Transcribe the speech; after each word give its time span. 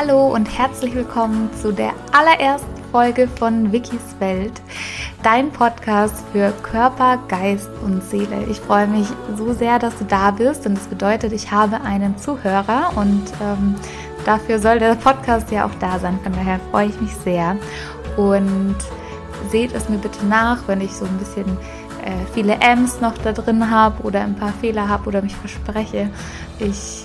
Hallo 0.00 0.32
und 0.32 0.46
herzlich 0.56 0.94
willkommen 0.94 1.50
zu 1.60 1.72
der 1.72 1.92
allerersten 2.12 2.84
Folge 2.92 3.26
von 3.26 3.72
Wikis 3.72 4.14
Welt, 4.20 4.52
dein 5.24 5.50
Podcast 5.50 6.14
für 6.30 6.52
Körper, 6.62 7.18
Geist 7.26 7.68
und 7.84 8.04
Seele. 8.04 8.44
Ich 8.48 8.60
freue 8.60 8.86
mich 8.86 9.08
so 9.36 9.52
sehr, 9.52 9.80
dass 9.80 9.98
du 9.98 10.04
da 10.04 10.30
bist 10.30 10.66
und 10.66 10.76
das 10.76 10.86
bedeutet, 10.86 11.32
ich 11.32 11.50
habe 11.50 11.80
einen 11.80 12.16
Zuhörer 12.16 12.92
und 12.94 13.24
ähm, 13.42 13.74
dafür 14.24 14.60
soll 14.60 14.78
der 14.78 14.94
Podcast 14.94 15.50
ja 15.50 15.66
auch 15.66 15.74
da 15.80 15.98
sein. 15.98 16.20
Von 16.22 16.32
daher 16.32 16.60
freue 16.70 16.86
ich 16.86 17.00
mich 17.00 17.14
sehr 17.16 17.56
und 18.16 18.76
seht 19.50 19.74
es 19.74 19.88
mir 19.88 19.98
bitte 19.98 20.24
nach, 20.26 20.58
wenn 20.68 20.80
ich 20.80 20.92
so 20.92 21.06
ein 21.06 21.18
bisschen 21.18 21.58
äh, 22.04 22.24
viele 22.34 22.60
M's 22.60 23.00
noch 23.00 23.18
da 23.18 23.32
drin 23.32 23.68
habe 23.68 24.00
oder 24.04 24.20
ein 24.20 24.36
paar 24.36 24.52
Fehler 24.60 24.88
habe 24.88 25.08
oder 25.08 25.22
mich 25.22 25.34
verspreche. 25.34 26.08
Ich 26.60 27.04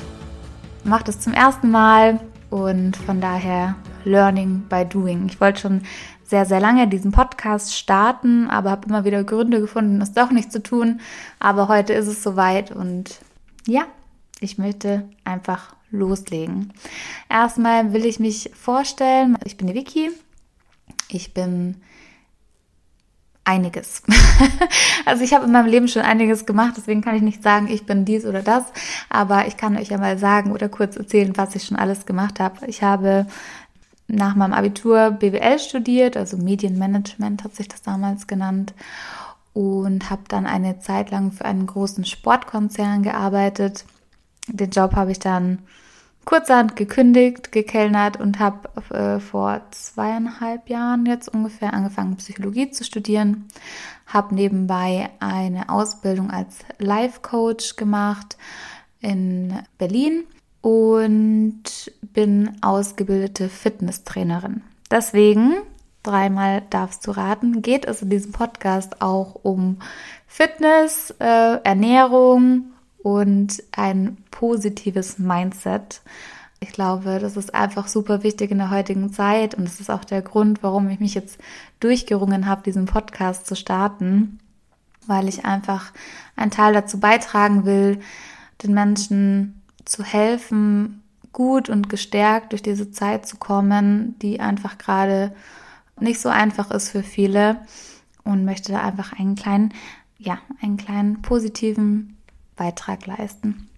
mache 0.84 1.06
das 1.06 1.20
zum 1.20 1.34
ersten 1.34 1.72
Mal 1.72 2.20
und 2.54 2.96
von 2.96 3.20
daher 3.20 3.76
Learning 4.04 4.66
by 4.70 4.86
Doing. 4.86 5.26
Ich 5.28 5.42
wollte 5.42 5.62
schon 5.62 5.82
sehr, 6.24 6.46
sehr 6.46 6.60
lange 6.60 6.88
diesen 6.88 7.12
Podcast 7.12 7.76
starten, 7.76 8.48
aber 8.48 8.70
habe 8.70 8.88
immer 8.88 9.06
wieder 9.06 9.24
Gründe 9.24 9.60
gefunden, 9.60 10.00
es 10.02 10.14
doch 10.14 10.30
nicht 10.30 10.52
zu 10.52 10.62
tun. 10.62 11.02
Aber 11.40 11.68
heute 11.68 11.94
ist 11.94 12.06
es 12.06 12.22
soweit 12.22 12.70
und 12.70 13.22
ja, 13.66 13.86
ich 14.40 14.60
möchte 14.60 15.10
einfach 15.24 15.76
loslegen. 15.90 16.74
Erstmal 17.28 17.92
will 17.92 18.06
ich 18.06 18.20
mich 18.20 18.52
vorstellen. 18.54 19.36
Ich 19.46 19.58
bin 19.58 19.66
die 19.66 19.74
Vicky. 19.74 20.12
Ich 21.10 21.34
bin 21.34 21.82
einiges. 23.46 24.04
also 25.06 25.24
ich 25.24 25.34
habe 25.34 25.46
in 25.46 25.52
meinem 25.52 25.68
Leben 25.68 25.88
schon 25.88 26.02
einiges 26.02 26.46
gemacht, 26.46 26.76
deswegen 26.78 27.02
kann 27.02 27.16
ich 27.16 27.22
nicht 27.22 27.44
sagen, 27.44 27.68
ich 27.68 27.86
bin 27.86 28.06
dies 28.06 28.26
oder 28.26 28.42
das, 28.42 28.64
aber 29.10 29.48
ich 29.48 29.58
kann 29.58 29.78
euch 29.78 29.90
ja 29.90 29.98
mal 29.98 30.18
sagen 30.18 30.52
oder 30.52 30.70
kurz 30.70 30.96
erzählen, 30.96 31.36
was 31.36 31.56
ich 31.56 31.66
schon 31.66 31.78
alles 31.78 32.06
gemacht 32.06 32.40
habe. 32.40 32.66
Ich 32.68 32.84
habe 32.84 33.28
nach 34.08 34.36
meinem 34.36 34.54
Abitur 34.54 35.12
BWL 35.12 35.60
studiert, 35.60 36.18
also 36.18 36.38
Medienmanagement 36.38 37.44
hat 37.44 37.56
sich 37.56 37.68
das 37.68 37.82
damals 37.82 38.28
genannt 38.28 38.74
und 39.54 40.10
habe 40.10 40.24
dann 40.28 40.46
eine 40.46 40.80
Zeit 40.80 41.12
lang 41.12 41.32
für 41.32 41.46
einen 41.46 41.68
großen 41.68 42.06
Sportkonzern 42.06 43.04
gearbeitet. 43.04 43.86
Den 44.48 44.72
Job 44.72 44.96
habe 44.96 45.12
ich 45.12 45.20
dann 45.20 45.60
kurzerhand 46.26 46.76
gekündigt, 46.76 47.52
gekellnert 47.52 48.20
und 48.20 48.40
habe 48.40 48.70
äh, 48.94 49.20
vor 49.20 49.62
zweieinhalb 49.72 50.70
Jahren 50.70 51.06
jetzt 51.06 51.30
ungefähr 51.30 51.74
angefangen, 51.74 52.18
Psychologie 52.18 52.72
zu 52.72 52.84
studieren. 52.84 53.48
Habe 54.06 54.36
nebenbei 54.36 55.10
eine 55.20 55.70
Ausbildung 55.70 56.32
als 56.32 56.60
Life 56.78 57.22
Coach 57.22 57.76
gemacht 57.76 58.38
in 59.00 59.54
Berlin 59.78 60.24
und 60.62 61.64
bin 62.02 62.58
ausgebildete 62.62 63.50
Fitnesstrainerin. 63.50 64.62
Deswegen, 64.90 65.56
dreimal 66.04 66.64
darfst 66.70 67.06
du 67.06 67.12
raten, 67.12 67.62
geht 67.62 67.86
es 67.86 68.02
in 68.02 68.10
diesem 68.10 68.32
Podcast 68.32 69.02
auch 69.02 69.36
um 69.44 69.80
Fitness, 70.28 71.14
äh, 71.20 71.60
Ernährung, 71.64 72.73
und 73.04 73.62
ein 73.74 74.18
positives 74.32 75.20
Mindset. 75.20 76.02
Ich 76.60 76.72
glaube, 76.72 77.20
das 77.20 77.36
ist 77.36 77.54
einfach 77.54 77.88
super 77.90 78.24
wichtig 78.24 78.50
in 78.50 78.58
der 78.58 78.72
heutigen 78.72 79.12
Zeit 79.12 79.54
und 79.54 79.66
das 79.66 79.82
ist 79.82 79.92
auch 79.92 80.06
der 80.06 80.22
Grund, 80.22 80.64
warum 80.64 80.90
ich 80.90 81.02
mich 81.02 81.14
jetzt 81.14 81.38
durchgerungen 81.82 82.48
habe, 82.48 82.64
diesen 82.64 82.86
Podcast 82.86 83.46
zu 83.46 83.56
starten, 83.56 84.40
weil 85.06 85.28
ich 85.28 85.44
einfach 85.44 85.92
einen 86.38 86.52
Teil 86.52 86.74
dazu 86.74 87.00
beitragen 87.00 87.66
will, 87.66 88.00
den 88.64 88.74
Menschen 88.74 89.62
zu 89.84 90.04
helfen, 90.04 91.04
gut 91.34 91.68
und 91.68 91.90
gestärkt 91.90 92.54
durch 92.54 92.62
diese 92.62 92.92
Zeit 92.92 93.28
zu 93.28 93.36
kommen, 93.36 94.18
die 94.20 94.40
einfach 94.40 94.78
gerade 94.78 95.36
nicht 96.00 96.22
so 96.22 96.30
einfach 96.30 96.72
ist 96.72 96.90
für 96.90 97.04
viele 97.04 97.58
und 98.24 98.46
möchte 98.46 98.72
da 98.72 98.82
einfach 98.82 99.12
einen 99.20 99.36
kleinen, 99.36 99.74
ja, 100.18 100.38
einen 100.62 100.78
kleinen 100.78 101.22
positiven 101.22 102.13
Beitrag 102.56 103.06
leisten. 103.06 103.70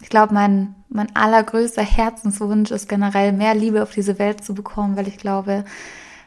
Ich 0.00 0.08
glaube, 0.08 0.34
mein, 0.34 0.74
mein 0.88 1.14
allergrößter 1.14 1.82
Herzenswunsch 1.82 2.70
ist 2.70 2.88
generell 2.88 3.32
mehr 3.32 3.54
Liebe 3.54 3.82
auf 3.82 3.92
diese 3.92 4.18
Welt 4.18 4.44
zu 4.44 4.54
bekommen, 4.54 4.96
weil 4.96 5.06
ich 5.06 5.16
glaube, 5.16 5.64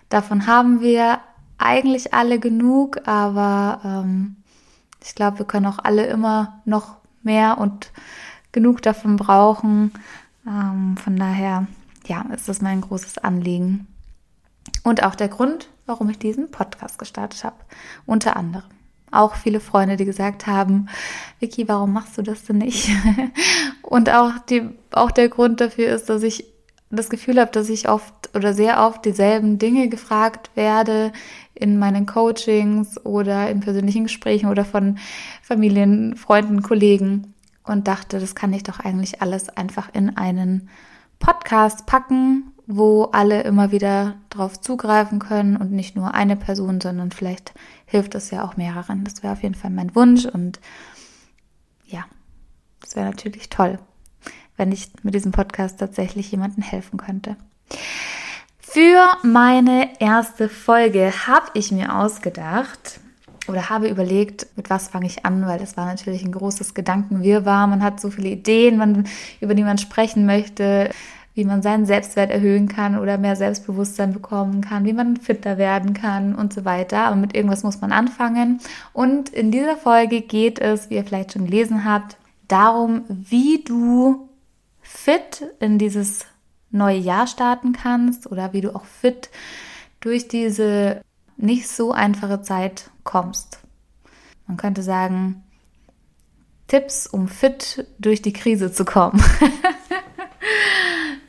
davon 0.09 0.47
haben 0.47 0.79
wir 0.79 1.19
eigentlich 1.57 2.13
alle 2.13 2.39
genug, 2.39 3.05
aber 3.07 3.81
ähm, 3.83 4.37
ich 5.03 5.13
glaube, 5.13 5.39
wir 5.39 5.45
können 5.45 5.65
auch 5.65 5.79
alle 5.79 6.05
immer 6.05 6.61
noch 6.65 6.97
mehr 7.21 7.57
und 7.57 7.91
genug 8.51 8.81
davon 8.81 9.17
brauchen. 9.17 9.91
Ähm, 10.47 10.95
von 10.97 11.17
daher, 11.17 11.67
ja, 12.07 12.21
ist 12.33 12.47
das 12.47 12.61
mein 12.61 12.81
großes 12.81 13.17
Anliegen. 13.17 13.87
Und 14.83 15.03
auch 15.03 15.15
der 15.15 15.27
Grund, 15.27 15.69
warum 15.85 16.09
ich 16.09 16.17
diesen 16.17 16.49
Podcast 16.49 16.97
gestartet 16.97 17.43
habe. 17.43 17.57
Unter 18.05 18.37
anderem 18.37 18.69
auch 19.15 19.35
viele 19.35 19.59
Freunde, 19.59 19.97
die 19.97 20.05
gesagt 20.05 20.47
haben, 20.47 20.87
Vicky, 21.39 21.67
warum 21.67 21.93
machst 21.93 22.17
du 22.17 22.21
das 22.21 22.43
denn 22.43 22.59
nicht? 22.59 22.89
Und 23.81 24.09
auch, 24.09 24.31
die, 24.49 24.69
auch 24.91 25.11
der 25.11 25.29
Grund 25.29 25.61
dafür 25.61 25.93
ist, 25.93 26.09
dass 26.09 26.23
ich 26.23 26.45
das 26.89 27.09
Gefühl 27.09 27.39
habe, 27.39 27.51
dass 27.51 27.69
ich 27.69 27.89
oft 27.89 28.29
oder 28.35 28.53
sehr 28.53 28.85
oft 28.85 29.05
dieselben 29.05 29.57
Dinge 29.57 29.89
gefragt 29.89 30.51
werde 30.55 31.11
in 31.53 31.79
meinen 31.79 32.05
Coachings 32.05 33.03
oder 33.05 33.49
in 33.49 33.59
persönlichen 33.59 34.03
Gesprächen 34.03 34.49
oder 34.49 34.65
von 34.65 34.97
Familien, 35.41 36.15
Freunden, 36.15 36.61
Kollegen 36.61 37.33
und 37.63 37.87
dachte, 37.87 38.19
das 38.19 38.35
kann 38.35 38.53
ich 38.53 38.63
doch 38.63 38.79
eigentlich 38.79 39.21
alles 39.21 39.49
einfach 39.49 39.89
in 39.93 40.15
einen 40.15 40.69
Podcast 41.19 41.85
packen 41.85 42.51
wo 42.67 43.05
alle 43.05 43.43
immer 43.43 43.71
wieder 43.71 44.15
drauf 44.29 44.59
zugreifen 44.59 45.19
können 45.19 45.55
und 45.57 45.71
nicht 45.71 45.95
nur 45.95 46.13
eine 46.13 46.35
Person, 46.35 46.81
sondern 46.81 47.11
vielleicht 47.11 47.53
hilft 47.85 48.15
es 48.15 48.31
ja 48.31 48.43
auch 48.43 48.57
mehreren. 48.57 49.03
Das 49.03 49.21
wäre 49.21 49.33
auf 49.33 49.43
jeden 49.43 49.55
Fall 49.55 49.69
mein 49.69 49.95
Wunsch 49.95 50.25
und 50.25 50.59
ja, 51.85 52.05
das 52.81 52.95
wäre 52.95 53.05
natürlich 53.05 53.49
toll, 53.49 53.79
wenn 54.57 54.71
ich 54.71 54.91
mit 55.03 55.13
diesem 55.13 55.31
Podcast 55.31 55.79
tatsächlich 55.79 56.31
jemandem 56.31 56.63
helfen 56.63 56.97
könnte. 56.97 57.35
Für 58.59 59.05
meine 59.23 60.01
erste 60.01 60.49
Folge 60.49 61.13
habe 61.27 61.45
ich 61.53 61.71
mir 61.71 61.95
ausgedacht 61.95 62.99
oder 63.47 63.69
habe 63.69 63.87
überlegt, 63.87 64.47
mit 64.57 64.69
was 64.69 64.87
fange 64.87 65.05
ich 65.05 65.23
an, 65.23 65.45
weil 65.45 65.59
das 65.59 65.77
war 65.77 65.85
natürlich 65.85 66.23
ein 66.23 66.31
großes 66.31 66.73
Gedankenwirrwarr. 66.73 67.67
Man 67.67 67.83
hat 67.83 68.01
so 68.01 68.09
viele 68.09 68.29
Ideen, 68.29 68.77
man, 68.77 69.07
über 69.39 69.53
die 69.53 69.63
man 69.63 69.77
sprechen 69.77 70.25
möchte 70.25 70.89
wie 71.35 71.43
man 71.43 71.61
seinen 71.61 71.85
Selbstwert 71.85 72.31
erhöhen 72.31 72.69
kann 72.69 72.97
oder 72.97 73.17
mehr 73.17 73.35
Selbstbewusstsein 73.35 74.13
bekommen 74.13 74.61
kann, 74.61 74.85
wie 74.85 74.93
man 74.93 75.17
fitter 75.17 75.57
werden 75.57 75.93
kann 75.93 76.33
und 76.33 76.53
so 76.53 76.63
weiter. 76.63 77.05
Aber 77.05 77.17
mit 77.17 77.35
irgendwas 77.35 77.63
muss 77.63 77.81
man 77.81 77.91
anfangen. 77.91 78.61
Und 78.93 79.29
in 79.29 79.51
dieser 79.51 79.75
Folge 79.75 80.21
geht 80.21 80.59
es, 80.59 80.89
wie 80.89 80.95
ihr 80.95 81.03
vielleicht 81.03 81.33
schon 81.33 81.45
gelesen 81.45 81.83
habt, 81.83 82.15
darum, 82.47 83.03
wie 83.09 83.63
du 83.65 84.29
fit 84.81 85.45
in 85.59 85.77
dieses 85.77 86.25
neue 86.71 86.97
Jahr 86.97 87.27
starten 87.27 87.73
kannst 87.73 88.31
oder 88.31 88.53
wie 88.53 88.61
du 88.61 88.73
auch 88.73 88.85
fit 88.85 89.29
durch 89.99 90.29
diese 90.29 91.01
nicht 91.35 91.67
so 91.67 91.91
einfache 91.91 92.43
Zeit 92.43 92.91
kommst. 93.03 93.59
Man 94.47 94.55
könnte 94.55 94.83
sagen, 94.83 95.43
Tipps, 96.67 97.07
um 97.07 97.27
fit 97.27 97.85
durch 97.99 98.21
die 98.21 98.33
Krise 98.33 98.71
zu 98.71 98.85
kommen. 98.85 99.21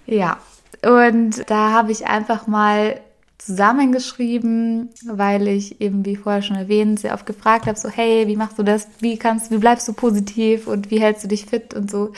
Ja, 0.07 0.39
und 0.83 1.49
da 1.51 1.73
habe 1.73 1.93
ich 1.93 2.07
einfach 2.07 2.47
mal 2.47 3.01
zusammengeschrieben, 3.39 4.91
weil 5.05 5.47
ich 5.49 5.81
eben, 5.81 6.05
wie 6.05 6.17
vorher 6.17 6.43
schon 6.43 6.57
erwähnt, 6.57 7.01
sehr 7.01 7.15
oft 7.15 7.27
gefragt 7.27 7.67
habe, 7.67 7.79
so, 7.79 7.89
hey, 7.89 8.27
wie 8.27 8.37
machst 8.37 8.59
du 8.59 8.63
das? 8.63 8.89
Wie 9.01 9.19
kannst, 9.19 9.51
wie 9.51 9.59
bleibst 9.59 9.87
du 9.89 9.93
positiv 9.93 10.67
und 10.67 10.91
wie 10.91 11.01
hältst 11.01 11.25
du 11.25 11.29
dich 11.29 11.47
fit 11.47 11.75
und 11.75 11.91
so? 11.91 12.13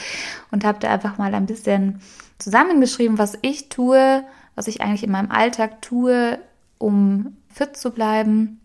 Und 0.51 0.65
habe 0.65 0.79
da 0.79 0.91
einfach 0.91 1.19
mal 1.19 1.35
ein 1.35 1.47
bisschen 1.47 2.01
zusammengeschrieben, 2.39 3.19
was 3.19 3.37
ich 3.43 3.69
tue, 3.69 4.25
was 4.55 4.69
ich 4.69 4.81
eigentlich 4.81 5.03
in 5.03 5.11
meinem 5.11 5.31
Alltag 5.31 5.83
tue, 5.83 6.39
um 6.79 7.37
fit 7.49 7.77
zu 7.77 7.91
bleiben. 7.91 8.61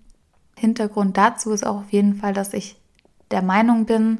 Hintergrund 0.55 1.17
dazu 1.17 1.51
ist 1.51 1.65
auch 1.65 1.77
auf 1.81 1.91
jeden 1.91 2.15
Fall, 2.15 2.33
dass 2.33 2.53
ich 2.53 2.77
der 3.31 3.41
Meinung 3.41 3.85
bin, 3.85 4.19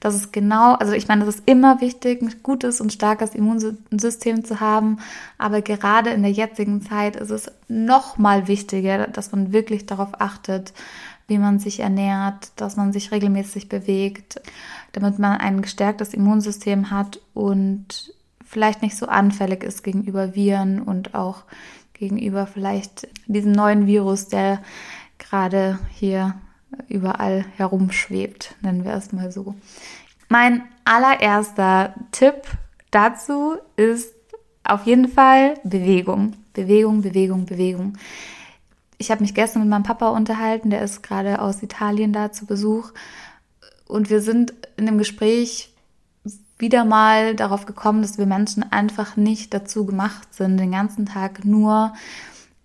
dass 0.00 0.14
es 0.14 0.32
genau, 0.32 0.74
also 0.74 0.92
ich 0.92 1.08
meine, 1.08 1.24
es 1.24 1.36
ist 1.36 1.48
immer 1.48 1.80
wichtig, 1.80 2.22
ein 2.22 2.34
gutes 2.42 2.80
und 2.80 2.92
starkes 2.92 3.34
Immunsystem 3.34 4.44
zu 4.44 4.60
haben, 4.60 4.98
aber 5.38 5.60
gerade 5.60 6.10
in 6.10 6.22
der 6.22 6.32
jetzigen 6.32 6.80
Zeit 6.82 7.16
ist 7.16 7.30
es 7.30 7.52
noch 7.68 8.16
mal 8.16 8.48
wichtiger, 8.48 9.06
dass 9.06 9.30
man 9.30 9.52
wirklich 9.52 9.86
darauf 9.86 10.20
achtet, 10.20 10.72
wie 11.28 11.38
man 11.38 11.58
sich 11.58 11.80
ernährt, 11.80 12.50
dass 12.56 12.76
man 12.76 12.92
sich 12.92 13.12
regelmäßig 13.12 13.68
bewegt, 13.68 14.40
damit 14.92 15.18
man 15.18 15.38
ein 15.38 15.62
gestärktes 15.62 16.14
Immunsystem 16.14 16.90
hat 16.90 17.20
und 17.34 18.12
vielleicht 18.44 18.82
nicht 18.82 18.96
so 18.96 19.06
anfällig 19.06 19.62
ist 19.62 19.84
gegenüber 19.84 20.34
Viren 20.34 20.82
und 20.82 21.14
auch 21.14 21.44
gegenüber 21.92 22.46
vielleicht 22.46 23.06
diesem 23.26 23.52
neuen 23.52 23.86
Virus, 23.86 24.26
der 24.26 24.60
gerade 25.18 25.78
hier 25.92 26.34
überall 26.88 27.44
herumschwebt, 27.56 28.54
nennen 28.62 28.84
wir 28.84 28.92
es 28.94 29.12
mal 29.12 29.32
so. 29.32 29.54
Mein 30.28 30.62
allererster 30.84 31.94
Tipp 32.12 32.42
dazu 32.90 33.56
ist 33.76 34.14
auf 34.64 34.86
jeden 34.86 35.08
Fall 35.08 35.54
Bewegung. 35.64 36.34
Bewegung, 36.52 37.02
Bewegung, 37.02 37.46
Bewegung. 37.46 37.96
Ich 38.98 39.10
habe 39.10 39.22
mich 39.22 39.34
gestern 39.34 39.62
mit 39.62 39.70
meinem 39.70 39.82
Papa 39.82 40.10
unterhalten, 40.10 40.70
der 40.70 40.82
ist 40.82 41.02
gerade 41.02 41.40
aus 41.40 41.62
Italien 41.62 42.12
da 42.12 42.32
zu 42.32 42.46
Besuch. 42.46 42.92
Und 43.86 44.10
wir 44.10 44.20
sind 44.20 44.54
in 44.76 44.86
dem 44.86 44.98
Gespräch 44.98 45.74
wieder 46.58 46.84
mal 46.84 47.34
darauf 47.34 47.66
gekommen, 47.66 48.02
dass 48.02 48.18
wir 48.18 48.26
Menschen 48.26 48.70
einfach 48.70 49.16
nicht 49.16 49.54
dazu 49.54 49.86
gemacht 49.86 50.34
sind, 50.34 50.58
den 50.58 50.72
ganzen 50.72 51.06
Tag 51.06 51.44
nur 51.44 51.94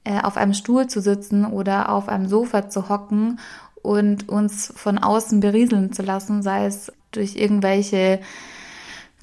äh, 0.03 0.21
auf 0.21 0.37
einem 0.37 0.53
Stuhl 0.53 0.87
zu 0.87 1.01
sitzen 1.01 1.45
oder 1.45 1.89
auf 1.89 2.09
einem 2.09 2.27
Sofa 2.27 2.69
zu 2.69 2.89
hocken 2.89 3.39
und 3.85 4.27
uns 4.27 4.73
von 4.75 4.97
außen 4.97 5.39
berieseln 5.39 5.93
zu 5.93 6.01
lassen, 6.01 6.41
sei 6.41 6.65
es 6.65 6.91
durch 7.11 7.35
irgendwelche 7.35 8.19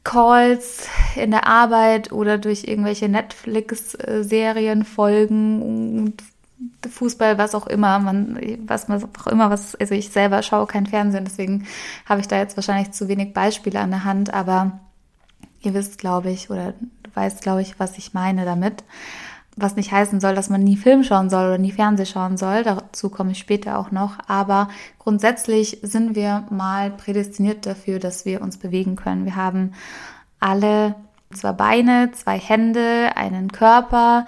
Calls 0.04 0.88
in 1.16 1.30
der 1.30 1.46
Arbeit 1.46 2.12
oder 2.12 2.38
durch 2.38 2.64
irgendwelche 2.64 3.08
Netflix-Serien, 3.08 4.84
Folgen, 4.84 6.14
Fußball, 6.88 7.38
was 7.38 7.54
auch 7.54 7.66
immer, 7.66 7.98
man, 7.98 8.38
was 8.66 8.88
man 8.88 9.02
auch 9.04 9.26
immer, 9.26 9.50
was, 9.50 9.74
also 9.76 9.94
ich 9.94 10.10
selber 10.10 10.42
schaue 10.42 10.66
kein 10.66 10.86
Fernsehen, 10.86 11.24
deswegen 11.24 11.66
habe 12.06 12.20
ich 12.20 12.28
da 12.28 12.38
jetzt 12.38 12.56
wahrscheinlich 12.56 12.92
zu 12.92 13.08
wenig 13.08 13.32
Beispiele 13.32 13.80
an 13.80 13.90
der 13.90 14.04
Hand, 14.04 14.32
aber 14.32 14.80
ihr 15.60 15.74
wisst, 15.74 15.98
glaube 15.98 16.30
ich, 16.30 16.50
oder 16.50 16.74
du 17.02 17.10
weißt, 17.14 17.42
glaube 17.42 17.62
ich, 17.62 17.78
was 17.78 17.98
ich 17.98 18.14
meine 18.14 18.44
damit. 18.44 18.82
Was 19.56 19.76
nicht 19.76 19.92
heißen 19.92 20.18
soll, 20.18 20.34
dass 20.34 20.48
man 20.48 20.62
nie 20.62 20.76
Film 20.76 21.04
schauen 21.04 21.28
soll 21.28 21.44
oder 21.44 21.58
nie 21.58 21.72
Fernsehen 21.72 22.06
schauen 22.06 22.36
soll. 22.38 22.62
Dazu 22.62 23.10
komme 23.10 23.32
ich 23.32 23.38
später 23.38 23.78
auch 23.78 23.90
noch. 23.90 24.18
Aber 24.26 24.68
grundsätzlich 24.98 25.78
sind 25.82 26.14
wir 26.14 26.46
mal 26.48 26.90
prädestiniert 26.90 27.66
dafür, 27.66 27.98
dass 27.98 28.24
wir 28.24 28.40
uns 28.40 28.56
bewegen 28.56 28.96
können. 28.96 29.26
Wir 29.26 29.36
haben 29.36 29.72
alle 30.40 30.94
zwei 31.32 31.52
Beine, 31.52 32.10
zwei 32.12 32.38
Hände, 32.38 33.10
einen 33.16 33.52
Körper, 33.52 34.26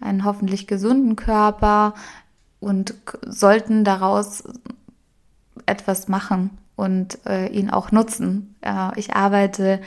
einen 0.00 0.24
hoffentlich 0.24 0.66
gesunden 0.66 1.14
Körper 1.14 1.94
und 2.60 2.94
sollten 3.26 3.84
daraus 3.84 4.44
etwas 5.66 6.08
machen 6.08 6.50
und 6.76 7.18
äh, 7.26 7.46
ihn 7.48 7.70
auch 7.70 7.92
nutzen. 7.92 8.56
Äh, 8.60 8.98
ich 8.98 9.14
arbeite 9.14 9.80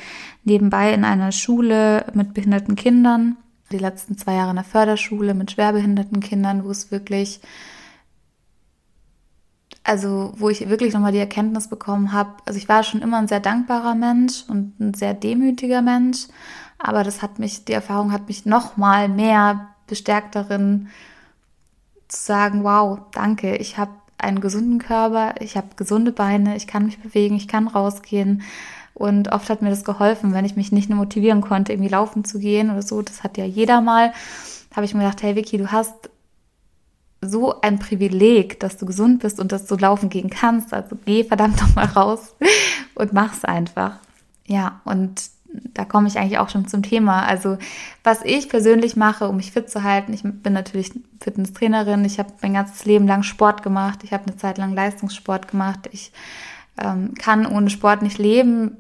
nebenbei 0.44 0.94
in 0.94 1.04
einer 1.04 1.32
Schule 1.32 2.06
mit 2.14 2.34
behinderten 2.34 2.76
Kindern 2.76 3.36
die 3.72 3.78
letzten 3.78 4.18
zwei 4.18 4.36
Jahre 4.36 4.52
in 4.52 4.56
der 4.58 4.66
Förderschule 4.66 5.34
mit 5.34 5.52
schwerbehinderten 5.52 6.20
Kindern, 6.20 6.64
wo 6.64 6.72
es 6.72 6.92
wirklich, 6.92 7.42
also 9.84 10.34
wo 10.38 10.50
ich 10.50 10.70
wirklich 10.70 10.94
nochmal 10.94 11.12
die 11.12 11.18
Erkenntnis 11.18 11.68
bekommen 11.68 12.14
habe, 12.14 12.32
also 12.46 12.58
ich 12.58 12.70
war 12.70 12.84
schon 12.84 13.02
immer 13.02 13.18
ein 13.18 13.28
sehr 13.28 13.40
dankbarer 13.40 13.96
Mensch 13.96 14.44
und 14.48 14.80
ein 14.80 14.94
sehr 14.94 15.14
demütiger 15.14 15.82
Mensch, 15.82 16.28
aber 16.78 17.04
das 17.04 17.22
hat 17.22 17.40
mich, 17.40 17.66
die 17.66 17.74
Erfahrung 17.74 18.12
hat 18.12 18.28
mich 18.28 18.46
nochmal 18.46 19.10
mehr 19.10 19.70
bestärkt 19.88 20.36
darin, 20.36 20.90
zu 22.08 22.24
sagen, 22.24 22.64
wow, 22.64 23.00
danke, 23.12 23.58
ich 23.58 23.78
habe 23.78 23.92
einen 24.18 24.42
gesunden 24.42 24.80
Körper, 24.80 25.36
ich 25.42 25.58
habe 25.58 25.68
gesunde 25.76 26.12
Beine, 26.12 26.56
ich 26.56 26.68
kann 26.68 26.86
mich 26.86 27.00
bewegen, 27.00 27.36
ich 27.36 27.48
kann 27.48 27.68
rausgehen, 27.68 28.44
und 28.98 29.32
oft 29.32 29.50
hat 29.50 29.62
mir 29.62 29.70
das 29.70 29.84
geholfen, 29.84 30.34
wenn 30.34 30.44
ich 30.44 30.56
mich 30.56 30.72
nicht 30.72 30.90
nur 30.90 30.98
motivieren 30.98 31.42
konnte, 31.42 31.72
irgendwie 31.72 31.90
laufen 31.90 32.26
zu 32.26 32.40
gehen 32.40 32.72
oder 32.72 32.82
so. 32.82 33.04
Das 33.04 33.24
hat 33.24 33.38
ja 33.38 33.46
jeder 33.46 33.80
mal. 33.80 34.12
Habe 34.76 34.86
ich 34.86 34.96
mir 34.96 35.02
gedacht, 35.02 35.22
hey 35.22 35.36
Vicky, 35.36 35.58
du 35.60 35.72
hast 35.72 36.10
so 37.22 37.62
ein 37.62 37.78
Privileg, 37.78 38.60
dass 38.60 38.78
du 38.78 38.88
gesund 38.88 39.20
bist 39.20 39.40
und 39.40 39.52
dass 39.52 39.68
du 39.68 39.76
laufen 39.76 40.10
gehen 40.10 40.32
kannst. 40.32 40.74
Also 40.74 40.98
geh 41.06 41.24
verdammt 41.24 41.62
doch 41.62 41.76
mal 41.76 41.86
raus 41.86 42.36
und 42.96 43.14
mach's 43.14 43.46
einfach. 43.46 43.98
Ja, 44.48 44.82
und 44.84 45.22
da 45.76 45.86
komme 45.86 46.08
ich 46.08 46.18
eigentlich 46.18 46.40
auch 46.40 46.50
schon 46.50 46.68
zum 46.68 46.82
Thema. 46.82 47.24
Also, 47.24 47.58
was 48.04 48.22
ich 48.24 48.50
persönlich 48.50 48.96
mache, 48.96 49.30
um 49.30 49.38
mich 49.38 49.52
fit 49.52 49.70
zu 49.70 49.84
halten, 49.84 50.12
ich 50.12 50.24
bin 50.24 50.54
natürlich 50.54 50.92
Fitnesstrainerin, 51.22 52.04
ich 52.04 52.18
habe 52.18 52.34
mein 52.42 52.54
ganzes 52.54 52.86
Leben 52.86 53.08
lang 53.08 53.22
Sport 53.24 53.62
gemacht, 53.62 54.00
ich 54.04 54.12
habe 54.12 54.26
eine 54.26 54.38
Zeit 54.38 54.58
lang 54.58 54.74
Leistungssport 54.74 55.48
gemacht, 55.48 55.88
ich 55.92 56.12
ähm, 56.78 57.14
kann 57.16 57.46
ohne 57.46 57.70
Sport 57.70 58.02
nicht 58.02 58.18
leben. 58.18 58.78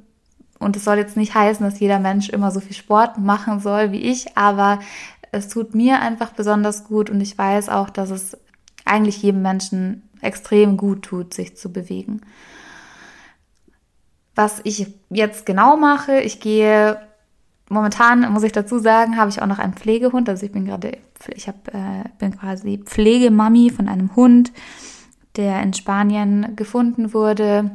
Und 0.59 0.75
es 0.75 0.83
soll 0.83 0.97
jetzt 0.97 1.17
nicht 1.17 1.35
heißen, 1.35 1.65
dass 1.65 1.79
jeder 1.79 1.99
Mensch 1.99 2.29
immer 2.29 2.51
so 2.51 2.59
viel 2.59 2.75
Sport 2.75 3.17
machen 3.17 3.59
soll 3.59 3.91
wie 3.91 4.01
ich, 4.01 4.37
aber 4.37 4.79
es 5.31 5.47
tut 5.47 5.75
mir 5.75 6.01
einfach 6.01 6.31
besonders 6.31 6.85
gut 6.85 7.09
und 7.09 7.21
ich 7.21 7.37
weiß 7.37 7.69
auch, 7.69 7.89
dass 7.89 8.09
es 8.09 8.37
eigentlich 8.85 9.21
jedem 9.21 9.41
Menschen 9.41 10.09
extrem 10.21 10.77
gut 10.77 11.03
tut, 11.03 11.33
sich 11.33 11.57
zu 11.57 11.71
bewegen. 11.71 12.21
Was 14.35 14.61
ich 14.63 14.87
jetzt 15.09 15.45
genau 15.45 15.77
mache, 15.77 16.19
ich 16.21 16.39
gehe 16.39 16.99
momentan, 17.69 18.31
muss 18.31 18.43
ich 18.43 18.51
dazu 18.51 18.79
sagen, 18.79 19.17
habe 19.17 19.29
ich 19.29 19.41
auch 19.41 19.47
noch 19.47 19.59
einen 19.59 19.73
Pflegehund. 19.73 20.29
Also 20.29 20.45
ich 20.45 20.51
bin 20.51 20.65
gerade, 20.65 20.97
ich 21.33 21.47
hab, 21.47 21.67
äh, 21.73 22.03
bin 22.19 22.37
quasi 22.37 22.81
Pflegemami 22.83 23.71
von 23.71 23.89
einem 23.89 24.15
Hund, 24.15 24.51
der 25.35 25.61
in 25.61 25.73
Spanien 25.73 26.55
gefunden 26.55 27.13
wurde 27.13 27.71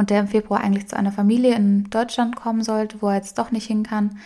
und 0.00 0.08
der 0.08 0.20
im 0.20 0.28
Februar 0.28 0.62
eigentlich 0.62 0.88
zu 0.88 0.96
einer 0.96 1.12
Familie 1.12 1.54
in 1.54 1.90
Deutschland 1.90 2.34
kommen 2.34 2.62
sollte, 2.64 3.02
wo 3.02 3.08
er 3.08 3.16
jetzt 3.16 3.36
doch 3.36 3.50
nicht 3.50 3.66
hin 3.66 3.82
kann. 3.82 4.18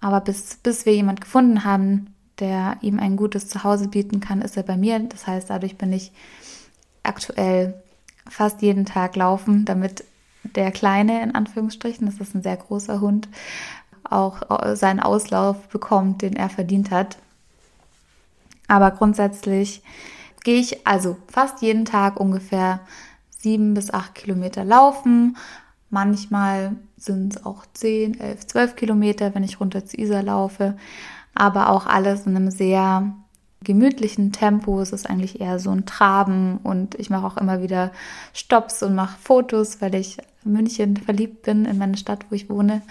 Aber 0.00 0.22
bis, 0.22 0.56
bis 0.56 0.86
wir 0.86 0.94
jemand 0.94 1.20
gefunden 1.20 1.64
haben, 1.64 2.14
der 2.38 2.78
ihm 2.80 2.98
ein 2.98 3.16
gutes 3.16 3.46
Zuhause 3.46 3.88
bieten 3.88 4.20
kann, 4.20 4.40
ist 4.40 4.56
er 4.56 4.62
bei 4.62 4.78
mir. 4.78 4.98
Das 5.00 5.26
heißt, 5.26 5.50
dadurch 5.50 5.76
bin 5.76 5.92
ich 5.92 6.12
aktuell 7.02 7.74
fast 8.26 8.62
jeden 8.62 8.86
Tag 8.86 9.14
laufen, 9.14 9.66
damit 9.66 10.02
der 10.44 10.72
Kleine, 10.72 11.22
in 11.22 11.34
Anführungsstrichen, 11.34 12.06
das 12.06 12.16
ist 12.18 12.34
ein 12.34 12.42
sehr 12.42 12.56
großer 12.56 13.02
Hund, 13.02 13.28
auch 14.04 14.40
seinen 14.74 15.00
Auslauf 15.00 15.68
bekommt, 15.68 16.22
den 16.22 16.36
er 16.36 16.48
verdient 16.48 16.90
hat. 16.90 17.18
Aber 18.66 18.90
grundsätzlich 18.92 19.82
gehe 20.42 20.58
ich 20.58 20.86
also 20.86 21.18
fast 21.28 21.60
jeden 21.60 21.84
Tag 21.84 22.18
ungefähr 22.18 22.80
sieben 23.42 23.74
bis 23.74 23.90
acht 23.90 24.14
Kilometer 24.14 24.64
laufen. 24.64 25.36
Manchmal 25.90 26.76
sind 26.96 27.36
es 27.36 27.44
auch 27.44 27.64
zehn, 27.74 28.18
elf, 28.18 28.46
zwölf 28.46 28.76
Kilometer, 28.76 29.34
wenn 29.34 29.44
ich 29.44 29.60
runter 29.60 29.84
zu 29.84 29.98
Isar 29.98 30.22
laufe. 30.22 30.76
Aber 31.34 31.70
auch 31.70 31.86
alles 31.86 32.26
in 32.26 32.36
einem 32.36 32.50
sehr 32.50 33.12
gemütlichen 33.62 34.32
Tempo. 34.32 34.80
Es 34.80 34.92
ist 34.92 35.08
eigentlich 35.08 35.40
eher 35.40 35.58
so 35.58 35.70
ein 35.70 35.86
Traben 35.86 36.58
und 36.62 36.94
ich 36.96 37.10
mache 37.10 37.26
auch 37.26 37.36
immer 37.36 37.62
wieder 37.62 37.92
Stops 38.32 38.82
und 38.82 38.94
mache 38.94 39.18
Fotos, 39.20 39.80
weil 39.80 39.94
ich 39.94 40.18
München 40.44 40.96
verliebt 40.96 41.42
bin, 41.42 41.64
in 41.64 41.78
meine 41.78 41.96
Stadt, 41.96 42.26
wo 42.30 42.34
ich 42.34 42.50
wohne 42.50 42.82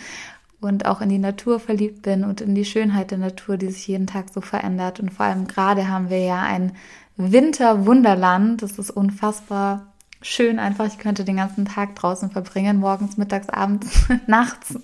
und 0.61 0.85
auch 0.85 1.01
in 1.01 1.09
die 1.09 1.17
Natur 1.17 1.59
verliebt 1.59 2.03
bin 2.03 2.23
und 2.23 2.39
in 2.39 2.55
die 2.55 2.65
Schönheit 2.65 3.11
der 3.11 3.17
Natur, 3.17 3.57
die 3.57 3.71
sich 3.71 3.87
jeden 3.87 4.07
Tag 4.07 4.27
so 4.31 4.41
verändert. 4.41 4.99
Und 4.99 5.11
vor 5.11 5.25
allem 5.25 5.47
gerade 5.47 5.89
haben 5.89 6.09
wir 6.09 6.23
ja 6.23 6.41
ein 6.41 6.73
Winterwunderland. 7.17 8.61
Das 8.61 8.77
ist 8.77 8.91
unfassbar 8.91 9.90
schön 10.21 10.59
einfach. 10.59 10.87
Ich 10.87 10.97
könnte 10.97 11.23
den 11.23 11.37
ganzen 11.37 11.65
Tag 11.65 11.95
draußen 11.95 12.31
verbringen, 12.31 12.77
morgens, 12.77 13.17
mittags, 13.17 13.49
abends, 13.49 14.07
nachts. 14.27 14.75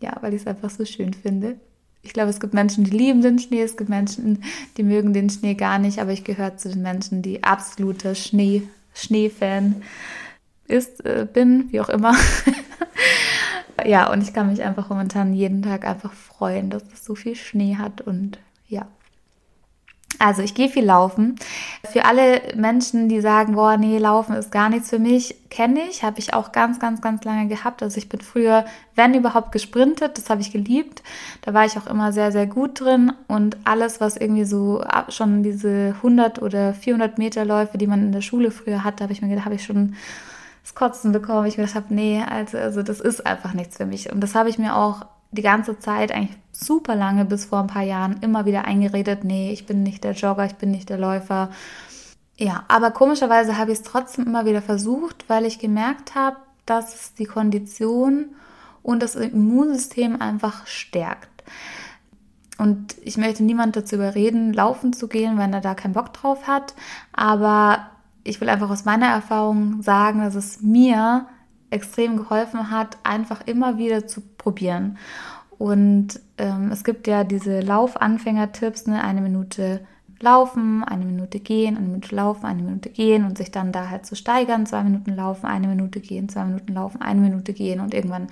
Ja, 0.00 0.16
weil 0.20 0.34
ich 0.34 0.42
es 0.42 0.46
einfach 0.46 0.70
so 0.70 0.84
schön 0.84 1.14
finde. 1.14 1.56
Ich 2.02 2.12
glaube, 2.12 2.30
es 2.30 2.40
gibt 2.40 2.54
Menschen, 2.54 2.84
die 2.84 2.96
lieben 2.96 3.22
den 3.22 3.38
Schnee, 3.38 3.62
es 3.62 3.76
gibt 3.76 3.90
Menschen, 3.90 4.44
die 4.76 4.82
mögen 4.82 5.12
den 5.12 5.28
Schnee 5.30 5.54
gar 5.54 5.78
nicht, 5.78 5.98
aber 5.98 6.12
ich 6.12 6.24
gehöre 6.24 6.56
zu 6.56 6.70
den 6.70 6.82
Menschen, 6.82 7.22
die 7.22 7.42
absolute 7.42 8.14
Schnee, 8.14 8.62
Schneefan 8.94 9.82
ist, 10.66 11.04
äh, 11.04 11.26
bin, 11.30 11.72
wie 11.72 11.80
auch 11.80 11.88
immer. 11.88 12.14
ja, 13.84 14.10
und 14.10 14.22
ich 14.22 14.32
kann 14.32 14.48
mich 14.48 14.62
einfach 14.62 14.90
momentan 14.90 15.34
jeden 15.34 15.62
Tag 15.62 15.86
einfach 15.86 16.12
freuen, 16.12 16.70
dass 16.70 16.84
es 16.92 17.04
so 17.04 17.14
viel 17.14 17.34
Schnee 17.34 17.76
hat 17.76 18.00
und 18.00 18.38
ja, 18.68 18.86
also 20.18 20.42
ich 20.42 20.54
gehe 20.54 20.68
viel 20.68 20.84
laufen. 20.84 21.36
Für 21.84 22.04
alle 22.04 22.40
Menschen, 22.56 23.08
die 23.08 23.20
sagen, 23.20 23.54
boah, 23.54 23.76
nee, 23.76 23.98
laufen 23.98 24.34
ist 24.34 24.50
gar 24.50 24.68
nichts 24.68 24.90
für 24.90 24.98
mich, 24.98 25.36
kenne 25.48 25.80
ich, 25.88 26.02
habe 26.02 26.18
ich 26.18 26.34
auch 26.34 26.50
ganz, 26.50 26.80
ganz, 26.80 27.00
ganz 27.00 27.24
lange 27.24 27.46
gehabt. 27.46 27.82
Also 27.82 27.98
ich 27.98 28.08
bin 28.08 28.20
früher, 28.20 28.64
wenn 28.96 29.14
überhaupt, 29.14 29.52
gesprintet, 29.52 30.18
das 30.18 30.28
habe 30.28 30.40
ich 30.40 30.52
geliebt. 30.52 31.02
Da 31.42 31.54
war 31.54 31.64
ich 31.64 31.78
auch 31.78 31.86
immer 31.86 32.12
sehr, 32.12 32.32
sehr 32.32 32.46
gut 32.46 32.80
drin 32.80 33.12
und 33.28 33.56
alles, 33.64 34.00
was 34.00 34.16
irgendwie 34.16 34.44
so 34.44 34.84
schon 35.08 35.42
diese 35.42 35.94
100 35.98 36.42
oder 36.42 36.74
400 36.74 37.18
Meter 37.18 37.44
Läufe, 37.44 37.78
die 37.78 37.86
man 37.86 38.02
in 38.02 38.12
der 38.12 38.20
Schule 38.20 38.50
früher 38.50 38.82
hatte, 38.82 39.04
habe 39.04 39.12
ich 39.12 39.22
mir 39.22 39.28
gedacht, 39.28 39.44
habe 39.44 39.54
ich 39.54 39.64
schon 39.64 39.94
das 40.62 40.74
Kotzen 40.74 41.12
bekommen. 41.12 41.46
Ich 41.46 41.56
mir 41.56 41.64
gedacht 41.64 41.76
habe, 41.76 41.94
nee, 41.94 42.22
also, 42.28 42.58
also 42.58 42.82
das 42.82 43.00
ist 43.00 43.24
einfach 43.24 43.54
nichts 43.54 43.76
für 43.76 43.86
mich. 43.86 44.12
Und 44.12 44.20
das 44.20 44.34
habe 44.34 44.48
ich 44.48 44.58
mir 44.58 44.76
auch 44.76 45.06
die 45.30 45.42
ganze 45.42 45.78
Zeit, 45.78 46.12
eigentlich 46.12 46.38
super 46.52 46.96
lange, 46.96 47.24
bis 47.24 47.44
vor 47.46 47.60
ein 47.60 47.66
paar 47.66 47.82
Jahren, 47.82 48.20
immer 48.20 48.46
wieder 48.46 48.64
eingeredet, 48.64 49.24
nee, 49.24 49.52
ich 49.52 49.66
bin 49.66 49.82
nicht 49.82 50.04
der 50.04 50.12
Jogger, 50.12 50.46
ich 50.46 50.54
bin 50.54 50.70
nicht 50.70 50.88
der 50.88 50.98
Läufer. 50.98 51.50
Ja, 52.36 52.64
aber 52.68 52.90
komischerweise 52.90 53.58
habe 53.58 53.72
ich 53.72 53.78
es 53.78 53.84
trotzdem 53.84 54.26
immer 54.26 54.46
wieder 54.46 54.62
versucht, 54.62 55.28
weil 55.28 55.44
ich 55.44 55.58
gemerkt 55.58 56.14
habe, 56.14 56.36
dass 56.66 56.94
es 56.94 57.14
die 57.14 57.26
Kondition 57.26 58.26
und 58.82 59.02
das 59.02 59.16
Immunsystem 59.16 60.20
einfach 60.20 60.66
stärkt. 60.66 61.28
Und 62.58 62.96
ich 63.02 63.16
möchte 63.16 63.44
niemand 63.44 63.76
dazu 63.76 63.96
überreden, 63.96 64.52
laufen 64.52 64.92
zu 64.92 65.08
gehen, 65.08 65.38
wenn 65.38 65.52
er 65.52 65.60
da 65.60 65.74
keinen 65.74 65.94
Bock 65.94 66.12
drauf 66.12 66.46
hat. 66.48 66.74
Aber 67.12 67.90
ich 68.24 68.40
will 68.40 68.48
einfach 68.48 68.70
aus 68.70 68.84
meiner 68.84 69.06
Erfahrung 69.06 69.82
sagen, 69.82 70.20
dass 70.20 70.34
es 70.34 70.60
mir 70.60 71.26
extrem 71.70 72.16
geholfen 72.16 72.70
hat, 72.70 72.98
einfach 73.02 73.46
immer 73.46 73.78
wieder 73.78 74.06
zu 74.06 74.20
probieren. 74.20 74.98
Und 75.58 76.20
ähm, 76.38 76.70
es 76.70 76.84
gibt 76.84 77.06
ja 77.06 77.24
diese 77.24 77.60
Laufanfänger-Tipps, 77.60 78.86
ne? 78.86 79.02
eine 79.02 79.20
Minute 79.20 79.80
laufen, 80.20 80.84
eine 80.84 81.04
Minute 81.04 81.40
gehen, 81.40 81.76
eine 81.76 81.86
Minute 81.86 82.14
laufen, 82.14 82.46
eine 82.46 82.62
Minute 82.62 82.90
gehen 82.90 83.24
und 83.24 83.38
sich 83.38 83.50
dann 83.50 83.72
da 83.72 83.88
halt 83.88 84.06
zu 84.06 84.14
so 84.14 84.20
steigern, 84.20 84.66
zwei 84.66 84.82
Minuten 84.82 85.14
laufen, 85.14 85.46
eine 85.46 85.68
Minute 85.68 86.00
gehen, 86.00 86.28
zwei 86.28 86.44
Minuten 86.44 86.72
laufen, 86.72 87.02
eine 87.02 87.20
Minute 87.20 87.52
gehen 87.52 87.80
und 87.80 87.94
irgendwann 87.94 88.28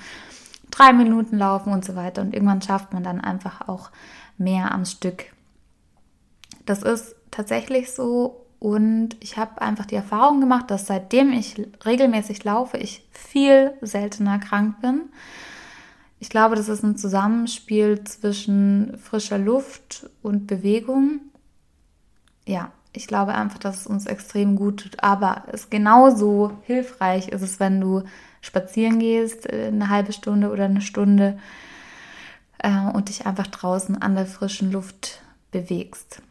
drei 0.71 0.93
Minuten 0.93 1.39
laufen 1.39 1.73
und 1.73 1.85
so 1.85 1.97
weiter. 1.97 2.23
Und 2.23 2.35
irgendwann 2.35 2.63
schafft 2.63 2.93
man 2.93 3.03
dann 3.03 3.21
einfach 3.21 3.69
auch 3.69 3.91
mehr 4.39 4.73
am 4.73 4.85
Stück. 4.85 5.27
Das 6.65 6.83
ist 6.83 7.15
tatsächlich 7.31 7.93
so 7.93 8.46
und 8.59 9.17
ich 9.21 9.37
habe 9.37 9.61
einfach 9.63 9.87
die 9.87 9.95
Erfahrung 9.95 10.41
gemacht, 10.41 10.71
dass 10.71 10.87
seitdem 10.87 11.33
ich 11.33 11.57
regelmäßig 11.85 12.45
laufe, 12.45 12.77
ich 12.79 13.07
viel 13.11 13.73
seltener 13.81 14.39
krank 14.39 14.81
bin. 14.81 15.03
Ich 16.19 16.31
glaube, 16.31 16.57
das 16.57 16.69
ist 16.69 16.83
ein 16.83 16.97
Zusammenspiel 16.97 18.03
zwischen 18.05 18.97
frischer 18.99 19.39
Luft 19.39 20.09
und 20.23 20.47
Bewegung 20.47 21.21
ja, 22.47 22.71
ich 22.93 23.07
glaube 23.07 23.35
einfach, 23.35 23.59
dass 23.59 23.81
es 23.81 23.87
uns 23.87 24.07
extrem 24.07 24.57
gut 24.57 24.81
tut. 24.81 25.03
Aber 25.03 25.43
es 25.53 25.69
genauso 25.69 26.53
hilfreich 26.63 27.29
ist 27.29 27.43
es, 27.43 27.61
wenn 27.61 27.81
du 27.81 28.05
spazieren 28.41 28.99
gehst, 28.99 29.53
äh, 29.53 29.67
eine 29.67 29.91
halbe 29.91 30.13
Stunde 30.13 30.51
oder 30.51 30.65
eine 30.65 30.81
Stunde 30.81 31.39
äh, 32.59 32.91
und 32.93 33.09
dich 33.09 33.27
einfach 33.27 33.49
draußen 33.49 34.01
an 34.01 34.15
der 34.15 34.27
frischen 34.27 34.73
Luft 34.73 35.21
bewegst. 35.51 36.23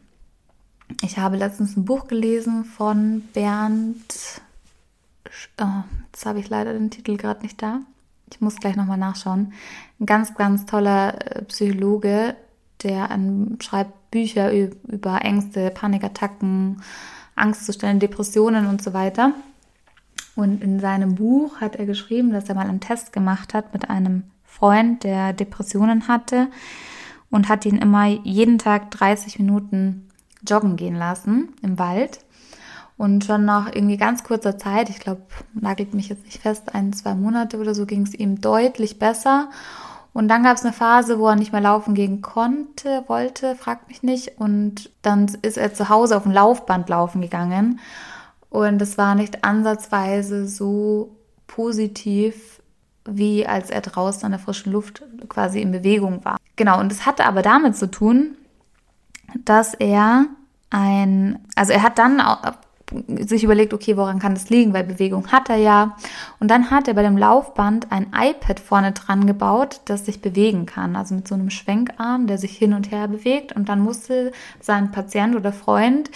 Ich 1.02 1.18
habe 1.18 1.36
letztens 1.36 1.76
ein 1.76 1.84
Buch 1.84 2.06
gelesen 2.06 2.64
von 2.64 3.22
Bernd. 3.32 4.40
Oh, 5.60 5.82
jetzt 6.06 6.24
habe 6.24 6.38
ich 6.38 6.48
leider 6.48 6.72
den 6.72 6.90
Titel 6.90 7.16
gerade 7.16 7.42
nicht 7.42 7.60
da. 7.60 7.80
Ich 8.32 8.40
muss 8.40 8.56
gleich 8.56 8.76
nochmal 8.76 8.98
nachschauen. 8.98 9.52
Ein 10.00 10.06
ganz, 10.06 10.34
ganz 10.34 10.66
toller 10.66 11.14
äh, 11.36 11.42
Psychologe, 11.44 12.36
der 12.82 13.10
an, 13.10 13.58
schreibt 13.60 14.10
Bücher 14.10 14.52
über 14.52 15.22
Ängste, 15.22 15.70
Panikattacken, 15.70 16.82
Angstzustände, 17.34 18.06
Depressionen 18.06 18.66
und 18.66 18.82
so 18.82 18.94
weiter. 18.94 19.32
Und 20.36 20.62
in 20.62 20.80
seinem 20.80 21.14
Buch 21.16 21.60
hat 21.60 21.76
er 21.76 21.86
geschrieben, 21.86 22.30
dass 22.30 22.48
er 22.48 22.54
mal 22.54 22.68
einen 22.68 22.80
Test 22.80 23.12
gemacht 23.12 23.54
hat 23.54 23.72
mit 23.72 23.90
einem 23.90 24.24
Freund, 24.44 25.04
der 25.04 25.32
Depressionen 25.32 26.08
hatte 26.08 26.48
und 27.30 27.48
hat 27.48 27.66
ihn 27.66 27.78
immer 27.78 28.06
jeden 28.06 28.58
Tag 28.58 28.90
30 28.92 29.38
Minuten 29.38 30.08
joggen 30.48 30.76
gehen 30.76 30.96
lassen 30.96 31.54
im 31.62 31.78
Wald. 31.78 32.20
Und 32.98 33.24
schon 33.24 33.44
nach 33.44 33.66
irgendwie 33.74 33.98
ganz 33.98 34.24
kurzer 34.24 34.56
Zeit, 34.56 34.88
ich 34.88 35.00
glaube, 35.00 35.22
nagelt 35.52 35.92
mich 35.92 36.08
jetzt 36.08 36.24
nicht 36.24 36.40
fest, 36.40 36.74
ein, 36.74 36.94
zwei 36.94 37.14
Monate 37.14 37.58
oder 37.58 37.74
so, 37.74 37.84
ging 37.84 38.02
es 38.02 38.14
ihm 38.14 38.40
deutlich 38.40 38.98
besser. 38.98 39.50
Und 40.14 40.28
dann 40.28 40.44
gab 40.44 40.56
es 40.56 40.62
eine 40.62 40.72
Phase, 40.72 41.18
wo 41.18 41.28
er 41.28 41.36
nicht 41.36 41.52
mehr 41.52 41.60
laufen 41.60 41.94
gehen 41.94 42.22
konnte, 42.22 43.04
wollte, 43.06 43.54
fragt 43.54 43.88
mich 43.88 44.02
nicht. 44.02 44.40
Und 44.40 44.88
dann 45.02 45.26
ist 45.42 45.58
er 45.58 45.74
zu 45.74 45.90
Hause 45.90 46.16
auf 46.16 46.22
dem 46.22 46.32
Laufband 46.32 46.88
laufen 46.88 47.20
gegangen. 47.20 47.80
Und 48.48 48.80
es 48.80 48.96
war 48.96 49.14
nicht 49.14 49.44
ansatzweise 49.44 50.48
so 50.48 51.14
positiv, 51.46 52.62
wie 53.04 53.46
als 53.46 53.68
er 53.68 53.82
draußen 53.82 54.24
an 54.24 54.32
der 54.32 54.40
frischen 54.40 54.72
Luft 54.72 55.02
quasi 55.28 55.60
in 55.60 55.70
Bewegung 55.70 56.24
war. 56.24 56.38
Genau, 56.56 56.80
und 56.80 56.90
es 56.90 57.04
hatte 57.04 57.26
aber 57.26 57.42
damit 57.42 57.76
zu 57.76 57.90
tun, 57.90 58.36
dass 59.44 59.74
er 59.74 60.26
ein, 60.70 61.38
also 61.54 61.72
er 61.72 61.82
hat 61.82 61.98
dann 61.98 62.20
sich 63.08 63.42
überlegt, 63.42 63.74
okay, 63.74 63.96
woran 63.96 64.18
kann 64.18 64.34
das 64.34 64.48
liegen, 64.48 64.72
weil 64.72 64.84
Bewegung 64.84 65.32
hat 65.32 65.48
er 65.48 65.56
ja. 65.56 65.96
Und 66.38 66.50
dann 66.50 66.70
hat 66.70 66.86
er 66.86 66.94
bei 66.94 67.02
dem 67.02 67.16
Laufband 67.16 67.90
ein 67.90 68.12
iPad 68.14 68.60
vorne 68.60 68.92
dran 68.92 69.26
gebaut, 69.26 69.80
das 69.86 70.06
sich 70.06 70.22
bewegen 70.22 70.66
kann, 70.66 70.94
also 70.94 71.14
mit 71.14 71.26
so 71.26 71.34
einem 71.34 71.50
Schwenkarm, 71.50 72.26
der 72.26 72.38
sich 72.38 72.56
hin 72.56 72.74
und 72.74 72.90
her 72.90 73.08
bewegt. 73.08 73.52
Und 73.52 73.68
dann 73.68 73.80
musste 73.80 74.32
sein 74.60 74.92
Patient 74.92 75.34
oder 75.34 75.52
Freund 75.52 76.10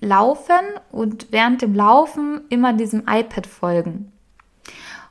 laufen 0.00 0.54
und 0.90 1.28
während 1.30 1.62
dem 1.62 1.74
Laufen 1.74 2.40
immer 2.48 2.72
diesem 2.72 3.04
iPad 3.08 3.46
folgen. 3.46 4.12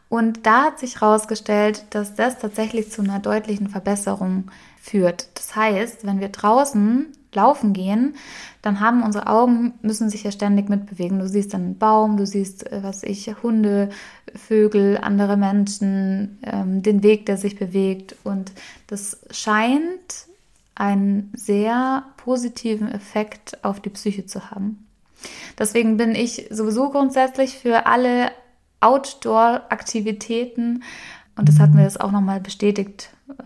Und 0.09 0.45
da 0.45 0.65
hat 0.65 0.79
sich 0.79 1.01
herausgestellt, 1.01 1.85
dass 1.89 2.15
das 2.15 2.37
tatsächlich 2.37 2.91
zu 2.91 3.01
einer 3.01 3.19
deutlichen 3.19 3.69
Verbesserung 3.69 4.51
führt. 4.85 5.27
Das 5.33 5.55
heißt, 5.55 6.05
wenn 6.05 6.19
wir 6.19 6.29
draußen 6.29 7.07
laufen 7.33 7.73
gehen, 7.73 8.13
dann 8.61 8.79
haben 8.79 9.01
unsere 9.03 9.27
Augen, 9.27 9.73
müssen 9.81 10.09
sich 10.09 10.23
ja 10.23 10.31
ständig 10.31 10.69
mitbewegen. 10.69 11.19
Du 11.19 11.27
siehst 11.27 11.53
einen 11.55 11.77
Baum, 11.77 12.15
du 12.17 12.25
siehst, 12.25 12.71
äh, 12.71 12.83
was 12.83 13.03
ich, 13.03 13.29
Hunde, 13.41 13.89
Vögel, 14.35 14.99
andere 15.01 15.37
Menschen, 15.37 16.37
ähm, 16.43 16.83
den 16.83 17.01
Weg, 17.03 17.25
der 17.25 17.37
sich 17.37 17.57
bewegt. 17.57 18.15
Und 18.23 18.51
das 18.87 19.17
scheint 19.31 20.27
einen 20.75 21.31
sehr 21.35 22.03
positiven 22.17 22.91
Effekt 22.91 23.63
auf 23.63 23.79
die 23.79 23.89
Psyche 23.89 24.27
zu 24.27 24.51
haben. 24.51 24.85
Deswegen 25.57 25.97
bin 25.97 26.13
ich 26.13 26.45
sowieso 26.51 26.89
grundsätzlich 26.89 27.57
für 27.57 27.87
alle 27.87 28.29
Outdoor-Aktivitäten 28.81 30.83
und 31.37 31.49
das 31.49 31.59
hat 31.59 31.73
mir 31.73 31.83
das 31.83 31.97
auch 31.97 32.11
nochmal 32.11 32.39
bestätigt, 32.39 33.09
äh, 33.39 33.43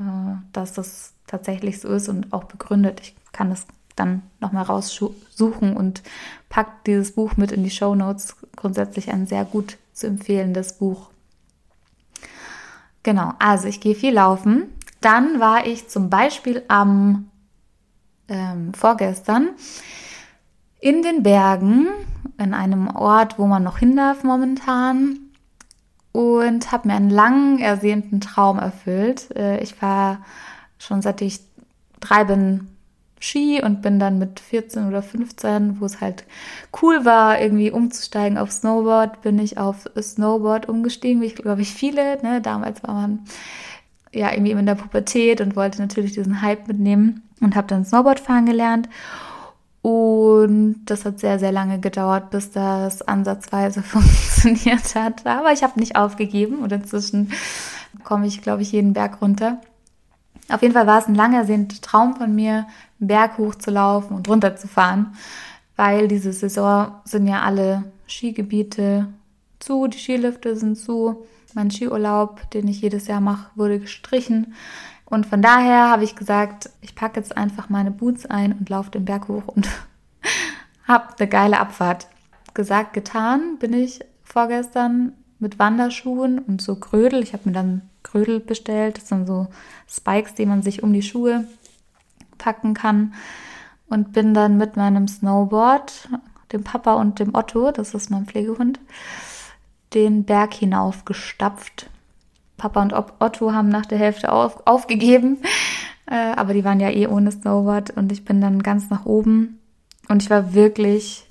dass 0.54 0.74
das 0.74 1.14
tatsächlich 1.30 1.80
so 1.80 1.88
ist 1.90 2.10
und 2.10 2.34
auch 2.34 2.46
begründet. 2.46 3.00
Ich 3.02 3.16
kann 3.32 3.50
das 3.50 3.66
dann 3.96 4.24
nochmal 4.40 4.64
raussuchen 4.64 5.76
und 5.76 6.02
packt 6.50 6.88
dieses 6.88 7.14
Buch 7.14 7.38
mit 7.38 7.52
in 7.52 7.64
die 7.64 7.70
Show 7.70 7.96
Notes. 7.96 8.36
Grundsätzlich 8.56 9.12
ein 9.12 9.28
sehr 9.28 9.46
gut 9.46 9.78
zu 9.94 10.08
empfehlendes 10.08 10.74
Buch. 10.74 11.10
Genau, 13.04 13.34
also 13.40 13.68
ich 13.68 13.80
gehe 13.80 13.96
viel 13.96 14.14
laufen. 14.14 14.74
Dann 15.02 15.40
war 15.40 15.66
ich 15.66 15.88
zum 15.88 16.10
Beispiel 16.10 16.64
am 16.68 17.30
ähm, 18.28 18.74
vorgestern 18.74 19.50
in 20.80 21.04
den 21.04 21.24
Bergen, 21.24 21.88
in 22.38 22.54
einem 22.54 22.88
Ort, 22.88 23.38
wo 23.38 23.48
man 23.48 23.64
noch 23.64 23.80
hin 23.80 23.96
darf 23.96 24.24
momentan 24.24 25.20
und 26.12 26.72
habe 26.72 26.88
mir 26.88 26.96
einen 26.96 27.10
lang 27.10 27.60
ersehnten 27.60 28.22
Traum 28.22 28.60
erfüllt. 28.60 29.36
Äh, 29.36 29.62
ich 29.62 29.82
war 29.82 30.20
schon 30.80 31.02
seit 31.04 31.22
ich 31.22 31.40
drei 32.00 32.24
bin 32.24 32.68
Ski 33.20 33.62
und 33.62 33.82
bin 33.82 34.00
dann 34.00 34.18
mit 34.18 34.40
14 34.40 34.88
oder 34.88 35.04
15, 35.04 35.82
wo 35.82 35.86
es 35.86 36.00
halt 36.00 36.24
cool 36.82 37.04
war, 37.04 37.40
irgendwie 37.40 37.70
umzusteigen 37.70 38.38
auf 38.38 38.52
Snowboard, 38.52 39.22
bin 39.22 39.38
ich 39.40 39.58
auf 39.58 39.90
Snowboard 40.00 40.70
umgestiegen, 40.70 41.22
wie 41.22 41.28
ich 41.28 41.36
glaube 41.36 41.62
ich 41.62 41.74
viele. 41.74 42.22
Ne? 42.24 42.42
Damals 42.42 42.82
war 42.84 42.94
man 42.94 43.20
ja 44.14 44.32
irgendwie 44.32 44.52
in 44.52 44.66
der 44.66 44.76
Pubertät 44.76 45.42
und 45.42 45.56
wollte 45.56 45.82
natürlich 45.82 46.14
diesen 46.14 46.42
Hype 46.42 46.68
mitnehmen 46.68 47.24
und 47.42 47.56
habe 47.56 47.68
dann 47.68 47.86
Snowboard 47.86 48.20
fahren 48.20 48.46
gelernt. 48.46 48.88
Und 49.82 50.86
das 50.86 51.06
hat 51.06 51.20
sehr, 51.20 51.40
sehr 51.40 51.52
lange 51.52 51.80
gedauert, 51.80 52.32
bis 52.32 52.52
das 52.52 53.02
ansatzweise 53.02 53.82
funktioniert 53.84 54.96
hat. 54.96 55.26
Aber 55.26 55.52
ich 55.52 55.64
habe 55.64 55.80
nicht 55.80 55.96
aufgegeben 55.96 56.60
und 56.60 56.72
inzwischen 56.72 57.32
komme 58.04 58.28
ich, 58.28 58.42
glaube 58.42 58.62
ich, 58.62 58.72
jeden 58.72 58.94
Berg 58.94 59.22
runter. 59.22 59.62
Auf 60.50 60.62
jeden 60.62 60.74
Fall 60.74 60.88
war 60.88 61.00
es 61.00 61.08
ein 61.08 61.16
langer 61.16 61.46
Traum 61.82 62.16
von 62.16 62.34
mir, 62.34 62.68
einen 63.00 63.08
Berg 63.08 63.38
hochzulaufen 63.38 64.16
und 64.16 64.28
runterzufahren, 64.28 65.16
weil 65.76 66.08
diese 66.08 66.34
Saison 66.34 66.94
sind 67.06 67.28
ja 67.28 67.42
alle 67.42 67.84
Skigebiete 68.08 69.08
zu, 69.60 69.88
die 69.88 70.00
Skilifte 70.00 70.56
sind 70.56 70.78
zu. 70.78 71.26
Mein 71.54 71.72
Skiurlaub, 71.72 72.50
den 72.52 72.68
ich 72.68 72.82
jedes 72.82 73.08
Jahr 73.08 73.22
mache, 73.22 73.50
wurde 73.56 73.80
gestrichen. 73.80 74.54
Und 75.06 75.26
von 75.26 75.42
daher 75.42 75.90
habe 75.90 76.04
ich 76.04 76.16
gesagt, 76.16 76.70
ich 76.82 76.96
packe 76.96 77.20
jetzt 77.20 77.36
einfach 77.36 77.70
meine 77.70 77.92
Boots 77.92 78.26
ein 78.26 78.54
und 78.54 78.70
laufe 78.70 78.92
den 78.92 79.06
Berg 79.06 79.28
hoch 79.28 79.48
und 79.48 79.68
habe 80.88 81.16
eine 81.18 81.28
geile 81.28 81.60
Abfahrt. 81.60 82.08
Gesagt, 82.54 82.94
getan 82.94 83.58
bin 83.60 83.74
ich 83.74 84.02
vorgestern 84.24 85.14
mit 85.40 85.58
Wanderschuhen 85.58 86.40
und 86.40 86.62
so 86.62 86.76
Krödel. 86.76 87.24
Ich 87.24 87.34
habe 87.34 87.44
mir 87.46 87.54
dann 87.54 87.89
Krödel 88.04 88.40
bestellt. 88.40 88.98
Das 88.98 89.10
sind 89.10 89.28
so 89.28 89.48
Spikes, 89.88 90.36
die 90.36 90.46
man 90.46 90.62
sich 90.62 90.84
um 90.84 90.94
die 90.94 91.02
Schuhe 91.02 91.46
packen 92.38 92.74
kann. 92.74 93.14
Und 93.90 94.14
bin 94.14 94.34
dann 94.34 94.58
mit 94.58 94.78
meinem 94.78 95.08
Snowboard, 95.08 96.10
dem 96.52 96.64
Papa 96.64 96.94
und 96.94 97.20
dem 97.20 97.34
Otto, 97.34 97.72
das 97.72 97.94
ist 97.94 98.12
mein 98.12 98.26
Pflegehund, 98.26 98.80
den 99.94 100.26
Berg 100.26 100.54
hinaufgestapft. 100.54 101.90
Papa 102.58 102.82
und 102.82 102.94
Otto 102.94 103.52
haben 103.52 103.70
nach 103.70 103.86
der 103.86 103.98
Hälfte 103.98 104.32
auf, 104.32 104.68
aufgegeben, 104.68 105.38
äh, 106.06 106.34
aber 106.36 106.54
die 106.54 106.64
waren 106.64 106.80
ja 106.80 106.90
eh 106.90 107.08
ohne 107.08 107.32
Snowboard 107.32 107.92
und 107.92 108.12
ich 108.12 108.26
bin 108.26 108.42
dann 108.42 108.62
ganz 108.62 108.90
nach 108.90 109.06
oben 109.06 109.60
und 110.08 110.22
ich 110.22 110.30
war 110.30 110.54
wirklich 110.54 111.26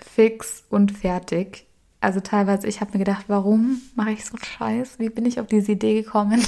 fix 0.00 0.64
und 0.70 0.92
fertig 0.92 1.67
also 2.00 2.20
teilweise, 2.20 2.66
ich 2.66 2.80
habe 2.80 2.92
mir 2.92 2.98
gedacht, 2.98 3.24
warum 3.28 3.82
mache 3.94 4.12
ich 4.12 4.24
so 4.24 4.36
Scheiß? 4.36 4.98
Wie 4.98 5.08
bin 5.08 5.26
ich 5.26 5.40
auf 5.40 5.46
diese 5.46 5.72
Idee 5.72 6.02
gekommen? 6.02 6.44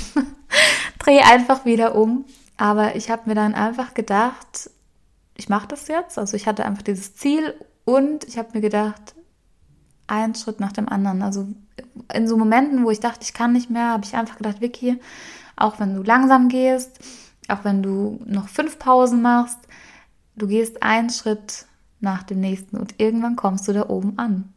Dreh 0.99 1.21
einfach 1.21 1.65
wieder 1.65 1.95
um. 1.97 2.25
Aber 2.57 2.95
ich 2.95 3.11
habe 3.11 3.23
mir 3.27 3.35
dann 3.35 3.55
einfach 3.55 3.95
gedacht, 3.95 4.71
ich 5.37 5.49
mache 5.49 5.67
das 5.67 5.89
jetzt. 5.89 6.19
Also 6.19 6.37
ich 6.37 6.47
hatte 6.47 6.65
einfach 6.65 6.83
dieses 6.83 7.15
Ziel 7.15 7.55
und 7.85 8.25
ich 8.25 8.39
habe 8.39 8.51
mir 8.53 8.61
gedacht, 8.61 9.15
ein 10.07 10.35
Schritt 10.35 10.61
nach 10.61 10.73
dem 10.73 10.89
anderen. 10.89 11.23
Also 11.23 11.49
in 12.13 12.29
so 12.29 12.37
Momenten, 12.37 12.85
wo 12.85 12.91
ich 12.91 13.01
dachte, 13.01 13.23
ich 13.23 13.33
kann 13.33 13.53
nicht 13.53 13.71
mehr, 13.71 13.89
habe 13.89 14.05
ich 14.05 14.15
einfach 14.15 14.37
gedacht, 14.37 14.61
Vicky, 14.61 15.01
auch 15.57 15.81
wenn 15.81 15.95
du 15.95 16.03
langsam 16.03 16.49
gehst, 16.49 16.99
auch 17.49 17.65
wenn 17.65 17.83
du 17.83 18.21
noch 18.25 18.49
fünf 18.49 18.79
Pausen 18.79 19.23
machst, 19.23 19.59
du 20.37 20.47
gehst 20.47 20.83
einen 20.83 21.11
Schritt 21.11 21.67
nach 22.01 22.23
dem 22.23 22.41
nächsten 22.41 22.77
und 22.77 22.95
irgendwann 22.99 23.37
kommst 23.37 23.69
du 23.69 23.73
da 23.73 23.89
oben 23.89 24.19
an. 24.19 24.53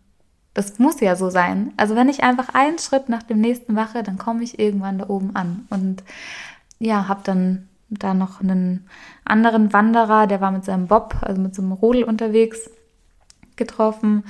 Das 0.53 0.77
muss 0.79 0.99
ja 0.99 1.15
so 1.15 1.29
sein. 1.29 1.73
Also 1.77 1.95
wenn 1.95 2.09
ich 2.09 2.23
einfach 2.23 2.49
einen 2.53 2.77
Schritt 2.77 3.09
nach 3.09 3.23
dem 3.23 3.41
nächsten 3.41 3.73
mache, 3.73 4.03
dann 4.03 4.17
komme 4.17 4.43
ich 4.43 4.59
irgendwann 4.59 4.99
da 4.99 5.09
oben 5.09 5.35
an. 5.35 5.65
Und 5.69 6.03
ja, 6.79 7.07
habe 7.07 7.21
dann 7.23 7.67
da 7.89 8.13
noch 8.13 8.41
einen 8.41 8.87
anderen 9.25 9.73
Wanderer, 9.73 10.27
der 10.27 10.41
war 10.41 10.51
mit 10.51 10.65
seinem 10.65 10.87
Bob, 10.87 11.15
also 11.21 11.41
mit 11.41 11.55
so 11.55 11.61
einem 11.61 11.71
Rodel 11.71 12.03
unterwegs, 12.03 12.69
getroffen. 13.55 14.25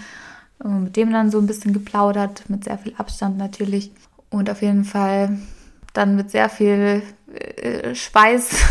Mit 0.63 0.95
dem 0.95 1.11
dann 1.11 1.29
so 1.29 1.39
ein 1.39 1.47
bisschen 1.47 1.73
geplaudert, 1.73 2.49
mit 2.49 2.63
sehr 2.63 2.77
viel 2.77 2.93
Abstand 2.97 3.37
natürlich. 3.37 3.91
Und 4.29 4.49
auf 4.49 4.61
jeden 4.61 4.85
Fall 4.85 5.37
dann 5.93 6.15
mit 6.15 6.31
sehr 6.31 6.47
viel 6.49 7.03
äh, 7.33 7.93
Schweiß 7.93 8.49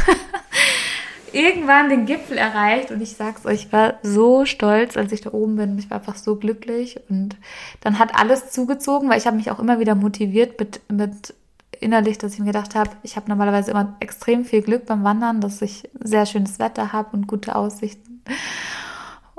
irgendwann 1.34 1.88
den 1.88 2.06
Gipfel 2.06 2.36
erreicht 2.36 2.90
und 2.90 3.00
ich 3.00 3.16
sag's 3.16 3.46
euch, 3.46 3.66
ich 3.66 3.72
war 3.72 3.94
so 4.02 4.44
stolz, 4.44 4.96
als 4.96 5.12
ich 5.12 5.20
da 5.20 5.32
oben 5.32 5.56
bin. 5.56 5.78
Ich 5.78 5.90
war 5.90 5.98
einfach 5.98 6.16
so 6.16 6.36
glücklich 6.36 7.00
und 7.08 7.36
dann 7.80 7.98
hat 7.98 8.18
alles 8.18 8.50
zugezogen, 8.50 9.08
weil 9.08 9.18
ich 9.18 9.26
habe 9.26 9.36
mich 9.36 9.50
auch 9.50 9.58
immer 9.58 9.78
wieder 9.78 9.94
motiviert 9.94 10.58
mit, 10.58 10.80
mit 10.90 11.34
innerlich, 11.80 12.18
dass 12.18 12.34
ich 12.34 12.38
mir 12.38 12.46
gedacht 12.46 12.74
habe, 12.74 12.90
ich 13.02 13.16
habe 13.16 13.28
normalerweise 13.28 13.70
immer 13.70 13.96
extrem 14.00 14.44
viel 14.44 14.62
Glück 14.62 14.86
beim 14.86 15.04
Wandern, 15.04 15.40
dass 15.40 15.62
ich 15.62 15.88
sehr 16.00 16.26
schönes 16.26 16.58
Wetter 16.58 16.92
habe 16.92 17.16
und 17.16 17.26
gute 17.26 17.56
Aussichten. 17.56 18.22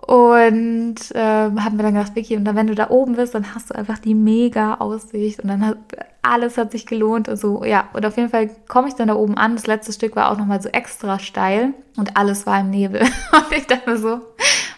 Und 0.05 0.95
äh, 1.13 1.19
haben 1.19 1.77
wir 1.77 1.83
dann 1.83 1.93
gedacht, 1.93 2.15
Vicky, 2.15 2.35
und 2.35 2.43
dann, 2.43 2.55
wenn 2.57 2.67
du 2.67 2.75
da 2.75 2.89
oben 2.89 3.15
bist, 3.15 3.35
dann 3.35 3.55
hast 3.55 3.69
du 3.69 3.75
einfach 3.75 3.99
die 3.99 4.15
mega 4.15 4.75
Aussicht 4.75 5.39
und 5.39 5.47
dann 5.47 5.65
hat 5.65 5.77
alles 6.21 6.57
hat 6.57 6.71
sich 6.71 6.85
gelohnt 6.85 7.29
und 7.29 7.37
so, 7.37 7.63
ja. 7.63 7.89
Und 7.93 8.05
auf 8.05 8.17
jeden 8.17 8.29
Fall 8.29 8.49
komme 8.67 8.87
ich 8.87 8.95
dann 8.95 9.09
da 9.09 9.15
oben 9.15 9.37
an. 9.37 9.55
Das 9.55 9.67
letzte 9.67 9.93
Stück 9.93 10.15
war 10.15 10.31
auch 10.31 10.37
nochmal 10.37 10.61
so 10.61 10.69
extra 10.69 11.19
steil 11.19 11.73
und 11.95 12.17
alles 12.17 12.45
war 12.45 12.59
im 12.59 12.69
Nebel. 12.69 13.01
Und 13.31 13.51
ich 13.55 13.67
dachte 13.67 13.89
mir 13.89 13.97
so, 13.97 14.21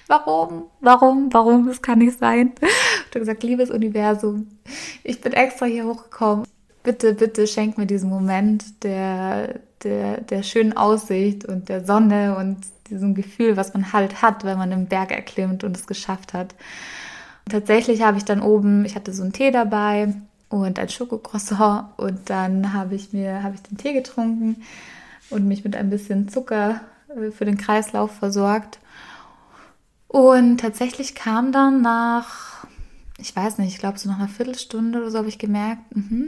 warum, 0.08 0.64
warum, 0.82 1.32
warum, 1.32 1.68
das 1.68 1.82
kann 1.82 2.00
nicht 2.00 2.20
sein. 2.20 2.54
Ich 2.62 3.10
habe 3.10 3.20
gesagt, 3.20 3.44
liebes 3.44 3.72
Universum, 3.72 4.48
ich 5.04 5.22
bin 5.22 5.34
extra 5.34 5.66
hier 5.66 5.86
hochgekommen. 5.86 6.46
Bitte, 6.86 7.16
bitte 7.16 7.48
schenk 7.48 7.78
mir 7.80 7.88
diesen 7.88 8.10
Moment 8.10 8.84
der, 8.84 9.60
der, 9.84 10.22
der 10.22 10.44
schönen 10.44 10.78
Aussicht 10.78 11.44
und 11.44 11.68
der 11.68 11.84
Sonne 11.84 12.38
und 12.38 12.58
diesem 12.92 13.16
Gefühl, 13.16 13.58
was 13.58 13.74
man 13.74 13.92
halt 13.92 14.22
hat, 14.22 14.44
wenn 14.44 14.60
man 14.60 14.70
den 14.70 14.86
Berg 14.86 15.12
erklimmt 15.12 15.64
und 15.64 15.76
es 15.76 15.88
geschafft 15.88 16.34
hat. 16.34 16.54
Tatsächlich 17.50 18.04
habe 18.04 18.18
ich 18.18 18.26
dann 18.26 18.42
oben, 18.42 18.86
ich 18.86 18.96
hatte 18.96 19.14
so 19.14 19.24
einen 19.24 19.34
Tee 19.34 19.50
dabei 19.50 20.14
und 20.50 20.78
ein 20.78 20.90
Schokocroissant 20.90 21.88
und 21.98 22.30
dann 22.30 22.74
habe 22.74 22.94
ich 22.94 23.14
mir 23.14 23.42
habe 23.42 23.56
ich 23.56 23.64
den 23.64 23.78
Tee 23.78 23.94
getrunken 23.94 24.64
und 25.32 25.48
mich 25.48 25.64
mit 25.64 25.76
ein 25.76 25.90
bisschen 25.90 26.30
Zucker 26.30 26.82
äh, 27.10 27.32
für 27.32 27.46
den 27.46 27.58
Kreislauf 27.58 28.12
versorgt. 28.12 28.80
Und 30.08 30.60
tatsächlich 30.60 31.16
kam 31.16 31.52
dann 31.52 31.82
nach, 31.82 32.55
ich 33.18 33.36
weiß 33.36 33.60
nicht, 33.60 33.74
ich 33.74 33.80
glaube 33.80 33.98
so 33.98 34.10
nach 34.10 34.20
einer 34.20 34.28
Viertelstunde 34.28 35.00
oder 35.00 35.10
so 35.10 35.18
habe 35.20 35.30
ich 35.30 35.40
gemerkt, 35.40 35.82
mh, 35.96 36.28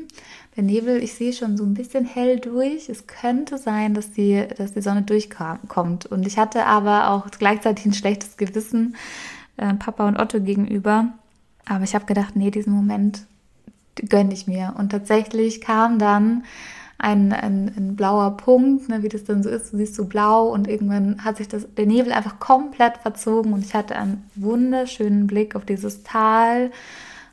der 0.55 0.63
Nebel, 0.63 1.03
ich 1.03 1.13
sehe 1.13 1.33
schon 1.33 1.57
so 1.57 1.63
ein 1.65 1.73
bisschen 1.73 2.05
hell 2.05 2.39
durch. 2.39 2.87
Es 2.89 3.07
könnte 3.07 3.57
sein, 3.57 3.93
dass 3.93 4.11
die, 4.11 4.45
dass 4.57 4.73
die 4.73 4.81
Sonne 4.81 5.01
durchkommt. 5.01 6.05
Und 6.05 6.25
ich 6.25 6.37
hatte 6.37 6.65
aber 6.65 7.09
auch 7.09 7.29
gleichzeitig 7.29 7.85
ein 7.85 7.93
schlechtes 7.93 8.37
Gewissen 8.37 8.95
äh, 9.57 9.73
Papa 9.73 10.07
und 10.07 10.17
Otto 10.17 10.39
gegenüber. 10.39 11.13
Aber 11.65 11.83
ich 11.83 11.93
habe 11.93 12.05
gedacht, 12.05 12.35
nee, 12.35 12.51
diesen 12.51 12.73
Moment 12.73 13.25
gönne 14.09 14.33
ich 14.33 14.47
mir. 14.47 14.73
Und 14.77 14.89
tatsächlich 14.89 15.59
kam 15.59 15.99
dann 15.99 16.45
ein, 16.99 17.31
ein, 17.31 17.71
ein 17.75 17.95
blauer 17.95 18.37
Punkt, 18.37 18.89
ne, 18.89 19.03
wie 19.03 19.09
das 19.09 19.23
dann 19.23 19.43
so 19.43 19.49
ist. 19.49 19.71
Du 19.71 19.77
siehst 19.77 19.95
so 19.95 20.05
blau 20.05 20.47
und 20.47 20.67
irgendwann 20.67 21.23
hat 21.23 21.37
sich 21.37 21.47
das, 21.47 21.67
der 21.75 21.85
Nebel 21.85 22.11
einfach 22.11 22.39
komplett 22.39 22.97
verzogen 22.97 23.53
und 23.53 23.63
ich 23.63 23.75
hatte 23.75 23.95
einen 23.95 24.29
wunderschönen 24.35 25.27
Blick 25.27 25.55
auf 25.55 25.65
dieses 25.65 26.03
Tal 26.03 26.71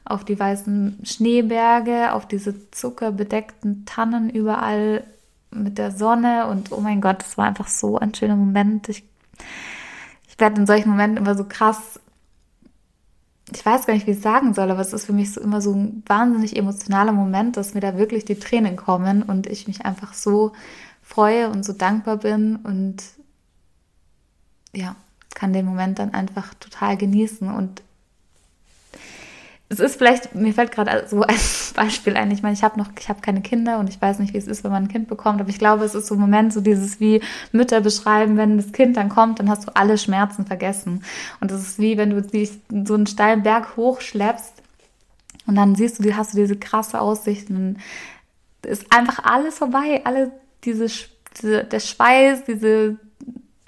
auf 0.05 0.25
die 0.25 0.39
weißen 0.39 0.99
Schneeberge, 1.03 2.13
auf 2.13 2.29
diese 2.29 2.71
zuckerbedeckten 2.71 3.87
Tannen 3.87 4.29
überall 4.29 5.05
mit 5.51 5.79
der 5.79 5.93
Sonne 5.93 6.47
und 6.47 6.73
oh 6.73 6.81
mein 6.81 7.01
Gott, 7.01 7.21
das 7.21 7.39
war 7.39 7.47
einfach 7.47 7.69
so 7.69 7.99
ein 7.99 8.15
schöner 8.15 8.37
Moment. 8.37 8.89
Ich, 8.89 9.05
ich 10.29 10.39
werde 10.39 10.61
in 10.61 10.67
solchen 10.67 10.91
Momenten 10.91 11.17
immer 11.17 11.35
so 11.35 11.45
krass, 11.45 12.01
ich 13.53 13.65
weiß 13.65 13.87
gar 13.87 13.95
nicht, 13.95 14.07
wie 14.07 14.13
ich 14.13 14.17
es 14.17 14.23
sagen 14.23 14.55
soll, 14.55 14.71
aber 14.71 14.81
es 14.81 14.93
ist 14.93 15.05
für 15.05 15.13
mich 15.13 15.33
so 15.33 15.41
immer 15.41 15.61
so 15.61 15.73
ein 15.75 16.03
wahnsinnig 16.07 16.57
emotionaler 16.57 17.13
Moment, 17.13 17.57
dass 17.57 17.75
mir 17.75 17.81
da 17.81 17.99
wirklich 17.99 18.25
die 18.25 18.39
Tränen 18.39 18.77
kommen 18.77 19.23
und 19.23 19.47
ich 19.47 19.69
mich 19.69 19.85
einfach 19.85 20.15
so 20.15 20.53
freue 21.03 21.51
und 21.51 21.65
so 21.65 21.75
dankbar 21.75 22.17
bin 22.19 22.57
und 22.57 23.03
ja, 24.73 24.97
kann 25.35 25.53
den 25.53 25.67
Moment 25.67 25.99
dann 25.99 26.15
einfach 26.15 26.55
total 26.55 26.97
genießen 26.97 27.51
und 27.51 27.83
es 29.75 29.81
ist 29.81 29.97
vielleicht, 29.97 30.35
mir 30.35 30.55
fällt 30.55 30.73
gerade 30.73 31.07
so 31.09 31.23
ein 31.23 31.37
Beispiel 31.75 32.17
ein, 32.17 32.31
ich 32.31 32.43
meine, 32.43 32.55
ich 32.55 32.63
habe 32.63 32.79
noch, 32.79 32.89
ich 32.99 33.09
habe 33.09 33.21
keine 33.21 33.43
Kinder 33.43 33.79
und 33.79 33.89
ich 33.89 34.01
weiß 34.01 34.19
nicht, 34.21 34.33
wie 34.33 34.39
es 34.39 34.47
ist, 34.47 34.65
wenn 34.65 34.71
man 34.71 34.85
ein 34.85 34.89
Kind 34.89 35.09
bekommt, 35.09 35.41
aber 35.41 35.51
ich 35.51 35.59
glaube, 35.59 35.85
es 35.85 35.95
ist 35.95 36.07
so 36.07 36.15
ein 36.15 36.21
Moment, 36.21 36.53
so 36.53 36.61
dieses 36.61 37.01
wie 37.01 37.21
Mütter 37.53 37.81
beschreiben, 37.81 38.37
wenn 38.37 38.57
das 38.57 38.73
Kind 38.73 38.97
dann 38.97 39.09
kommt, 39.09 39.41
dann 39.41 39.51
hast 39.51 39.67
du 39.67 39.77
alle 39.77 39.99
Schmerzen 39.99 40.47
vergessen. 40.47 41.03
Und 41.41 41.51
das 41.51 41.61
ist 41.61 41.79
wie, 41.79 41.97
wenn 41.99 42.11
du 42.11 42.23
dich 42.23 42.53
so 42.85 42.95
einen 42.95 43.07
steilen 43.07 43.43
Berg 43.43 43.77
hochschleppst 43.77 44.55
und 45.47 45.57
dann 45.57 45.75
siehst 45.75 46.05
du, 46.05 46.17
hast 46.17 46.35
du 46.35 46.39
diese 46.39 46.57
krasse 46.57 47.01
Aussicht 47.01 47.51
und 47.51 47.79
ist 48.63 48.87
einfach 48.95 49.25
alles 49.25 49.59
vorbei, 49.59 50.03
alle 50.05 50.31
diese, 50.65 50.87
diese 51.41 51.65
der 51.65 51.81
Schweiß, 51.81 52.45
diese, 52.45 52.97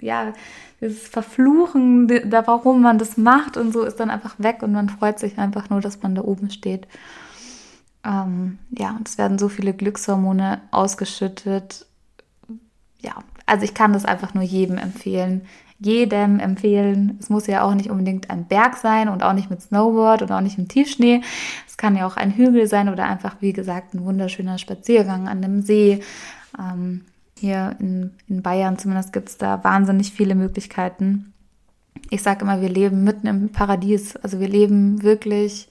ja, 0.00 0.32
dieses 0.80 1.08
Verfluchen, 1.08 2.08
da 2.30 2.46
warum 2.46 2.82
man 2.82 2.98
das 2.98 3.16
macht 3.16 3.56
und 3.56 3.72
so 3.72 3.82
ist 3.82 3.98
dann 3.98 4.10
einfach 4.10 4.34
weg 4.38 4.62
und 4.62 4.72
man 4.72 4.88
freut 4.88 5.18
sich 5.18 5.38
einfach 5.38 5.70
nur, 5.70 5.80
dass 5.80 6.02
man 6.02 6.14
da 6.14 6.22
oben 6.22 6.50
steht. 6.50 6.86
Ähm, 8.04 8.58
ja, 8.70 8.90
und 8.90 9.08
es 9.08 9.18
werden 9.18 9.38
so 9.38 9.48
viele 9.48 9.72
Glückshormone 9.72 10.60
ausgeschüttet. 10.70 11.86
Ja, 13.00 13.14
also 13.46 13.64
ich 13.64 13.74
kann 13.74 13.92
das 13.92 14.04
einfach 14.04 14.34
nur 14.34 14.44
jedem 14.44 14.78
empfehlen. 14.78 15.42
Jedem 15.78 16.38
empfehlen. 16.40 17.18
Es 17.20 17.28
muss 17.28 17.46
ja 17.46 17.62
auch 17.62 17.74
nicht 17.74 17.90
unbedingt 17.90 18.30
ein 18.30 18.46
Berg 18.46 18.76
sein 18.76 19.08
und 19.08 19.22
auch 19.22 19.32
nicht 19.32 19.50
mit 19.50 19.60
Snowboard 19.60 20.22
und 20.22 20.32
auch 20.32 20.40
nicht 20.40 20.58
im 20.58 20.68
Tiefschnee. 20.68 21.22
Es 21.66 21.76
kann 21.76 21.96
ja 21.96 22.06
auch 22.06 22.16
ein 22.16 22.32
Hügel 22.32 22.66
sein 22.66 22.88
oder 22.88 23.04
einfach, 23.04 23.36
wie 23.40 23.52
gesagt, 23.52 23.92
ein 23.92 24.04
wunderschöner 24.04 24.58
Spaziergang 24.58 25.28
an 25.28 25.44
einem 25.44 25.62
See. 25.62 26.00
Ähm, 26.58 27.04
hier 27.38 27.76
in, 27.78 28.12
in 28.28 28.42
Bayern 28.42 28.78
zumindest 28.78 29.12
gibt 29.12 29.28
es 29.28 29.36
da 29.36 29.62
wahnsinnig 29.62 30.12
viele 30.12 30.34
Möglichkeiten. 30.34 31.32
Ich 32.10 32.22
sage 32.22 32.42
immer, 32.42 32.60
wir 32.60 32.68
leben 32.68 33.04
mitten 33.04 33.26
im 33.26 33.50
Paradies. 33.50 34.16
Also 34.16 34.40
wir 34.40 34.48
leben 34.48 35.02
wirklich 35.02 35.68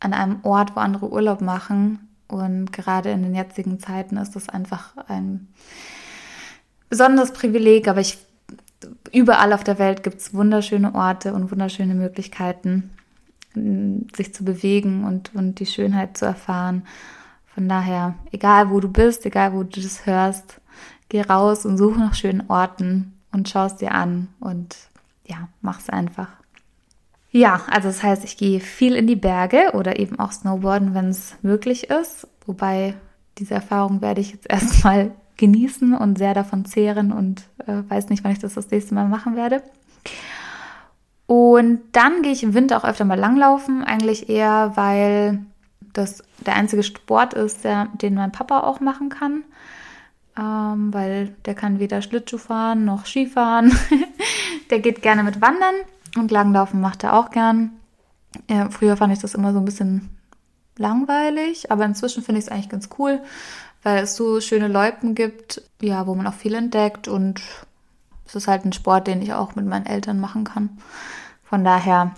an 0.00 0.12
einem 0.12 0.40
Ort, 0.42 0.76
wo 0.76 0.80
andere 0.80 1.10
Urlaub 1.10 1.40
machen. 1.40 2.08
Und 2.28 2.72
gerade 2.72 3.10
in 3.10 3.22
den 3.22 3.34
jetzigen 3.34 3.78
Zeiten 3.78 4.16
ist 4.16 4.34
das 4.36 4.48
einfach 4.48 4.96
ein 5.08 5.48
besonderes 6.88 7.32
Privileg. 7.32 7.88
Aber 7.88 8.00
ich, 8.00 8.18
überall 9.12 9.52
auf 9.52 9.64
der 9.64 9.78
Welt 9.78 10.02
gibt 10.02 10.20
es 10.20 10.34
wunderschöne 10.34 10.94
Orte 10.94 11.32
und 11.32 11.50
wunderschöne 11.50 11.94
Möglichkeiten, 11.94 12.90
sich 13.54 14.34
zu 14.34 14.44
bewegen 14.44 15.04
und, 15.04 15.34
und 15.34 15.60
die 15.60 15.66
Schönheit 15.66 16.18
zu 16.18 16.26
erfahren. 16.26 16.86
Von 17.56 17.70
daher, 17.70 18.16
egal 18.32 18.68
wo 18.68 18.80
du 18.80 18.88
bist, 18.90 19.24
egal 19.24 19.54
wo 19.54 19.62
du 19.62 19.80
das 19.80 20.04
hörst, 20.04 20.60
geh 21.08 21.22
raus 21.22 21.64
und 21.64 21.78
suche 21.78 21.98
nach 21.98 22.12
schönen 22.12 22.50
Orten 22.50 23.14
und 23.32 23.48
schau 23.48 23.64
es 23.64 23.76
dir 23.76 23.92
an 23.92 24.28
und 24.40 24.76
ja, 25.24 25.48
mach's 25.62 25.88
einfach. 25.88 26.28
Ja, 27.30 27.62
also 27.70 27.88
das 27.88 28.02
heißt, 28.02 28.24
ich 28.24 28.36
gehe 28.36 28.60
viel 28.60 28.94
in 28.94 29.06
die 29.06 29.16
Berge 29.16 29.70
oder 29.72 29.98
eben 29.98 30.18
auch 30.18 30.32
Snowboarden, 30.32 30.92
wenn 30.92 31.06
es 31.06 31.34
möglich 31.40 31.88
ist. 31.88 32.28
Wobei 32.44 32.92
diese 33.38 33.54
Erfahrung 33.54 34.02
werde 34.02 34.20
ich 34.20 34.32
jetzt 34.32 34.46
erstmal 34.50 35.12
genießen 35.38 35.94
und 35.94 36.18
sehr 36.18 36.34
davon 36.34 36.66
zehren 36.66 37.10
und 37.10 37.44
äh, 37.66 37.82
weiß 37.88 38.10
nicht, 38.10 38.22
wann 38.22 38.32
ich 38.32 38.38
das 38.38 38.52
das 38.52 38.70
nächste 38.70 38.94
Mal 38.94 39.08
machen 39.08 39.34
werde. 39.34 39.62
Und 41.24 41.80
dann 41.92 42.20
gehe 42.20 42.32
ich 42.32 42.42
im 42.42 42.52
Winter 42.52 42.76
auch 42.76 42.84
öfter 42.84 43.06
mal 43.06 43.18
langlaufen, 43.18 43.82
eigentlich 43.82 44.28
eher, 44.28 44.72
weil 44.74 45.46
das 45.96 46.22
der 46.38 46.54
einzige 46.54 46.82
Sport 46.82 47.34
ist, 47.34 47.64
der, 47.64 47.88
den 47.94 48.14
mein 48.14 48.32
Papa 48.32 48.60
auch 48.60 48.80
machen 48.80 49.08
kann. 49.08 49.44
Ähm, 50.38 50.92
weil 50.92 51.34
der 51.46 51.54
kann 51.54 51.78
weder 51.78 52.02
Schlittschuh 52.02 52.38
fahren 52.38 52.84
noch 52.84 53.06
Skifahren. 53.06 53.76
der 54.70 54.80
geht 54.80 55.02
gerne 55.02 55.22
mit 55.22 55.40
Wandern 55.40 55.74
und 56.16 56.30
Langlaufen 56.30 56.80
macht 56.80 57.04
er 57.04 57.14
auch 57.14 57.30
gern. 57.30 57.72
Ja, 58.50 58.68
früher 58.70 58.96
fand 58.96 59.12
ich 59.12 59.18
das 59.18 59.34
immer 59.34 59.52
so 59.52 59.58
ein 59.58 59.64
bisschen 59.64 60.10
langweilig, 60.76 61.70
aber 61.70 61.86
inzwischen 61.86 62.22
finde 62.22 62.38
ich 62.38 62.46
es 62.46 62.52
eigentlich 62.52 62.68
ganz 62.68 62.90
cool, 62.98 63.20
weil 63.82 64.04
es 64.04 64.14
so 64.14 64.40
schöne 64.42 64.68
Loipen 64.68 65.14
gibt, 65.14 65.62
ja, 65.80 66.06
wo 66.06 66.14
man 66.14 66.26
auch 66.26 66.34
viel 66.34 66.54
entdeckt 66.54 67.08
und 67.08 67.40
es 68.26 68.34
ist 68.34 68.48
halt 68.48 68.64
ein 68.64 68.72
Sport, 68.72 69.06
den 69.06 69.22
ich 69.22 69.32
auch 69.32 69.54
mit 69.54 69.64
meinen 69.64 69.86
Eltern 69.86 70.20
machen 70.20 70.44
kann. 70.44 70.78
Von 71.44 71.64
daher 71.64 72.12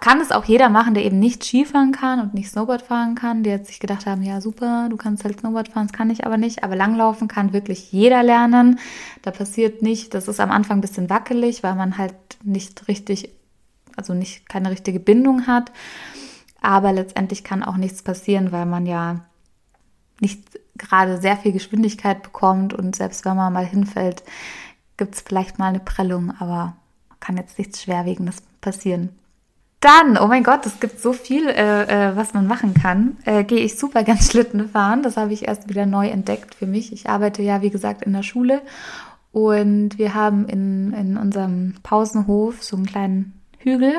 Kann 0.00 0.20
es 0.20 0.30
auch 0.32 0.44
jeder 0.44 0.68
machen, 0.68 0.94
der 0.94 1.04
eben 1.04 1.18
nicht 1.18 1.42
Skifahren 1.42 1.92
kann 1.92 2.20
und 2.20 2.34
nicht 2.34 2.50
Snowboard 2.50 2.82
fahren 2.82 3.14
kann, 3.14 3.42
die 3.42 3.50
jetzt 3.50 3.68
sich 3.68 3.80
gedacht 3.80 4.06
haben, 4.06 4.22
ja 4.22 4.40
super, 4.40 4.88
du 4.90 4.96
kannst 4.96 5.24
halt 5.24 5.40
Snowboard 5.40 5.68
fahren, 5.68 5.86
das 5.86 5.96
kann 5.96 6.10
ich 6.10 6.24
aber 6.24 6.36
nicht. 6.36 6.62
Aber 6.62 6.76
Langlaufen 6.76 7.26
kann 7.26 7.52
wirklich 7.52 7.90
jeder 7.90 8.22
lernen. 8.22 8.78
Da 9.22 9.30
passiert 9.30 9.82
nicht, 9.82 10.14
das 10.14 10.28
ist 10.28 10.40
am 10.40 10.50
Anfang 10.50 10.78
ein 10.78 10.82
bisschen 10.82 11.10
wackelig, 11.10 11.62
weil 11.62 11.74
man 11.74 11.98
halt 11.98 12.14
nicht 12.44 12.86
richtig, 12.88 13.30
also 13.96 14.14
nicht 14.14 14.48
keine 14.48 14.70
richtige 14.70 15.00
Bindung 15.00 15.46
hat. 15.46 15.72
Aber 16.60 16.92
letztendlich 16.92 17.42
kann 17.42 17.64
auch 17.64 17.76
nichts 17.76 18.02
passieren, 18.02 18.52
weil 18.52 18.66
man 18.66 18.86
ja 18.86 19.24
nicht 20.20 20.58
gerade 20.76 21.20
sehr 21.20 21.36
viel 21.36 21.52
Geschwindigkeit 21.52 22.22
bekommt 22.22 22.72
und 22.74 22.96
selbst 22.96 23.24
wenn 23.24 23.36
man 23.36 23.52
mal 23.52 23.66
hinfällt, 23.66 24.22
gibt 24.96 25.14
es 25.14 25.20
vielleicht 25.20 25.58
mal 25.58 25.68
eine 25.68 25.80
Prellung, 25.80 26.32
aber 26.38 26.76
kann 27.20 27.36
jetzt 27.36 27.58
nichts 27.58 27.82
Schwerwiegendes 27.82 28.42
passieren. 28.60 29.10
Dann, 29.80 30.18
oh 30.18 30.26
mein 30.26 30.42
Gott, 30.42 30.66
es 30.66 30.80
gibt 30.80 31.00
so 31.00 31.12
viel, 31.12 31.48
äh, 31.48 31.82
äh, 32.10 32.16
was 32.16 32.34
man 32.34 32.48
machen 32.48 32.74
kann. 32.74 33.16
Äh, 33.24 33.44
Gehe 33.44 33.60
ich 33.60 33.78
super 33.78 34.02
ganz 34.02 34.26
Schlitten 34.30 34.68
fahren. 34.68 35.02
Das 35.02 35.16
habe 35.16 35.32
ich 35.32 35.46
erst 35.46 35.68
wieder 35.68 35.86
neu 35.86 36.08
entdeckt 36.08 36.54
für 36.54 36.66
mich. 36.66 36.92
Ich 36.92 37.08
arbeite 37.08 37.42
ja, 37.42 37.62
wie 37.62 37.70
gesagt, 37.70 38.02
in 38.02 38.12
der 38.12 38.24
Schule 38.24 38.60
und 39.32 39.98
wir 39.98 40.14
haben 40.14 40.48
in, 40.48 40.92
in 40.92 41.16
unserem 41.16 41.74
Pausenhof 41.82 42.62
so 42.62 42.76
einen 42.76 42.86
kleinen 42.86 43.40
Hügel 43.58 43.94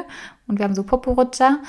und 0.47 0.59
wir 0.59 0.65
haben 0.65 0.75
so 0.75 0.83
Poporutscher 0.83 1.59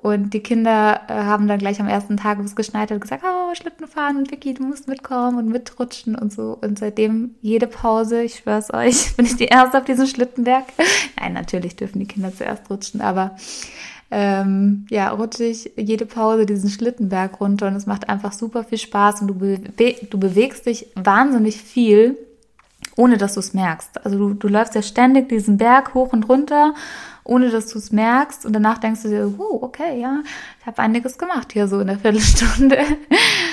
und 0.00 0.32
die 0.32 0.40
Kinder 0.40 1.00
äh, 1.08 1.12
haben 1.12 1.48
dann 1.48 1.58
gleich 1.58 1.80
am 1.80 1.88
ersten 1.88 2.16
Tag, 2.16 2.38
geschneit 2.54 2.92
hat, 2.92 3.00
gesagt, 3.00 3.24
oh, 3.26 3.52
Schlitten 3.56 3.88
fahren 3.88 4.16
und 4.16 4.30
Vicky, 4.30 4.54
du 4.54 4.62
musst 4.62 4.86
mitkommen 4.86 5.38
und 5.38 5.48
mitrutschen 5.48 6.14
und 6.14 6.32
so. 6.32 6.56
Und 6.60 6.78
seitdem 6.78 7.34
jede 7.42 7.66
Pause, 7.66 8.22
ich 8.22 8.36
schwör's 8.36 8.72
euch, 8.72 9.12
bin 9.16 9.26
ich 9.26 9.34
die 9.34 9.46
Erste 9.46 9.78
auf 9.78 9.84
diesem 9.84 10.06
Schlittenberg. 10.06 10.66
Nein, 11.20 11.32
natürlich 11.32 11.74
dürfen 11.74 11.98
die 11.98 12.06
Kinder 12.06 12.32
zuerst 12.32 12.70
rutschen, 12.70 13.00
aber 13.00 13.34
ähm, 14.12 14.86
ja, 14.88 15.10
rutsche 15.10 15.44
ich 15.44 15.72
jede 15.76 16.06
Pause 16.06 16.46
diesen 16.46 16.70
Schlittenberg 16.70 17.40
runter 17.40 17.66
und 17.66 17.74
es 17.74 17.86
macht 17.86 18.08
einfach 18.08 18.32
super 18.32 18.62
viel 18.62 18.78
Spaß 18.78 19.22
und 19.22 19.26
du, 19.26 19.34
bewe 19.34 19.58
du 20.08 20.18
bewegst 20.18 20.66
dich 20.66 20.86
wahnsinnig 20.94 21.60
viel, 21.60 22.16
ohne 22.94 23.18
dass 23.18 23.34
du 23.34 23.40
es 23.40 23.52
merkst. 23.52 24.04
Also 24.06 24.16
du, 24.16 24.34
du 24.34 24.46
läufst 24.46 24.76
ja 24.76 24.82
ständig 24.82 25.28
diesen 25.28 25.56
Berg 25.56 25.94
hoch 25.94 26.12
und 26.12 26.28
runter 26.28 26.74
ohne 27.28 27.50
dass 27.50 27.66
du 27.66 27.78
es 27.78 27.92
merkst. 27.92 28.46
Und 28.46 28.54
danach 28.54 28.78
denkst 28.78 29.02
du 29.02 29.08
dir, 29.08 29.38
wow, 29.38 29.62
okay, 29.62 30.00
ja, 30.00 30.22
ich 30.60 30.66
habe 30.66 30.80
einiges 30.80 31.18
gemacht 31.18 31.52
hier 31.52 31.68
so 31.68 31.78
in 31.78 31.86
der 31.86 31.98
Viertelstunde. 31.98 32.78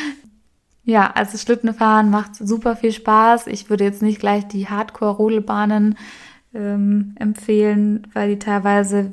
ja, 0.84 1.12
also 1.14 1.38
Schlittenfahren 1.38 2.10
macht 2.10 2.36
super 2.36 2.76
viel 2.76 2.94
Spaß. 2.94 3.48
Ich 3.48 3.70
würde 3.70 3.84
jetzt 3.84 4.02
nicht 4.02 4.20
gleich 4.20 4.48
die 4.48 4.68
Hardcore-Rodelbahnen 4.70 5.98
ähm, 6.54 7.16
empfehlen, 7.20 8.08
weil 8.14 8.30
die 8.30 8.40
teilweise, 8.40 9.12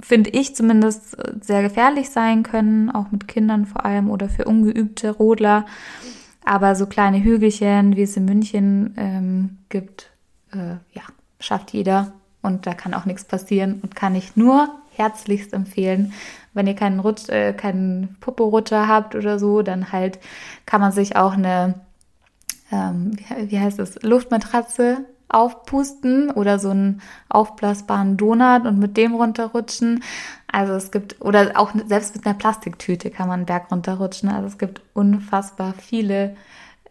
finde 0.00 0.30
ich 0.30 0.54
zumindest, 0.54 1.16
sehr 1.40 1.62
gefährlich 1.62 2.10
sein 2.10 2.42
können, 2.42 2.90
auch 2.90 3.10
mit 3.10 3.26
Kindern 3.26 3.64
vor 3.64 3.86
allem 3.86 4.10
oder 4.10 4.28
für 4.28 4.44
ungeübte 4.44 5.10
Rodler. 5.12 5.64
Aber 6.44 6.74
so 6.74 6.86
kleine 6.86 7.22
Hügelchen, 7.22 7.96
wie 7.96 8.02
es 8.02 8.16
in 8.18 8.26
München 8.26 8.94
ähm, 8.98 9.58
gibt, 9.70 10.10
äh, 10.52 10.76
ja, 10.92 11.02
schafft 11.40 11.72
jeder 11.72 12.12
und 12.42 12.66
da 12.66 12.74
kann 12.74 12.94
auch 12.94 13.04
nichts 13.04 13.24
passieren 13.24 13.80
und 13.82 13.94
kann 13.94 14.14
ich 14.14 14.36
nur 14.36 14.68
herzlichst 14.90 15.52
empfehlen. 15.52 16.12
Wenn 16.54 16.66
ihr 16.66 16.74
keinen 16.74 17.00
Rutsch, 17.00 17.28
äh, 17.28 17.52
keinen 17.52 18.16
Poporutscher 18.20 18.88
habt 18.88 19.14
oder 19.14 19.38
so, 19.38 19.62
dann 19.62 19.92
halt 19.92 20.18
kann 20.66 20.80
man 20.80 20.92
sich 20.92 21.16
auch 21.16 21.32
eine, 21.32 21.74
ähm, 22.72 23.16
wie, 23.36 23.58
heißt 23.58 23.78
es, 23.78 24.02
Luftmatratze 24.02 25.04
aufpusten 25.28 26.30
oder 26.30 26.58
so 26.58 26.70
einen 26.70 27.02
aufblasbaren 27.28 28.16
Donut 28.16 28.64
und 28.66 28.78
mit 28.78 28.96
dem 28.96 29.14
runterrutschen. 29.14 30.02
Also 30.50 30.72
es 30.72 30.90
gibt, 30.90 31.20
oder 31.20 31.52
auch 31.54 31.72
selbst 31.86 32.16
mit 32.16 32.26
einer 32.26 32.34
Plastiktüte 32.34 33.10
kann 33.10 33.28
man 33.28 33.40
einen 33.40 33.46
Berg 33.46 33.70
runterrutschen. 33.70 34.30
Also 34.30 34.46
es 34.46 34.58
gibt 34.58 34.80
unfassbar 34.94 35.74
viele 35.74 36.34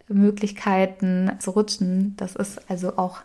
Möglichkeiten 0.08 1.32
zu 1.40 1.52
rutschen. 1.52 2.16
Das 2.18 2.36
ist 2.36 2.70
also 2.70 2.98
auch 2.98 3.22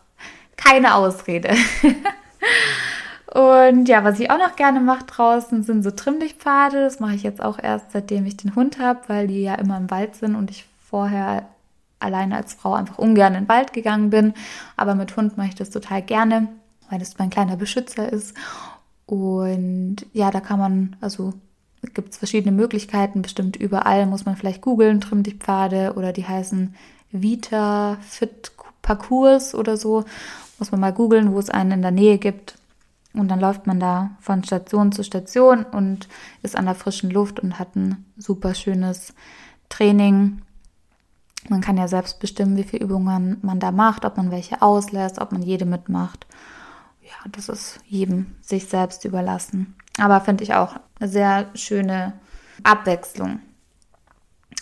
keine 0.65 0.95
Ausrede. 0.95 1.55
Und 3.35 3.89
ja, 3.89 4.05
was 4.05 4.21
ich 4.21 4.31
auch 4.31 4.39
noch 4.39 4.57
gerne 4.57 4.81
mache 4.81 5.07
draußen, 5.07 5.63
sind 5.63 5.83
so 5.83 5.91
Trimmlichtpfade. 5.91 6.81
Das 6.85 7.01
mache 7.01 7.15
ich 7.15 7.23
jetzt 7.23 7.43
auch 7.43 7.59
erst, 7.59 7.93
seitdem 7.93 8.27
ich 8.27 8.37
den 8.37 8.55
Hund 8.55 8.79
habe, 8.79 9.01
weil 9.07 9.27
die 9.27 9.43
ja 9.43 9.55
immer 9.55 9.79
im 9.79 9.91
Wald 9.91 10.17
sind 10.17 10.37
und 10.37 10.51
ich 10.51 10.67
vorher 10.91 11.47
alleine 11.99 12.37
als 12.37 12.53
Frau 12.53 12.75
einfach 12.75 12.99
ungern 12.99 13.35
in 13.35 13.45
den 13.45 13.49
Wald 13.49 13.73
gegangen 13.73 14.11
bin. 14.11 14.35
Aber 14.77 14.95
mit 14.95 15.17
Hund 15.17 15.39
mache 15.39 15.49
ich 15.49 15.55
das 15.55 15.71
total 15.71 16.03
gerne, 16.03 16.49
weil 16.91 16.99
das 16.99 17.19
mein 17.19 17.31
kleiner 17.31 17.57
Beschützer 17.57 18.13
ist. 18.13 18.35
Und 19.07 19.97
ja, 20.13 20.31
da 20.31 20.41
kann 20.41 20.59
man, 20.59 20.97
also 21.01 21.33
gibt 21.95 22.13
es 22.13 22.19
verschiedene 22.19 22.55
Möglichkeiten, 22.55 23.23
bestimmt 23.23 23.57
überall 23.57 24.07
muss 24.07 24.25
man 24.25 24.37
vielleicht 24.37 24.61
googeln, 24.61 25.01
Trimmlichtpfade 25.01 25.95
oder 25.97 26.13
die 26.13 26.27
heißen 26.27 26.75
Vita 27.11 27.97
Fit 28.03 28.53
Parcours 28.83 29.55
oder 29.55 29.77
so. 29.77 30.05
Muss 30.63 30.71
man 30.71 30.79
mal 30.79 30.93
googeln, 30.93 31.33
wo 31.33 31.41
es 31.41 31.51
einen 31.51 31.73
in 31.73 31.83
der 31.83 31.91
Nähe 31.91 32.19
gibt. 32.19 32.57
Und 33.15 33.27
dann 33.27 33.41
läuft 33.41 33.67
man 33.67 33.81
da 33.81 34.13
von 34.21 34.45
Station 34.45 34.93
zu 34.93 35.03
Station 35.03 35.65
und 35.65 36.07
ist 36.43 36.55
an 36.57 36.67
der 36.67 36.77
frischen 36.77 37.11
Luft 37.11 37.41
und 37.41 37.59
hat 37.59 37.75
ein 37.75 38.07
super 38.17 38.55
schönes 38.55 39.13
Training. 39.71 40.43
Man 41.49 41.63
kann 41.63 41.79
ja 41.79 41.89
selbst 41.89 42.21
bestimmen, 42.21 42.57
wie 42.57 42.63
viele 42.63 42.85
Übungen 42.85 43.39
man 43.43 43.59
da 43.59 43.73
macht, 43.73 44.05
ob 44.05 44.17
man 44.17 44.31
welche 44.31 44.63
auslässt, 44.63 45.21
ob 45.21 45.33
man 45.33 45.43
jede 45.43 45.65
mitmacht. 45.65 46.29
Ja, 47.03 47.29
das 47.33 47.49
ist 47.49 47.81
jedem 47.85 48.37
sich 48.41 48.67
selbst 48.67 49.05
überlassen. 49.05 49.75
Aber 49.99 50.21
finde 50.21 50.45
ich 50.45 50.55
auch 50.55 50.77
eine 51.01 51.09
sehr 51.09 51.47
schöne 51.55 52.13
Abwechslung. 52.63 53.41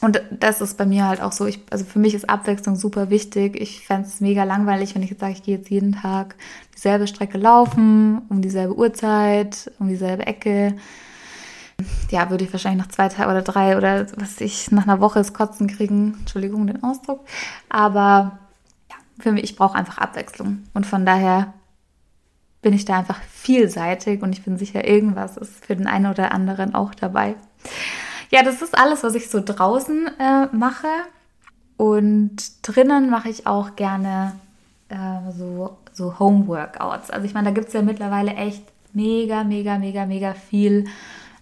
Und 0.01 0.23
das 0.31 0.63
ist 0.63 0.79
bei 0.79 0.87
mir 0.87 1.07
halt 1.07 1.21
auch 1.21 1.33
so, 1.33 1.45
ich, 1.45 1.61
also 1.71 1.85
für 1.85 1.99
mich 1.99 2.15
ist 2.15 2.29
Abwechslung 2.29 2.77
super 2.77 3.11
wichtig. 3.11 3.61
Ich 3.61 3.87
fände 3.87 4.09
es 4.09 4.21
mega 4.21 4.45
langweilig, 4.45 4.95
wenn 4.95 5.03
ich 5.03 5.11
jetzt 5.11 5.21
sage, 5.21 5.33
ich 5.33 5.43
gehe 5.43 5.59
jetzt 5.59 5.69
jeden 5.69 5.93
Tag 5.93 6.37
dieselbe 6.75 7.07
Strecke 7.07 7.37
laufen, 7.37 8.23
um 8.31 8.41
dieselbe 8.41 8.77
Uhrzeit, 8.77 9.71
um 9.79 9.89
dieselbe 9.89 10.27
Ecke. 10.27 10.75
Ja, 12.11 12.31
würde 12.31 12.45
ich 12.45 12.53
wahrscheinlich 12.53 12.83
nach 12.83 12.93
zwei 12.93 13.09
Tagen 13.09 13.31
oder 13.31 13.43
drei 13.43 13.77
oder 13.77 14.07
was 14.17 14.41
ich 14.41 14.71
nach 14.71 14.85
einer 14.85 15.01
Woche 15.01 15.19
das 15.19 15.35
Kotzen 15.35 15.67
kriegen. 15.67 16.17
Entschuldigung 16.21 16.67
den 16.67 16.83
Ausdruck. 16.83 17.27
Aber 17.69 18.39
ja, 18.91 18.97
für 19.19 19.33
mich, 19.33 19.45
ich 19.45 19.57
brauche 19.57 19.77
einfach 19.77 19.99
Abwechslung. 19.99 20.65
Und 20.73 20.87
von 20.87 21.05
daher 21.05 21.53
bin 22.63 22.73
ich 22.73 22.87
da 22.87 22.99
einfach 22.99 23.21
vielseitig 23.23 24.23
und 24.23 24.33
ich 24.33 24.43
bin 24.43 24.57
sicher, 24.59 24.87
irgendwas 24.87 25.37
ist 25.37 25.65
für 25.65 25.77
den 25.77 25.87
einen 25.87 26.07
oder 26.07 26.33
anderen 26.33 26.75
auch 26.75 26.95
dabei. 26.95 27.35
Ja, 28.31 28.43
das 28.43 28.63
ist 28.63 28.79
alles, 28.79 29.03
was 29.03 29.15
ich 29.15 29.29
so 29.29 29.41
draußen 29.45 30.09
äh, 30.19 30.47
mache. 30.53 30.89
Und 31.77 32.37
drinnen 32.63 33.11
mache 33.11 33.29
ich 33.29 33.47
auch 33.47 33.75
gerne 33.75 34.33
äh, 34.89 35.33
so, 35.37 35.77
so 35.93 36.19
Home-Workouts. 36.19 37.11
Also 37.11 37.27
ich 37.27 37.35
meine, 37.35 37.49
da 37.49 37.55
gibt 37.55 37.69
es 37.69 37.75
ja 37.75 37.83
mittlerweile 37.83 38.35
echt 38.35 38.63
mega, 38.93 39.45
mega, 39.45 39.79
mega, 39.79 40.07
mega 40.07 40.35
viel 40.35 40.87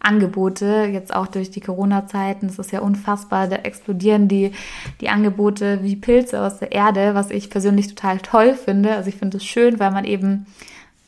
Angebote, 0.01 0.89
jetzt 0.93 1.13
auch 1.13 1.27
durch 1.27 1.51
die 1.51 1.61
Corona-Zeiten. 1.61 2.47
Es 2.47 2.59
ist 2.59 2.73
ja 2.73 2.81
unfassbar, 2.81 3.49
da 3.49 3.57
explodieren 3.57 4.29
die, 4.29 4.53
die 5.01 5.09
Angebote 5.09 5.83
wie 5.83 5.97
Pilze 5.97 6.41
aus 6.41 6.59
der 6.59 6.73
Erde, 6.73 7.15
was 7.15 7.31
ich 7.31 7.51
persönlich 7.51 7.89
total 7.89 8.19
toll 8.19 8.55
finde. 8.55 8.95
Also 8.95 9.09
ich 9.09 9.17
finde 9.17 9.39
es 9.39 9.45
schön, 9.45 9.81
weil 9.81 9.91
man 9.91 10.05
eben, 10.05 10.47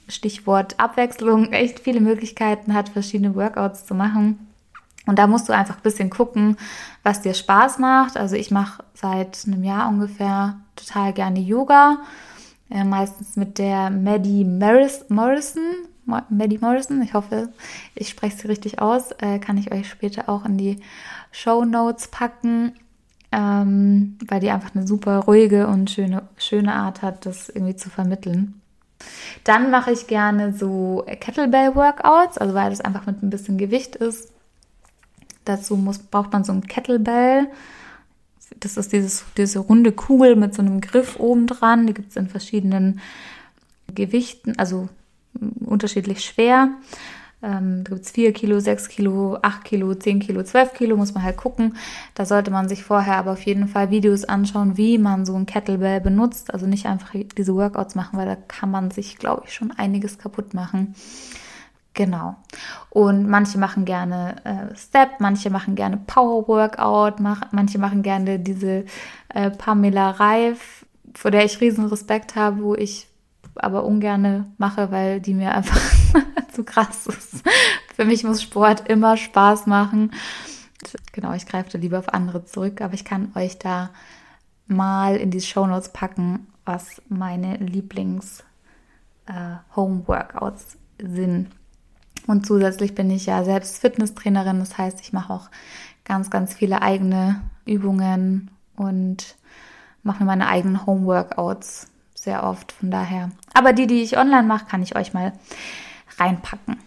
Stichwort 0.09 0.75
Abwechslung, 0.81 1.53
echt 1.53 1.79
viele 1.79 2.01
Möglichkeiten 2.01 2.75
hat, 2.75 2.89
verschiedene 2.89 3.37
Workouts 3.37 3.87
zu 3.87 3.95
machen. 3.95 4.50
Und 5.11 5.19
da 5.19 5.27
musst 5.27 5.49
du 5.49 5.53
einfach 5.53 5.75
ein 5.75 5.83
bisschen 5.83 6.09
gucken, 6.09 6.57
was 7.03 7.21
dir 7.21 7.35
Spaß 7.35 7.81
macht. 7.81 8.17
Also 8.17 8.37
ich 8.37 8.53
mache 8.53 8.85
seit 8.95 9.45
einem 9.45 9.65
Jahr 9.65 9.89
ungefähr 9.89 10.61
total 10.77 11.13
gerne 11.13 11.41
Yoga. 11.41 11.99
Äh, 12.71 12.85
meistens 12.85 13.35
mit 13.35 13.59
der 13.59 13.91
Maddie 13.91 14.45
Maris 14.45 15.07
Morrison. 15.09 15.65
Maddie 16.29 16.59
Morrison, 16.59 17.03
ich 17.03 17.13
hoffe, 17.13 17.49
ich 17.97 18.09
spreche 18.09 18.37
sie 18.37 18.47
richtig 18.47 18.81
aus. 18.81 19.11
Äh, 19.19 19.41
kann 19.41 19.59
ich 19.59 19.73
euch 19.73 19.89
später 19.89 20.29
auch 20.29 20.45
in 20.45 20.57
die 20.57 20.79
Show 21.33 21.65
Notes 21.65 22.07
packen. 22.07 22.75
Ähm, 23.33 24.17
weil 24.29 24.39
die 24.39 24.51
einfach 24.51 24.77
eine 24.77 24.87
super 24.87 25.19
ruhige 25.19 25.67
und 25.67 25.91
schöne, 25.91 26.23
schöne 26.37 26.73
Art 26.73 27.03
hat, 27.03 27.27
das 27.27 27.49
irgendwie 27.49 27.75
zu 27.75 27.91
vermitteln. 27.91 28.61
Dann 29.43 29.73
mache 29.73 29.91
ich 29.91 30.07
gerne 30.07 30.53
so 30.53 31.05
Kettlebell-Workouts, 31.09 32.39
also 32.39 32.55
weil 32.55 32.71
das 32.71 32.81
einfach 32.81 33.07
mit 33.07 33.25
ein 33.25 33.31
bisschen 33.31 33.59
Gewicht 33.59 33.97
ist 33.97 34.30
Dazu 35.45 35.77
muss, 35.77 35.99
braucht 35.99 36.33
man 36.33 36.45
so 36.45 36.53
ein 36.53 36.67
Kettlebell. 36.67 37.49
Das 38.59 38.77
ist 38.77 38.93
dieses, 38.93 39.25
diese 39.37 39.61
runde 39.61 39.93
Kugel 39.93 40.37
mit 40.37 40.55
so 40.55 40.63
einem 40.63 40.81
Griff 40.81 41.19
oben 41.19 41.47
dran. 41.47 41.87
Die 41.87 41.95
gibt 41.95 42.11
es 42.11 42.17
in 42.17 42.29
verschiedenen 42.29 43.01
Gewichten, 43.95 44.59
also 44.59 44.89
unterschiedlich 45.65 46.25
schwer. 46.25 46.71
Ähm, 47.43 47.85
da 47.85 47.95
gibt 47.95 48.05
es 48.05 48.11
4 48.11 48.33
Kilo, 48.33 48.61
6 48.61 48.89
Kilo, 48.89 49.39
8 49.41 49.65
Kilo, 49.65 49.95
10 49.95 50.21
Kilo, 50.21 50.43
12 50.43 50.75
Kilo, 50.75 50.97
muss 50.97 51.15
man 51.15 51.23
halt 51.23 51.39
gucken. 51.39 51.77
Da 52.15 52.27
sollte 52.27 52.51
man 52.51 52.69
sich 52.69 52.85
vorher 52.85 53.17
aber 53.17 53.33
auf 53.33 53.43
jeden 53.43 53.67
Fall 53.67 53.91
Videos 53.91 54.25
anschauen, 54.25 54.77
wie 54.77 54.99
man 54.99 55.25
so 55.25 55.35
ein 55.35 55.47
Kettlebell 55.47 56.01
benutzt. 56.01 56.53
Also 56.53 56.67
nicht 56.67 56.87
einfach 56.87 57.15
diese 57.39 57.55
Workouts 57.55 57.95
machen, 57.95 58.19
weil 58.19 58.27
da 58.27 58.37
kann 58.37 58.71
man 58.71 58.91
sich, 58.91 59.17
glaube 59.17 59.45
ich, 59.47 59.55
schon 59.55 59.71
einiges 59.73 60.19
kaputt 60.19 60.53
machen 60.53 60.95
Genau. 61.95 62.37
Und 62.89 63.29
manche 63.29 63.59
machen 63.59 63.85
gerne 63.85 64.37
äh, 64.45 64.77
Step, 64.77 65.21
manche 65.21 65.51
machen 65.51 65.75
gerne 65.75 65.97
Power 65.97 66.47
Workout, 66.47 67.21
mach, 67.21 67.53
manche 67.53 67.79
machen 67.79 68.03
gerne 68.03 68.39
diese 68.39 68.85
äh, 69.29 69.51
Pamela 69.51 70.11
Reif, 70.11 70.87
vor 71.15 71.31
der 71.31 71.45
ich 71.45 71.61
riesen 71.61 71.87
Respekt 71.87 72.37
habe, 72.37 72.63
wo 72.63 72.75
ich 72.75 73.09
aber 73.57 73.85
ungerne 73.85 74.47
mache, 74.59 74.91
weil 74.91 75.21
die 75.21 75.35
mir 75.35 75.53
einfach 75.53 75.81
zu 76.53 76.65
krass 76.65 77.07
ist. 77.07 77.43
Für 77.95 78.05
mich 78.05 78.25
muss 78.25 78.43
Sport 78.43 78.89
immer 78.89 79.17
Spaß 79.17 79.67
machen. 79.67 80.13
Genau, 81.13 81.35
ich 81.35 81.47
greife 81.47 81.71
da 81.71 81.79
lieber 81.79 81.99
auf 81.99 82.15
andere 82.15 82.45
zurück, 82.45 82.81
aber 82.81 82.95
ich 82.95 83.05
kann 83.05 83.33
euch 83.35 83.59
da 83.59 83.91
mal 84.67 85.17
in 85.17 85.31
die 85.31 85.41
Show 85.41 85.67
Notes 85.67 85.93
packen, 85.93 86.47
was 86.65 87.03
meine 87.09 87.57
Lieblings 87.57 88.45
äh, 89.27 89.57
sind. 91.03 91.49
Und 92.27 92.47
zusätzlich 92.47 92.95
bin 92.95 93.11
ich 93.11 93.27
ja 93.27 93.45
selbst 93.45 93.79
Fitnesstrainerin, 93.79 94.61
das 94.61 94.79
heißt, 94.79 95.01
ich 95.01 95.13
mache 95.13 95.33
auch 95.33 95.49
ganz, 96.05 96.31
ganz 96.31 96.55
viele 96.55 96.83
eigene 96.83 97.41
Übungen 97.65 98.51
und 98.77 99.37
mache 100.03 100.21
mir 100.21 100.27
meine 100.27 100.49
eigenen 100.49 100.87
Home 100.87 101.07
Workouts 101.07 101.89
sehr 102.15 102.45
oft. 102.45 102.73
Von 102.73 102.91
daher. 102.91 103.31
Aber 103.55 103.73
die, 103.73 103.87
die 103.87 104.03
ich 104.03 104.19
online 104.19 104.45
mache, 104.45 104.67
kann 104.67 104.83
ich 104.83 104.97
euch 104.97 105.13
mal 105.13 105.33
reinpacken. 106.19 106.79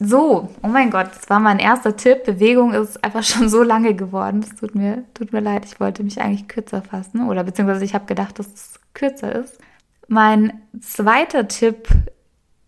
So, 0.00 0.48
oh 0.62 0.68
mein 0.68 0.90
Gott, 0.90 1.08
das 1.12 1.28
war 1.28 1.40
mein 1.40 1.58
erster 1.58 1.96
Tipp. 1.96 2.24
Bewegung 2.24 2.72
ist 2.72 3.02
einfach 3.02 3.22
schon 3.24 3.48
so 3.48 3.62
lange 3.62 3.94
geworden. 3.94 4.40
Das 4.40 4.54
tut 4.54 4.74
mir, 4.74 5.04
tut 5.14 5.32
mir 5.32 5.40
leid. 5.40 5.64
Ich 5.64 5.80
wollte 5.80 6.04
mich 6.04 6.20
eigentlich 6.20 6.48
kürzer 6.48 6.82
fassen 6.82 7.28
oder 7.28 7.44
beziehungsweise 7.44 7.84
ich 7.84 7.94
habe 7.94 8.06
gedacht, 8.06 8.38
dass 8.38 8.46
es 8.46 8.80
kürzer 8.94 9.34
ist. 9.34 9.58
Mein 10.06 10.62
zweiter 10.80 11.48
Tipp 11.48 11.88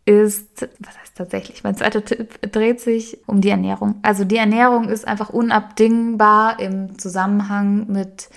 ist, 0.04 0.62
was 0.80 0.98
heißt 0.98 1.16
tatsächlich, 1.16 1.62
mein 1.62 1.76
zweiter 1.76 2.04
Tipp 2.04 2.40
dreht 2.52 2.80
sich 2.80 3.18
um 3.26 3.40
die 3.40 3.50
Ernährung. 3.50 3.96
Also 4.02 4.24
die 4.24 4.36
Ernährung 4.36 4.88
ist 4.88 5.06
einfach 5.06 5.30
unabdingbar 5.30 6.58
im 6.58 6.98
Zusammenhang 6.98 7.86
mit, 7.88 8.28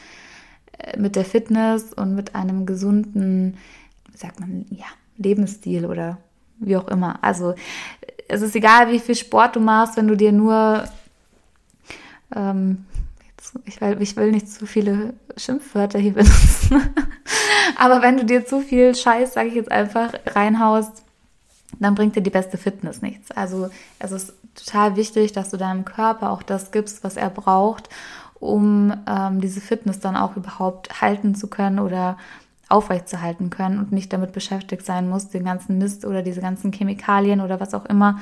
äh, 0.78 1.00
mit 1.00 1.16
der 1.16 1.26
Fitness 1.26 1.94
und 1.94 2.16
mit 2.16 2.36
einem 2.36 2.66
gesunden, 2.66 3.58
wie 4.12 4.18
sagt 4.18 4.40
man, 4.40 4.66
ja, 4.70 4.86
Lebensstil 5.18 5.86
oder 5.86 6.18
wie 6.60 6.78
auch 6.78 6.88
immer. 6.88 7.24
Also 7.24 7.56
es 8.28 8.42
ist 8.42 8.56
egal, 8.56 8.92
wie 8.92 9.00
viel 9.00 9.16
Sport 9.16 9.56
du 9.56 9.60
machst, 9.60 9.98
wenn 9.98 10.08
du 10.08 10.16
dir 10.16 10.32
nur, 10.32 10.84
ähm, 12.36 12.86
jetzt, 13.30 13.54
ich, 13.66 13.82
will, 13.82 13.98
ich 14.02 14.16
will 14.16 14.32
nicht 14.32 14.50
zu 14.50 14.66
viele 14.66 15.14
Schimpfwörter 15.38 16.00
hier 16.00 16.14
benutzen, 16.14 16.82
aber 17.78 18.02
wenn 18.02 18.18
du 18.18 18.26
dir 18.26 18.46
zu 18.46 18.62
viel 18.62 18.96
Scheiß, 18.96 19.34
sage 19.34 19.50
ich 19.50 19.56
jetzt 19.56 19.72
einfach, 19.72 20.14
reinhaust, 20.28 21.03
dann 21.80 21.96
bringt 21.96 22.16
dir 22.16 22.22
die 22.22 22.30
beste 22.30 22.58
Fitness 22.58 23.02
nichts. 23.02 23.32
Also 23.32 23.70
es 24.00 24.12
ist 24.12 24.34
total 24.56 24.96
wichtig, 24.96 25.32
dass 25.34 25.50
du 25.50 25.58
deinem 25.58 25.86
Körper 25.86 26.32
auch 26.32 26.44
das 26.44 26.72
gibst, 26.72 27.04
was 27.04 27.18
er 27.18 27.30
braucht, 27.30 27.90
um 28.40 28.94
ähm, 29.08 29.42
diese 29.42 29.62
Fitness 29.62 30.00
dann 30.00 30.16
auch 30.16 30.36
überhaupt 30.36 31.02
halten 31.02 31.36
zu 31.36 31.48
können 31.48 31.80
oder 31.80 32.18
aufrechtzuerhalten 32.70 33.50
können 33.50 33.80
und 33.80 33.92
nicht 33.92 34.12
damit 34.14 34.32
beschäftigt 34.32 34.86
sein 34.86 35.08
muss, 35.10 35.30
den 35.30 35.46
ganzen 35.46 35.78
Mist 35.78 36.06
oder 36.06 36.22
diese 36.24 36.42
ganzen 36.42 36.72
Chemikalien 36.72 37.42
oder 37.42 37.60
was 37.60 37.74
auch 37.74 37.86
immer 37.86 38.20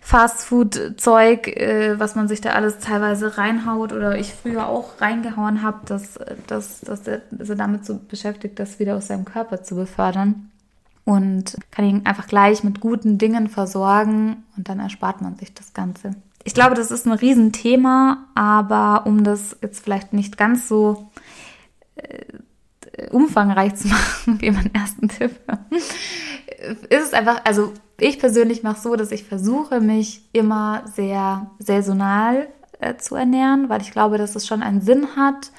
Fastfood-Zeug, 0.00 1.48
äh, 1.48 1.98
was 1.98 2.14
man 2.14 2.28
sich 2.28 2.40
da 2.40 2.50
alles 2.50 2.78
teilweise 2.78 3.36
reinhaut 3.36 3.92
oder 3.92 4.16
ich 4.16 4.32
früher 4.32 4.66
auch 4.66 5.00
reingehauen 5.00 5.62
habe, 5.62 5.80
dass, 5.86 6.18
dass, 6.46 6.80
dass, 6.80 7.06
er, 7.06 7.20
damit 7.30 7.84
so 7.84 7.98
beschäftigt, 7.98 8.58
das 8.58 8.78
wieder 8.78 8.96
aus 8.96 9.08
seinem 9.08 9.24
Körper 9.24 9.62
zu 9.62 9.74
befördern 9.74 10.50
und 11.08 11.56
kann 11.70 11.86
ihn 11.86 12.04
einfach 12.04 12.26
gleich 12.26 12.62
mit 12.62 12.80
guten 12.80 13.16
Dingen 13.16 13.48
versorgen 13.48 14.44
und 14.58 14.68
dann 14.68 14.78
erspart 14.78 15.22
man 15.22 15.36
sich 15.36 15.54
das 15.54 15.72
Ganze. 15.72 16.10
Ich 16.44 16.52
glaube, 16.52 16.74
das 16.74 16.90
ist 16.90 17.06
ein 17.06 17.12
Riesenthema, 17.12 18.26
aber 18.34 19.06
um 19.06 19.24
das 19.24 19.56
jetzt 19.62 19.82
vielleicht 19.82 20.12
nicht 20.12 20.36
ganz 20.36 20.68
so 20.68 21.10
äh, 21.96 23.08
umfangreich 23.08 23.74
zu 23.76 23.88
machen, 23.88 24.38
wie 24.42 24.50
mein 24.50 24.74
ersten 24.74 25.08
Tipp, 25.08 25.30
ist 26.90 27.06
es 27.06 27.14
einfach, 27.14 27.40
also 27.46 27.72
ich 27.98 28.18
persönlich 28.18 28.62
mache 28.62 28.82
so, 28.82 28.94
dass 28.94 29.10
ich 29.10 29.24
versuche, 29.24 29.80
mich 29.80 30.28
immer 30.34 30.82
sehr 30.94 31.50
saisonal 31.58 32.48
äh, 32.80 32.96
zu 32.96 33.14
ernähren, 33.14 33.70
weil 33.70 33.80
ich 33.80 33.92
glaube, 33.92 34.18
dass 34.18 34.36
es 34.36 34.46
schon 34.46 34.62
einen 34.62 34.82
Sinn 34.82 35.16
hat, 35.16 35.52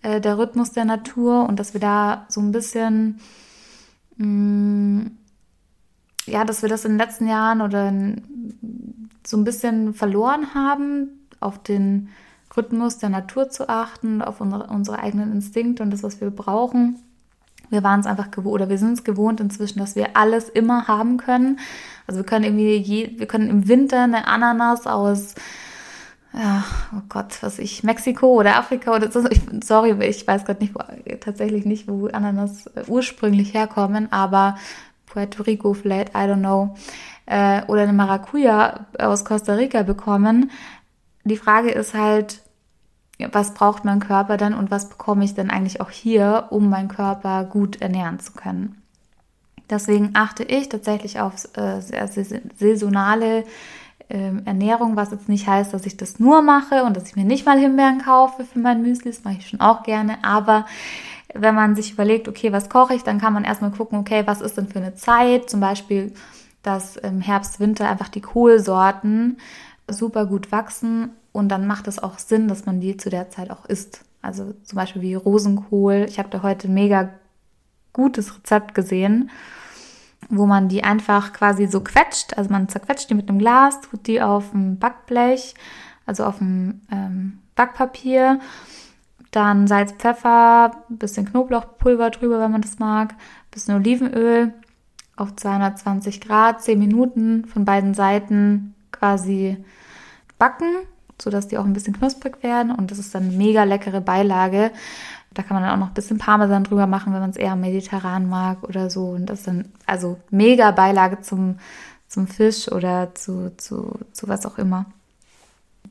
äh, 0.00 0.22
der 0.22 0.38
Rhythmus 0.38 0.72
der 0.72 0.86
Natur 0.86 1.46
und 1.46 1.60
dass 1.60 1.74
wir 1.74 1.82
da 1.82 2.24
so 2.30 2.40
ein 2.40 2.50
bisschen, 2.50 3.20
ja, 4.18 5.10
dass 6.44 6.62
wir 6.62 6.68
das 6.68 6.84
in 6.84 6.92
den 6.92 6.98
letzten 6.98 7.28
Jahren 7.28 7.60
oder 7.60 7.92
so 9.26 9.36
ein 9.36 9.44
bisschen 9.44 9.94
verloren 9.94 10.54
haben, 10.54 11.28
auf 11.40 11.62
den 11.62 12.08
Rhythmus 12.56 12.98
der 12.98 13.10
Natur 13.10 13.50
zu 13.50 13.68
achten, 13.68 14.22
auf 14.22 14.40
unsere, 14.40 14.68
unsere 14.68 15.00
eigenen 15.00 15.32
Instinkte 15.32 15.82
und 15.82 15.90
das, 15.90 16.02
was 16.02 16.20
wir 16.20 16.30
brauchen. 16.30 16.96
Wir 17.68 17.82
waren 17.82 18.00
es 18.00 18.06
einfach 18.06 18.30
gewohnt 18.30 18.54
oder 18.54 18.68
wir 18.68 18.78
sind 18.78 18.92
es 18.92 19.04
gewohnt 19.04 19.40
inzwischen, 19.40 19.80
dass 19.80 19.96
wir 19.96 20.16
alles 20.16 20.48
immer 20.48 20.86
haben 20.86 21.16
können. 21.16 21.58
Also 22.06 22.20
wir 22.20 22.24
können 22.24 22.44
irgendwie, 22.44 22.76
je, 22.76 23.18
wir 23.18 23.26
können 23.26 23.50
im 23.50 23.68
Winter 23.68 24.04
eine 24.04 24.28
Ananas 24.28 24.86
aus, 24.86 25.34
oh 26.36 27.02
Gott, 27.08 27.42
was 27.42 27.58
ich, 27.58 27.82
Mexiko 27.82 28.26
oder 28.26 28.56
Afrika 28.56 28.94
oder 28.94 29.10
so. 29.10 29.26
Ich, 29.30 29.40
sorry, 29.64 29.96
ich 30.04 30.26
weiß 30.26 30.44
gerade 30.44 30.62
nicht, 30.62 30.74
wo, 30.74 30.80
tatsächlich 31.20 31.64
nicht, 31.64 31.88
wo 31.88 32.08
Ananas 32.08 32.66
äh, 32.68 32.84
ursprünglich 32.86 33.54
herkommen, 33.54 34.12
aber 34.12 34.56
Puerto 35.06 35.42
Rico 35.44 35.72
vielleicht, 35.72 36.10
I 36.10 36.28
don't 36.28 36.40
know, 36.40 36.76
äh, 37.24 37.62
oder 37.66 37.82
eine 37.82 37.92
Maracuja 37.92 38.86
aus 38.98 39.24
Costa 39.24 39.54
Rica 39.54 39.82
bekommen. 39.82 40.50
Die 41.24 41.36
Frage 41.36 41.70
ist 41.70 41.94
halt, 41.94 42.42
was 43.32 43.54
braucht 43.54 43.84
mein 43.84 44.00
Körper 44.00 44.36
dann 44.36 44.54
und 44.54 44.70
was 44.70 44.88
bekomme 44.88 45.24
ich 45.24 45.34
denn 45.34 45.50
eigentlich 45.50 45.80
auch 45.80 45.90
hier, 45.90 46.48
um 46.50 46.68
meinen 46.68 46.88
Körper 46.88 47.44
gut 47.44 47.80
ernähren 47.80 48.20
zu 48.20 48.32
können. 48.32 48.82
Deswegen 49.70 50.10
achte 50.14 50.44
ich 50.44 50.68
tatsächlich 50.68 51.18
auf 51.18 51.34
äh, 51.56 51.80
saisonale 52.56 53.44
äh, 54.08 54.32
Ernährung, 54.44 54.96
was 54.96 55.10
jetzt 55.10 55.28
nicht 55.28 55.46
heißt, 55.46 55.72
dass 55.74 55.86
ich 55.86 55.96
das 55.96 56.18
nur 56.18 56.42
mache 56.42 56.84
und 56.84 56.96
dass 56.96 57.08
ich 57.08 57.16
mir 57.16 57.24
nicht 57.24 57.46
mal 57.46 57.58
Himbeeren 57.58 58.02
kaufe 58.02 58.44
für 58.44 58.58
mein 58.58 58.82
Müsli, 58.82 59.10
das 59.10 59.24
mache 59.24 59.36
ich 59.38 59.48
schon 59.48 59.60
auch 59.60 59.82
gerne, 59.82 60.18
aber 60.22 60.66
wenn 61.34 61.54
man 61.54 61.74
sich 61.76 61.92
überlegt, 61.92 62.28
okay, 62.28 62.52
was 62.52 62.68
koche 62.68 62.94
ich, 62.94 63.02
dann 63.02 63.20
kann 63.20 63.32
man 63.32 63.44
erstmal 63.44 63.70
gucken, 63.70 63.98
okay, 63.98 64.22
was 64.26 64.40
ist 64.40 64.56
denn 64.56 64.68
für 64.68 64.78
eine 64.78 64.94
Zeit, 64.94 65.50
zum 65.50 65.60
Beispiel, 65.60 66.12
dass 66.62 66.96
im 66.96 67.20
Herbst, 67.20 67.60
Winter 67.60 67.88
einfach 67.88 68.08
die 68.08 68.20
Kohlsorten 68.20 69.38
super 69.88 70.26
gut 70.26 70.50
wachsen 70.52 71.10
und 71.32 71.48
dann 71.48 71.66
macht 71.66 71.86
es 71.86 72.02
auch 72.02 72.18
Sinn, 72.18 72.48
dass 72.48 72.66
man 72.66 72.80
die 72.80 72.96
zu 72.96 73.10
der 73.10 73.30
Zeit 73.30 73.50
auch 73.50 73.66
isst. 73.66 74.04
Also 74.22 74.54
zum 74.64 74.76
Beispiel 74.76 75.02
wie 75.02 75.14
Rosenkohl. 75.14 76.06
Ich 76.08 76.18
habe 76.18 76.28
da 76.30 76.42
heute 76.42 76.68
ein 76.68 76.74
mega 76.74 77.10
gutes 77.92 78.36
Rezept 78.36 78.74
gesehen, 78.74 79.30
wo 80.28 80.46
man 80.46 80.68
die 80.68 80.84
einfach 80.84 81.32
quasi 81.32 81.66
so 81.66 81.80
quetscht. 81.80 82.36
Also 82.36 82.50
man 82.50 82.68
zerquetscht 82.68 83.10
die 83.10 83.14
mit 83.14 83.28
einem 83.28 83.38
Glas, 83.38 83.80
tut 83.80 84.06
die 84.06 84.20
auf 84.20 84.52
ein 84.52 84.78
Backblech, 84.78 85.54
also 86.04 86.24
auf 86.24 86.40
ein 86.40 86.86
ähm, 86.90 87.38
Backpapier. 87.54 88.40
Dann 89.30 89.66
Salz, 89.66 89.92
Pfeffer, 89.92 90.84
bisschen 90.88 91.26
Knoblauchpulver 91.26 92.10
drüber, 92.10 92.40
wenn 92.40 92.52
man 92.52 92.62
das 92.62 92.78
mag, 92.78 93.14
bisschen 93.50 93.76
Olivenöl 93.76 94.54
auf 95.16 95.34
220 95.34 96.20
Grad, 96.20 96.62
10 96.62 96.78
Minuten 96.78 97.44
von 97.46 97.64
beiden 97.64 97.94
Seiten 97.94 98.74
quasi 98.92 99.56
backen 100.38 100.86
sodass 101.20 101.48
die 101.48 101.58
auch 101.58 101.64
ein 101.64 101.72
bisschen 101.72 101.96
knusprig 101.96 102.42
werden 102.42 102.70
und 102.70 102.90
das 102.90 102.98
ist 102.98 103.14
dann 103.14 103.24
eine 103.24 103.32
mega 103.32 103.64
leckere 103.64 104.00
Beilage. 104.00 104.70
Da 105.36 105.42
kann 105.42 105.54
man 105.54 105.64
dann 105.64 105.72
auch 105.72 105.80
noch 105.80 105.88
ein 105.88 105.94
bisschen 105.94 106.18
Parmesan 106.18 106.64
drüber 106.64 106.86
machen, 106.86 107.12
wenn 107.12 107.20
man 107.20 107.30
es 107.30 107.36
eher 107.36 107.56
mediterran 107.56 108.28
mag 108.28 108.62
oder 108.62 108.88
so. 108.90 109.10
Und 109.10 109.26
das 109.26 109.42
dann 109.42 109.66
also 109.84 110.18
mega 110.30 110.70
Beilage 110.70 111.20
zum, 111.20 111.58
zum 112.08 112.26
Fisch 112.26 112.70
oder 112.72 113.14
zu, 113.14 113.52
zu, 113.56 113.98
zu 114.12 114.28
was 114.28 114.46
auch 114.46 114.58
immer. 114.58 114.86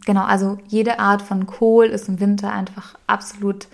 Genau, 0.05 0.23
also 0.23 0.57
jede 0.67 0.99
Art 0.99 1.21
von 1.21 1.45
Kohl 1.45 1.85
ist 1.85 2.09
im 2.09 2.19
Winter 2.19 2.51
einfach 2.51 2.95
absolut 3.07 3.67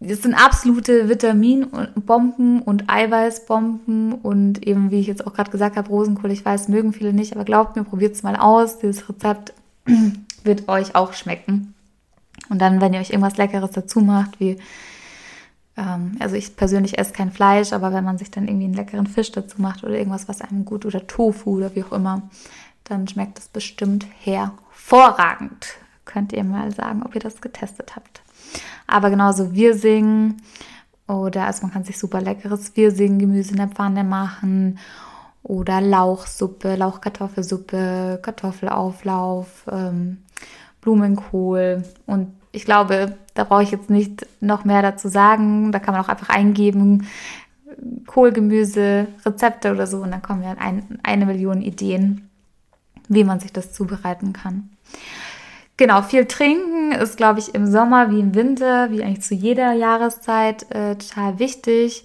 das 0.00 0.22
sind 0.22 0.34
absolute 0.34 1.08
Vitaminbomben 1.08 2.62
und 2.62 2.84
Eiweißbomben 2.88 4.12
und 4.12 4.64
eben, 4.64 4.92
wie 4.92 5.00
ich 5.00 5.08
jetzt 5.08 5.26
auch 5.26 5.34
gerade 5.34 5.50
gesagt 5.50 5.76
habe, 5.76 5.88
Rosenkohl, 5.88 6.30
ich 6.30 6.44
weiß, 6.44 6.68
mögen 6.68 6.92
viele 6.92 7.12
nicht, 7.12 7.34
aber 7.34 7.44
glaubt 7.44 7.74
mir, 7.74 7.82
probiert 7.82 8.14
es 8.14 8.22
mal 8.22 8.36
aus. 8.36 8.78
Dieses 8.78 9.08
Rezept 9.08 9.54
wird 10.44 10.68
euch 10.68 10.94
auch 10.94 11.14
schmecken. 11.14 11.74
Und 12.48 12.60
dann, 12.60 12.80
wenn 12.80 12.92
ihr 12.92 13.00
euch 13.00 13.10
irgendwas 13.10 13.36
Leckeres 13.36 13.70
dazu 13.72 14.00
macht, 14.00 14.40
wie, 14.40 14.58
ähm, 15.76 16.16
also 16.18 16.34
ich 16.36 16.56
persönlich 16.56 16.98
esse 16.98 17.12
kein 17.12 17.30
Fleisch, 17.30 17.72
aber 17.72 17.92
wenn 17.92 18.04
man 18.04 18.18
sich 18.18 18.30
dann 18.30 18.48
irgendwie 18.48 18.66
einen 18.66 18.74
leckeren 18.74 19.06
Fisch 19.06 19.32
dazu 19.32 19.60
macht 19.60 19.84
oder 19.84 19.96
irgendwas, 19.96 20.28
was 20.28 20.40
einem 20.40 20.64
gut 20.64 20.86
oder 20.86 21.06
Tofu 21.06 21.56
oder 21.56 21.74
wie 21.74 21.84
auch 21.84 21.92
immer, 21.92 22.22
dann 22.84 23.06
schmeckt 23.06 23.38
das 23.38 23.48
bestimmt 23.48 24.06
hervorragend. 24.20 25.66
Könnt 26.04 26.32
ihr 26.32 26.44
mal 26.44 26.72
sagen, 26.72 27.02
ob 27.04 27.14
ihr 27.14 27.20
das 27.20 27.40
getestet 27.40 27.96
habt. 27.96 28.22
Aber 28.86 29.10
genauso 29.10 29.52
wir 29.52 29.76
singen 29.76 30.40
oder 31.06 31.46
also 31.46 31.62
man 31.62 31.72
kann 31.72 31.84
sich 31.84 31.98
super 31.98 32.20
leckeres 32.20 32.76
Wir 32.76 32.90
singen 32.90 33.18
Gemüse 33.18 33.52
in 33.52 33.58
der 33.58 33.68
Pfanne 33.68 34.04
machen 34.04 34.78
oder 35.42 35.80
Lauchsuppe, 35.80 36.76
Lauchkartoffelsuppe, 36.76 38.20
Kartoffelauflauf, 38.22 39.66
ähm, 39.70 40.18
Blumenkohl. 40.80 41.82
Und 42.06 42.32
ich 42.52 42.64
glaube, 42.64 43.16
da 43.34 43.44
brauche 43.44 43.62
ich 43.62 43.70
jetzt 43.70 43.90
nicht 43.90 44.26
noch 44.40 44.64
mehr 44.64 44.82
dazu 44.82 45.08
sagen. 45.08 45.72
Da 45.72 45.78
kann 45.78 45.94
man 45.94 46.04
auch 46.04 46.08
einfach 46.08 46.28
eingeben, 46.28 47.06
Kohlgemüse, 48.06 49.06
Rezepte 49.24 49.72
oder 49.72 49.86
so. 49.86 49.98
Und 49.98 50.10
dann 50.10 50.22
kommen 50.22 50.42
ja 50.42 50.54
ein, 50.58 50.98
eine 51.02 51.26
Million 51.26 51.62
Ideen, 51.62 52.28
wie 53.08 53.24
man 53.24 53.40
sich 53.40 53.52
das 53.52 53.72
zubereiten 53.72 54.32
kann. 54.32 54.70
Genau, 55.76 56.02
viel 56.02 56.24
trinken 56.24 56.90
ist, 56.90 57.16
glaube 57.16 57.38
ich, 57.38 57.54
im 57.54 57.70
Sommer 57.70 58.10
wie 58.10 58.18
im 58.18 58.34
Winter, 58.34 58.90
wie 58.90 59.02
eigentlich 59.04 59.22
zu 59.24 59.34
jeder 59.34 59.72
Jahreszeit, 59.72 60.68
äh, 60.72 60.96
total 60.96 61.38
wichtig. 61.38 62.04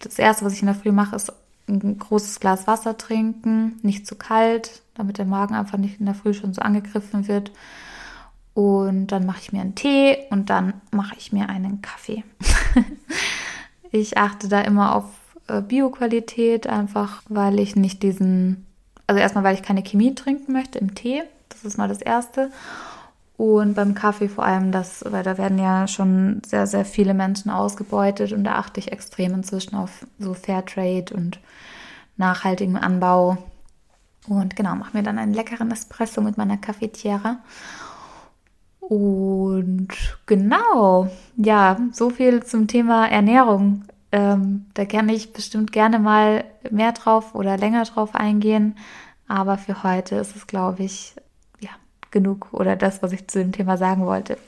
Das 0.00 0.18
erste, 0.18 0.46
was 0.46 0.54
ich 0.54 0.62
in 0.62 0.66
der 0.66 0.74
Früh 0.74 0.90
mache, 0.90 1.16
ist 1.16 1.30
ein 1.68 1.98
großes 1.98 2.40
Glas 2.40 2.66
Wasser 2.66 2.96
trinken, 2.96 3.78
nicht 3.82 4.06
zu 4.06 4.16
kalt, 4.16 4.80
damit 4.94 5.18
der 5.18 5.26
Magen 5.26 5.54
einfach 5.54 5.76
nicht 5.76 6.00
in 6.00 6.06
der 6.06 6.14
Früh 6.14 6.32
schon 6.32 6.54
so 6.54 6.62
angegriffen 6.62 7.28
wird. 7.28 7.52
Und 8.54 9.08
dann 9.08 9.26
mache 9.26 9.40
ich 9.40 9.52
mir 9.52 9.60
einen 9.60 9.74
Tee 9.74 10.18
und 10.30 10.50
dann 10.50 10.74
mache 10.90 11.14
ich 11.16 11.32
mir 11.32 11.48
einen 11.48 11.82
Kaffee. 11.82 12.24
ich 13.92 14.18
achte 14.18 14.48
da 14.48 14.60
immer 14.60 14.96
auf 14.96 15.04
äh, 15.46 15.60
Bioqualität, 15.60 16.66
einfach 16.66 17.22
weil 17.28 17.60
ich 17.60 17.76
nicht 17.76 18.02
diesen, 18.02 18.66
also 19.06 19.20
erstmal, 19.20 19.44
weil 19.44 19.54
ich 19.54 19.62
keine 19.62 19.82
Chemie 19.82 20.14
trinken 20.14 20.52
möchte 20.52 20.78
im 20.78 20.94
Tee. 20.94 21.22
Das 21.48 21.64
ist 21.64 21.78
mal 21.78 21.88
das 21.88 22.02
Erste. 22.02 22.50
Und 23.36 23.72
beim 23.72 23.94
Kaffee 23.94 24.28
vor 24.28 24.44
allem 24.44 24.70
das, 24.70 25.02
weil 25.06 25.22
da 25.22 25.38
werden 25.38 25.58
ja 25.58 25.88
schon 25.88 26.42
sehr, 26.44 26.66
sehr 26.66 26.84
viele 26.84 27.14
Menschen 27.14 27.50
ausgebeutet 27.50 28.32
und 28.32 28.44
da 28.44 28.56
achte 28.56 28.80
ich 28.80 28.92
extrem 28.92 29.32
inzwischen 29.32 29.76
auf 29.76 30.04
so 30.18 30.34
Fairtrade 30.34 31.14
und 31.14 31.40
nachhaltigen 32.18 32.76
Anbau. 32.76 33.38
Und 34.28 34.56
genau, 34.56 34.74
mache 34.74 34.94
mir 34.94 35.02
dann 35.02 35.18
einen 35.18 35.32
leckeren 35.32 35.70
Espresso 35.70 36.20
mit 36.20 36.36
meiner 36.36 36.58
Cafetiera. 36.58 37.38
Und 38.90 39.88
genau, 40.26 41.08
ja, 41.36 41.78
so 41.92 42.10
viel 42.10 42.42
zum 42.44 42.66
Thema 42.66 43.06
Ernährung. 43.06 43.84
Ähm, 44.12 44.66
da 44.74 44.84
kann 44.84 45.08
ich 45.08 45.32
bestimmt 45.32 45.72
gerne 45.72 45.98
mal 45.98 46.44
mehr 46.70 46.92
drauf 46.92 47.34
oder 47.34 47.56
länger 47.56 47.84
drauf 47.84 48.14
eingehen. 48.14 48.76
Aber 49.28 49.56
für 49.56 49.84
heute 49.84 50.16
ist 50.16 50.36
es, 50.36 50.46
glaube 50.46 50.82
ich, 50.82 51.14
genug 52.10 52.48
oder 52.52 52.76
das, 52.76 53.02
was 53.02 53.12
ich 53.12 53.28
zu 53.28 53.38
dem 53.38 53.52
Thema 53.52 53.76
sagen 53.76 54.06
wollte. 54.06 54.38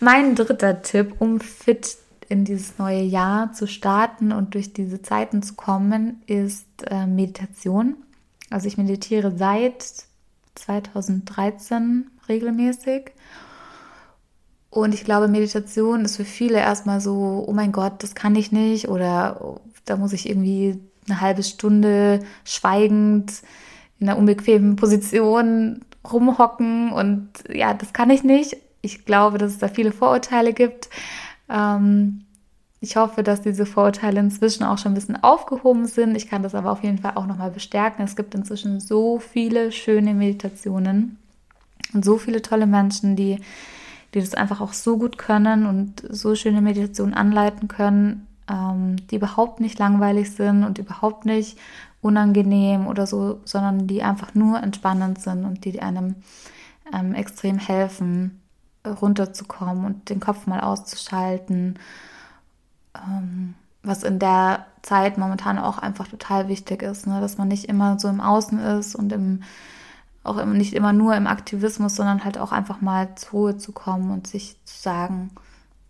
Mein 0.00 0.34
dritter 0.34 0.82
Tipp, 0.82 1.16
um 1.18 1.40
fit 1.40 1.96
in 2.28 2.44
dieses 2.44 2.78
neue 2.78 3.02
Jahr 3.02 3.52
zu 3.52 3.66
starten 3.66 4.32
und 4.32 4.54
durch 4.54 4.72
diese 4.72 5.00
Zeiten 5.00 5.42
zu 5.42 5.54
kommen, 5.54 6.22
ist 6.26 6.66
äh, 6.90 7.06
Meditation. 7.06 7.96
Also 8.50 8.68
ich 8.68 8.76
meditiere 8.76 9.32
seit 9.36 10.04
2013 10.54 12.10
regelmäßig. 12.28 13.12
Und 14.70 14.94
ich 14.94 15.04
glaube, 15.04 15.28
Meditation 15.28 16.04
ist 16.04 16.16
für 16.16 16.24
viele 16.24 16.58
erstmal 16.58 17.00
so, 17.00 17.44
oh 17.46 17.52
mein 17.52 17.72
Gott, 17.72 18.02
das 18.02 18.14
kann 18.14 18.36
ich 18.36 18.52
nicht 18.52 18.88
oder 18.88 19.60
da 19.86 19.96
muss 19.96 20.12
ich 20.12 20.28
irgendwie 20.28 20.78
eine 21.08 21.20
halbe 21.20 21.42
Stunde 21.42 22.20
schweigend 22.44 23.42
in 23.98 24.08
einer 24.08 24.18
unbequemen 24.18 24.76
Position 24.76 25.80
rumhocken 26.10 26.92
und 26.92 27.28
ja, 27.48 27.74
das 27.74 27.92
kann 27.92 28.10
ich 28.10 28.22
nicht. 28.22 28.56
Ich 28.82 29.04
glaube, 29.04 29.38
dass 29.38 29.52
es 29.52 29.58
da 29.58 29.68
viele 29.68 29.92
Vorurteile 29.92 30.52
gibt. 30.52 30.88
Ähm, 31.48 32.24
ich 32.80 32.96
hoffe, 32.96 33.22
dass 33.22 33.40
diese 33.42 33.66
Vorurteile 33.66 34.20
inzwischen 34.20 34.62
auch 34.62 34.78
schon 34.78 34.92
ein 34.92 34.94
bisschen 34.94 35.22
aufgehoben 35.22 35.86
sind. 35.86 36.16
Ich 36.16 36.28
kann 36.28 36.44
das 36.44 36.54
aber 36.54 36.70
auf 36.70 36.84
jeden 36.84 36.98
Fall 36.98 37.12
auch 37.16 37.26
nochmal 37.26 37.50
bestärken. 37.50 38.04
Es 38.04 38.14
gibt 38.14 38.34
inzwischen 38.34 38.78
so 38.78 39.18
viele 39.18 39.72
schöne 39.72 40.14
Meditationen 40.14 41.18
und 41.92 42.04
so 42.04 42.18
viele 42.18 42.40
tolle 42.40 42.66
Menschen, 42.66 43.16
die, 43.16 43.40
die 44.14 44.20
das 44.20 44.34
einfach 44.34 44.60
auch 44.60 44.72
so 44.72 44.98
gut 44.98 45.18
können 45.18 45.66
und 45.66 46.02
so 46.08 46.34
schöne 46.34 46.60
Meditationen 46.60 47.14
anleiten 47.14 47.68
können, 47.68 48.26
ähm, 48.48 48.96
die 49.08 49.16
überhaupt 49.16 49.60
nicht 49.60 49.78
langweilig 49.78 50.32
sind 50.32 50.64
und 50.64 50.78
überhaupt 50.78 51.26
nicht 51.26 51.58
unangenehm 52.00 52.86
oder 52.86 53.06
so, 53.06 53.40
sondern 53.44 53.86
die 53.86 54.02
einfach 54.02 54.34
nur 54.34 54.62
entspannend 54.62 55.20
sind 55.20 55.44
und 55.44 55.64
die 55.64 55.80
einem 55.80 56.16
ähm, 56.92 57.14
extrem 57.14 57.58
helfen, 57.58 58.40
runterzukommen 58.86 59.84
und 59.84 60.08
den 60.08 60.20
Kopf 60.20 60.46
mal 60.46 60.60
auszuschalten. 60.60 61.78
Ähm, 62.94 63.54
was 63.82 64.02
in 64.02 64.18
der 64.18 64.66
Zeit 64.82 65.18
momentan 65.18 65.58
auch 65.58 65.78
einfach 65.78 66.08
total 66.08 66.48
wichtig 66.48 66.82
ist, 66.82 67.06
ne? 67.06 67.20
dass 67.20 67.38
man 67.38 67.48
nicht 67.48 67.66
immer 67.66 67.98
so 67.98 68.08
im 68.08 68.20
Außen 68.20 68.58
ist 68.58 68.94
und 68.94 69.12
im, 69.12 69.42
auch 70.28 70.44
nicht 70.44 70.74
immer 70.74 70.92
nur 70.92 71.16
im 71.16 71.26
Aktivismus, 71.26 71.96
sondern 71.96 72.24
halt 72.24 72.38
auch 72.38 72.52
einfach 72.52 72.80
mal 72.80 73.14
zur 73.16 73.30
Ruhe 73.30 73.56
zu 73.56 73.72
kommen 73.72 74.10
und 74.10 74.26
sich 74.26 74.56
zu 74.64 74.80
sagen, 74.80 75.30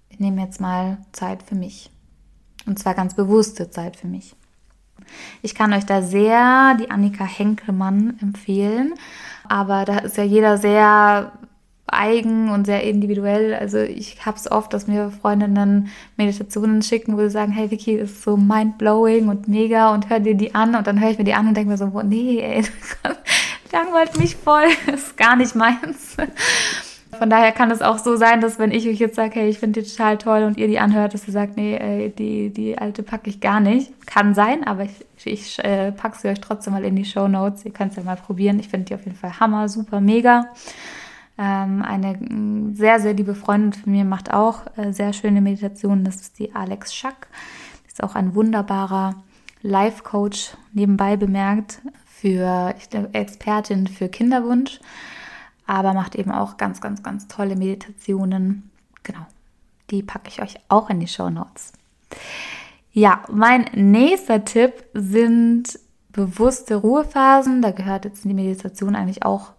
ich 0.09 0.20
nehme 0.20 0.42
jetzt 0.42 0.61
mal 0.61 0.98
Zeit 1.12 1.42
für 1.42 1.55
mich. 1.55 1.90
Und 2.66 2.79
zwar 2.79 2.94
ganz 2.94 3.14
bewusste 3.14 3.70
Zeit 3.70 3.96
für 3.96 4.07
mich. 4.07 4.35
Ich 5.42 5.55
kann 5.55 5.72
euch 5.72 5.87
da 5.87 6.03
sehr 6.03 6.77
die 6.79 6.90
Annika 6.90 7.24
Henkelmann 7.24 8.18
empfehlen, 8.20 8.94
aber 9.48 9.85
da 9.85 9.98
ist 9.98 10.16
ja 10.16 10.24
jeder 10.24 10.59
sehr 10.59 11.33
eigen 11.90 12.51
und 12.51 12.66
sehr 12.66 12.83
individuell. 12.83 13.55
Also 13.55 13.79
ich 13.79 14.24
habe 14.24 14.37
es 14.37 14.51
oft, 14.51 14.72
dass 14.72 14.87
mir 14.87 15.11
Freundinnen 15.11 15.88
Meditationen 16.16 16.83
schicken, 16.83 17.16
wo 17.16 17.20
sie 17.20 17.31
sagen, 17.31 17.53
hey 17.53 17.70
Vicky, 17.70 17.98
das 17.98 18.11
ist 18.11 18.22
so 18.22 18.37
mindblowing 18.37 19.29
und 19.29 19.48
mega 19.48 19.94
und 19.94 20.11
hör 20.11 20.20
dir 20.20 20.35
die 20.35 20.55
an 20.55 20.74
und 20.74 20.87
dann 20.87 21.01
höre 21.01 21.11
ich 21.11 21.18
mir 21.18 21.24
die 21.24 21.35
an 21.35 21.48
und 21.48 21.57
denke 21.57 21.70
mir 21.70 21.79
so, 21.79 21.87
nee, 22.03 22.40
ey, 22.40 22.64
langweilt 23.72 24.18
mich 24.18 24.37
voll, 24.37 24.66
ist 24.92 25.16
gar 25.16 25.37
nicht 25.37 25.54
meins. 25.54 26.16
Von 27.16 27.31
daher 27.31 27.52
kann 27.52 27.70
es 27.70 27.81
auch 27.81 27.98
so 27.98 28.16
sein, 28.16 28.40
dass 28.40 28.59
wenn 28.59 28.70
ich 28.70 28.87
euch 28.87 28.98
jetzt 28.98 29.16
sage, 29.16 29.40
hey, 29.40 29.48
ich 29.48 29.59
finde 29.59 29.81
die 29.81 29.88
total 29.88 30.18
toll 30.18 30.42
und 30.42 30.59
ihr 30.59 30.68
die 30.68 30.78
anhört, 30.78 31.14
dass 31.14 31.26
ihr 31.26 31.33
sagt, 31.33 31.57
nee, 31.57 31.74
ey, 31.76 32.11
die, 32.11 32.50
die 32.50 32.76
alte 32.76 33.02
packe 33.02 33.31
ich 33.31 33.40
gar 33.40 33.61
nicht. 33.61 34.07
Kann 34.07 34.35
sein, 34.35 34.64
aber 34.64 34.85
ich, 34.85 35.26
ich 35.26 35.59
äh, 35.64 35.90
packe 35.92 36.18
sie 36.18 36.28
euch 36.28 36.40
trotzdem 36.40 36.74
mal 36.74 36.85
in 36.85 36.96
die 36.96 37.07
Show 37.07 37.26
Notes. 37.26 37.64
Ihr 37.64 37.72
könnt 37.72 37.92
es 37.92 37.96
ja 37.96 38.02
mal 38.02 38.16
probieren. 38.16 38.61
Ich 38.61 38.68
finde 38.68 38.87
die 38.87 38.94
auf 38.94 39.04
jeden 39.04 39.16
Fall 39.16 39.40
hammer, 39.40 39.68
super, 39.70 40.00
mega. 40.00 40.48
Ähm, 41.38 41.83
eine 41.83 42.18
mm, 42.18 42.74
sehr, 42.74 43.00
sehr 43.00 43.14
liebe 43.14 43.35
Freundin 43.35 43.72
von 43.72 43.90
mir 43.90 44.04
macht 44.04 44.33
auch 44.33 44.62
äh, 44.76 44.92
sehr 44.92 45.14
schöne 45.14 45.40
Meditationen. 45.40 46.04
Das 46.04 46.16
ist 46.16 46.38
die 46.38 46.54
Alex 46.54 46.94
Schack. 46.94 47.28
Ist 47.87 48.02
auch 48.02 48.16
ein 48.16 48.35
wunderbarer 48.35 49.14
Life-Coach 49.62 50.57
nebenbei 50.72 51.16
bemerkt 51.16 51.81
für 52.20 52.74
ich 52.78 52.90
glaube, 52.90 53.14
Expertin 53.14 53.87
für 53.87 54.09
Kinderwunsch 54.09 54.81
aber 55.68 55.92
macht 55.92 56.16
eben 56.16 56.33
auch 56.33 56.57
ganz, 56.57 56.81
ganz, 56.81 57.02
ganz 57.04 57.28
tolle 57.28 57.54
Meditationen. 57.54 58.70
Genau, 59.04 59.26
die 59.90 60.02
packe 60.02 60.28
ich 60.28 60.42
euch 60.42 60.54
auch 60.68 60.90
in 60.90 60.98
die 60.98 61.07
Show 61.07 61.28
Notes. 61.28 61.72
Ja, 62.90 63.22
mein 63.31 63.66
nächster 63.74 64.44
Tipp 64.44 64.72
sind 64.94 65.78
bewusste 66.11 66.76
Ruhephasen. 66.76 67.61
Da 67.61 67.70
gehört 67.70 68.07
jetzt 68.07 68.24
die 68.24 68.33
Meditation 68.33 68.96
eigentlich 68.96 69.24
auch 69.24 69.52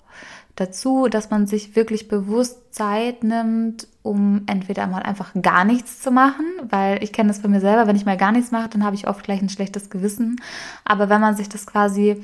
dazu, 0.55 1.07
dass 1.07 1.29
man 1.29 1.45
sich 1.45 1.75
wirklich 1.75 2.07
bewusst 2.07 2.73
Zeit 2.73 3.23
nimmt, 3.23 3.87
um 4.01 4.41
entweder 4.47 4.87
mal 4.87 5.03
einfach 5.03 5.31
gar 5.39 5.63
nichts 5.63 6.01
zu 6.01 6.09
machen, 6.09 6.45
weil 6.69 7.03
ich 7.03 7.13
kenne 7.13 7.29
das 7.29 7.39
von 7.39 7.51
mir 7.51 7.61
selber, 7.61 7.85
wenn 7.85 7.95
ich 7.95 8.05
mal 8.05 8.17
gar 8.17 8.31
nichts 8.31 8.51
mache, 8.51 8.69
dann 8.69 8.83
habe 8.83 8.95
ich 8.95 9.07
oft 9.07 9.23
gleich 9.23 9.43
ein 9.43 9.49
schlechtes 9.49 9.91
Gewissen. 9.91 10.41
Aber 10.85 11.07
wenn 11.07 11.21
man 11.21 11.35
sich 11.35 11.49
das 11.49 11.67
quasi 11.67 12.23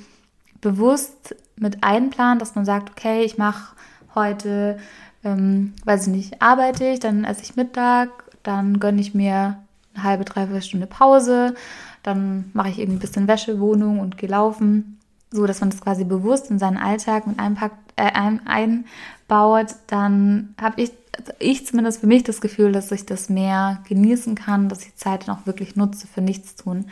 bewusst 0.62 1.36
mit 1.58 1.84
einplant, 1.84 2.41
dass 2.41 2.56
man 2.56 2.65
sagt, 2.65 2.91
okay, 2.91 3.24
ich 3.24 3.38
mache 3.38 3.76
heute, 4.13 4.78
ähm, 5.23 5.73
weiß 5.84 6.08
ich 6.08 6.13
nicht, 6.13 6.42
arbeite 6.42 6.86
ich, 6.86 7.00
dann 7.00 7.23
esse 7.23 7.44
ich 7.44 7.56
Mittag, 7.56 8.10
dann 8.44 8.79
gönne 8.79 9.02
ich 9.02 9.13
mir 9.13 9.58
eine 9.94 10.04
halbe, 10.04 10.25
dreiviertel 10.25 10.62
Stunde 10.62 10.88
Pause, 10.88 11.56
dann 12.04 12.52
mache 12.54 12.69
ich 12.69 12.79
irgendwie 12.79 12.98
ein 12.98 13.00
bisschen 13.00 13.27
Wäsche, 13.27 13.60
Wohnung 13.60 14.00
und 14.00 14.17
gehe 14.17 14.29
laufen, 14.29 15.00
so 15.32 15.46
dass 15.46 15.62
man 15.62 15.69
das 15.69 15.82
quasi 15.82 16.04
bewusst 16.04 16.50
in 16.52 16.60
seinen 16.60 16.77
Alltag 16.77 17.27
mit 17.27 17.40
einpackt, 17.40 17.77
äh, 17.96 18.12
einbaut, 18.46 19.75
dann 19.88 20.54
habe 20.62 20.82
ich, 20.82 20.92
ich 21.40 21.66
zumindest 21.66 22.02
für 22.02 22.08
mich 22.08 22.24
das 22.24 22.42
Gefühl, 22.42 22.72
dass 22.72 22.92
ich 22.92 23.06
das 23.06 23.30
mehr 23.30 23.84
genießen 23.88 24.36
kann, 24.36 24.70
dass 24.70 24.86
ich 24.86 24.96
Zeit 24.96 25.28
dann 25.28 25.36
auch 25.36 25.46
wirklich 25.46 25.76
nutze 25.76 26.08
für 26.08 26.22
nichts 26.22 26.56
tun 26.56 26.86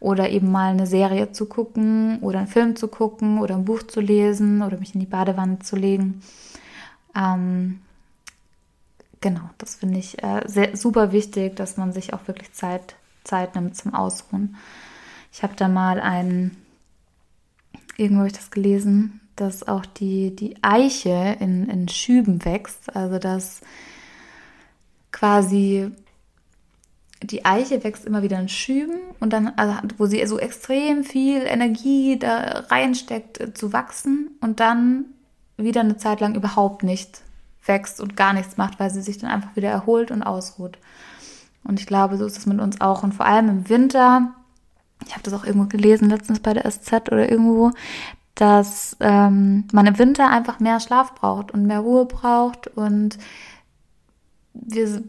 oder 0.00 0.30
eben 0.30 0.50
mal 0.50 0.70
eine 0.70 0.86
Serie 0.86 1.32
zu 1.32 1.46
gucken 1.46 2.18
oder 2.20 2.38
einen 2.38 2.48
Film 2.48 2.76
zu 2.76 2.88
gucken 2.88 3.38
oder 3.38 3.54
ein 3.54 3.64
Buch 3.64 3.82
zu 3.82 4.00
lesen 4.00 4.62
oder 4.62 4.78
mich 4.78 4.94
in 4.94 5.00
die 5.00 5.06
Badewanne 5.06 5.60
zu 5.60 5.76
legen. 5.76 6.22
Ähm, 7.16 7.80
genau, 9.20 9.48
das 9.58 9.76
finde 9.76 9.98
ich 9.98 10.22
äh, 10.22 10.42
sehr, 10.46 10.76
super 10.76 11.12
wichtig, 11.12 11.56
dass 11.56 11.76
man 11.76 11.92
sich 11.92 12.12
auch 12.12 12.26
wirklich 12.28 12.52
Zeit, 12.52 12.96
Zeit 13.24 13.54
nimmt 13.54 13.76
zum 13.76 13.94
Ausruhen. 13.94 14.56
Ich 15.32 15.42
habe 15.42 15.54
da 15.56 15.68
mal 15.68 16.00
ein, 16.00 16.56
irgendwo 17.96 18.20
habe 18.20 18.28
ich 18.28 18.34
das 18.34 18.50
gelesen, 18.50 19.20
dass 19.36 19.66
auch 19.66 19.86
die, 19.86 20.34
die 20.34 20.56
Eiche 20.62 21.36
in, 21.40 21.68
in 21.68 21.88
Schüben 21.88 22.44
wächst, 22.44 22.94
also 22.94 23.18
dass 23.18 23.60
quasi 25.12 25.90
die 27.22 27.44
Eiche 27.44 27.82
wächst 27.84 28.04
immer 28.04 28.22
wieder 28.22 28.38
in 28.38 28.48
Schüben 28.48 28.98
und 29.20 29.32
dann, 29.32 29.52
also, 29.56 29.74
wo 29.96 30.06
sie 30.06 30.24
so 30.26 30.38
extrem 30.38 31.04
viel 31.04 31.42
Energie 31.42 32.18
da 32.18 32.64
reinsteckt, 32.70 33.40
äh, 33.40 33.54
zu 33.54 33.72
wachsen 33.72 34.30
und 34.40 34.60
dann 34.60 35.06
wieder 35.56 35.80
eine 35.80 35.96
Zeit 35.96 36.20
lang 36.20 36.34
überhaupt 36.34 36.82
nicht 36.82 37.22
wächst 37.64 38.00
und 38.00 38.16
gar 38.16 38.32
nichts 38.32 38.56
macht, 38.56 38.78
weil 38.78 38.90
sie 38.90 39.02
sich 39.02 39.18
dann 39.18 39.30
einfach 39.30 39.56
wieder 39.56 39.70
erholt 39.70 40.10
und 40.10 40.22
ausruht. 40.22 40.78
Und 41.62 41.80
ich 41.80 41.86
glaube, 41.86 42.18
so 42.18 42.26
ist 42.26 42.36
es 42.36 42.46
mit 42.46 42.60
uns 42.60 42.80
auch. 42.80 43.02
Und 43.02 43.14
vor 43.14 43.24
allem 43.24 43.48
im 43.48 43.68
Winter, 43.68 44.34
ich 45.06 45.12
habe 45.12 45.22
das 45.22 45.32
auch 45.32 45.44
irgendwo 45.44 45.66
gelesen, 45.66 46.10
letztens 46.10 46.40
bei 46.40 46.52
der 46.52 46.70
SZ 46.70 46.92
oder 47.10 47.30
irgendwo, 47.30 47.70
dass 48.34 48.96
ähm, 49.00 49.64
man 49.72 49.86
im 49.86 49.98
Winter 49.98 50.28
einfach 50.28 50.60
mehr 50.60 50.80
Schlaf 50.80 51.14
braucht 51.14 51.52
und 51.52 51.66
mehr 51.66 51.80
Ruhe 51.80 52.06
braucht 52.06 52.68
und 52.68 53.18
wir 54.52 55.02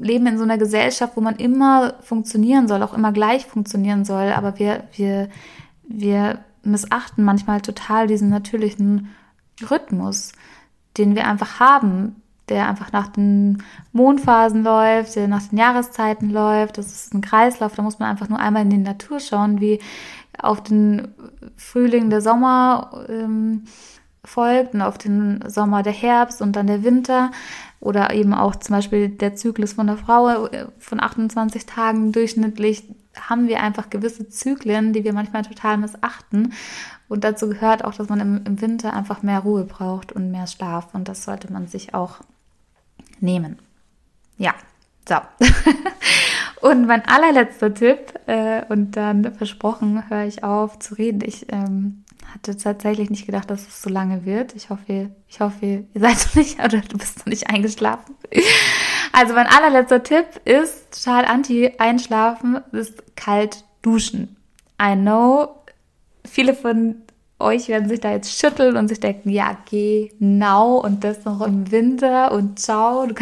leben 0.00 0.26
in 0.26 0.38
so 0.38 0.44
einer 0.44 0.58
Gesellschaft, 0.58 1.16
wo 1.16 1.20
man 1.20 1.36
immer 1.36 1.94
funktionieren 2.00 2.68
soll, 2.68 2.82
auch 2.82 2.94
immer 2.94 3.12
gleich 3.12 3.46
funktionieren 3.46 4.04
soll, 4.04 4.32
aber 4.32 4.58
wir, 4.58 4.84
wir, 4.92 5.28
wir 5.82 6.38
missachten 6.62 7.24
manchmal 7.24 7.60
total 7.60 8.06
diesen 8.06 8.30
natürlichen 8.30 9.08
Rhythmus, 9.70 10.32
den 10.96 11.14
wir 11.14 11.26
einfach 11.26 11.60
haben, 11.60 12.16
der 12.48 12.68
einfach 12.68 12.92
nach 12.92 13.08
den 13.08 13.62
Mondphasen 13.92 14.64
läuft, 14.64 15.16
der 15.16 15.28
nach 15.28 15.42
den 15.42 15.58
Jahreszeiten 15.58 16.30
läuft. 16.30 16.76
Das 16.76 16.86
ist 16.86 17.14
ein 17.14 17.22
Kreislauf, 17.22 17.74
da 17.74 17.82
muss 17.82 17.98
man 17.98 18.10
einfach 18.10 18.28
nur 18.28 18.38
einmal 18.38 18.62
in 18.62 18.70
die 18.70 18.78
Natur 18.78 19.18
schauen, 19.18 19.60
wie 19.60 19.80
auf 20.38 20.62
den 20.62 21.14
Frühling 21.56 22.10
der 22.10 22.20
Sommer 22.20 23.04
ähm, 23.08 23.64
folgt 24.24 24.74
und 24.74 24.82
auf 24.82 24.98
den 24.98 25.44
Sommer 25.48 25.82
der 25.82 25.92
Herbst 25.92 26.40
und 26.40 26.56
dann 26.56 26.66
der 26.66 26.82
Winter 26.82 27.30
oder 27.80 28.14
eben 28.14 28.32
auch 28.32 28.56
zum 28.56 28.76
Beispiel 28.76 29.10
der 29.10 29.34
Zyklus 29.34 29.74
von 29.74 29.86
der 29.86 29.98
Frau 29.98 30.46
äh, 30.46 30.66
von 30.78 31.00
28 31.00 31.66
Tagen 31.66 32.12
durchschnittlich 32.12 32.84
haben 33.20 33.48
wir 33.48 33.62
einfach 33.62 33.90
gewisse 33.90 34.28
Zyklen, 34.28 34.92
die 34.92 35.04
wir 35.04 35.12
manchmal 35.12 35.42
total 35.42 35.78
missachten. 35.78 36.52
Und 37.08 37.22
dazu 37.22 37.48
gehört 37.48 37.84
auch, 37.84 37.94
dass 37.94 38.08
man 38.08 38.20
im, 38.20 38.42
im 38.44 38.60
Winter 38.60 38.92
einfach 38.92 39.22
mehr 39.22 39.40
Ruhe 39.40 39.64
braucht 39.64 40.12
und 40.12 40.30
mehr 40.30 40.46
Schlaf. 40.46 40.94
Und 40.94 41.08
das 41.08 41.24
sollte 41.24 41.52
man 41.52 41.68
sich 41.68 41.94
auch 41.94 42.16
nehmen. 43.20 43.58
Ja, 44.36 44.54
so. 45.08 45.16
und 46.68 46.86
mein 46.86 47.06
allerletzter 47.06 47.72
Tipp, 47.74 48.14
äh, 48.26 48.62
und 48.68 48.92
dann 48.92 49.34
versprochen, 49.34 50.08
höre 50.08 50.24
ich 50.24 50.44
auf 50.44 50.78
zu 50.78 50.94
reden. 50.94 51.20
Ich 51.24 51.52
ähm, 51.52 52.04
hatte 52.32 52.56
tatsächlich 52.56 53.10
nicht 53.10 53.26
gedacht, 53.26 53.50
dass 53.50 53.66
es 53.66 53.82
so 53.82 53.90
lange 53.90 54.24
wird. 54.24 54.54
Ich 54.54 54.70
hoffe, 54.70 55.10
ich 55.28 55.40
hoffe, 55.40 55.84
ihr 55.92 56.00
seid 56.00 56.26
noch 56.26 56.34
nicht 56.34 56.58
oder 56.64 56.80
du 56.80 56.98
bist 56.98 57.18
noch 57.18 57.26
nicht 57.26 57.48
eingeschlafen. 57.50 58.14
Also 59.12 59.34
mein 59.34 59.46
allerletzter 59.46 60.02
Tipp 60.02 60.26
ist 60.44 61.04
total 61.04 61.24
anti-einschlafen, 61.26 62.60
ist 62.72 63.16
kalt 63.16 63.64
duschen. 63.82 64.36
I 64.80 64.96
know, 64.96 65.54
viele 66.26 66.54
von 66.54 66.96
euch 67.38 67.68
werden 67.68 67.88
sich 67.88 68.00
da 68.00 68.10
jetzt 68.10 68.38
schütteln 68.38 68.76
und 68.76 68.88
sich 68.88 69.00
denken, 69.00 69.28
ja, 69.28 69.56
genau 69.68 70.78
und 70.78 71.04
das 71.04 71.24
noch 71.24 71.42
im 71.42 71.70
Winter 71.70 72.32
und 72.32 72.58
ciao. 72.58 73.06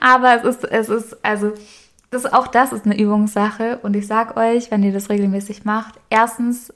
Aber 0.00 0.42
es 0.44 0.56
ist, 0.56 0.64
es 0.64 0.88
ist, 0.88 1.24
also, 1.24 1.52
das, 2.10 2.26
auch 2.26 2.48
das 2.48 2.72
ist 2.72 2.86
eine 2.86 2.98
Übungssache 2.98 3.78
und 3.82 3.94
ich 3.94 4.06
sag 4.06 4.36
euch, 4.36 4.70
wenn 4.70 4.82
ihr 4.82 4.92
das 4.92 5.10
regelmäßig 5.10 5.64
macht, 5.64 6.00
erstens 6.08 6.72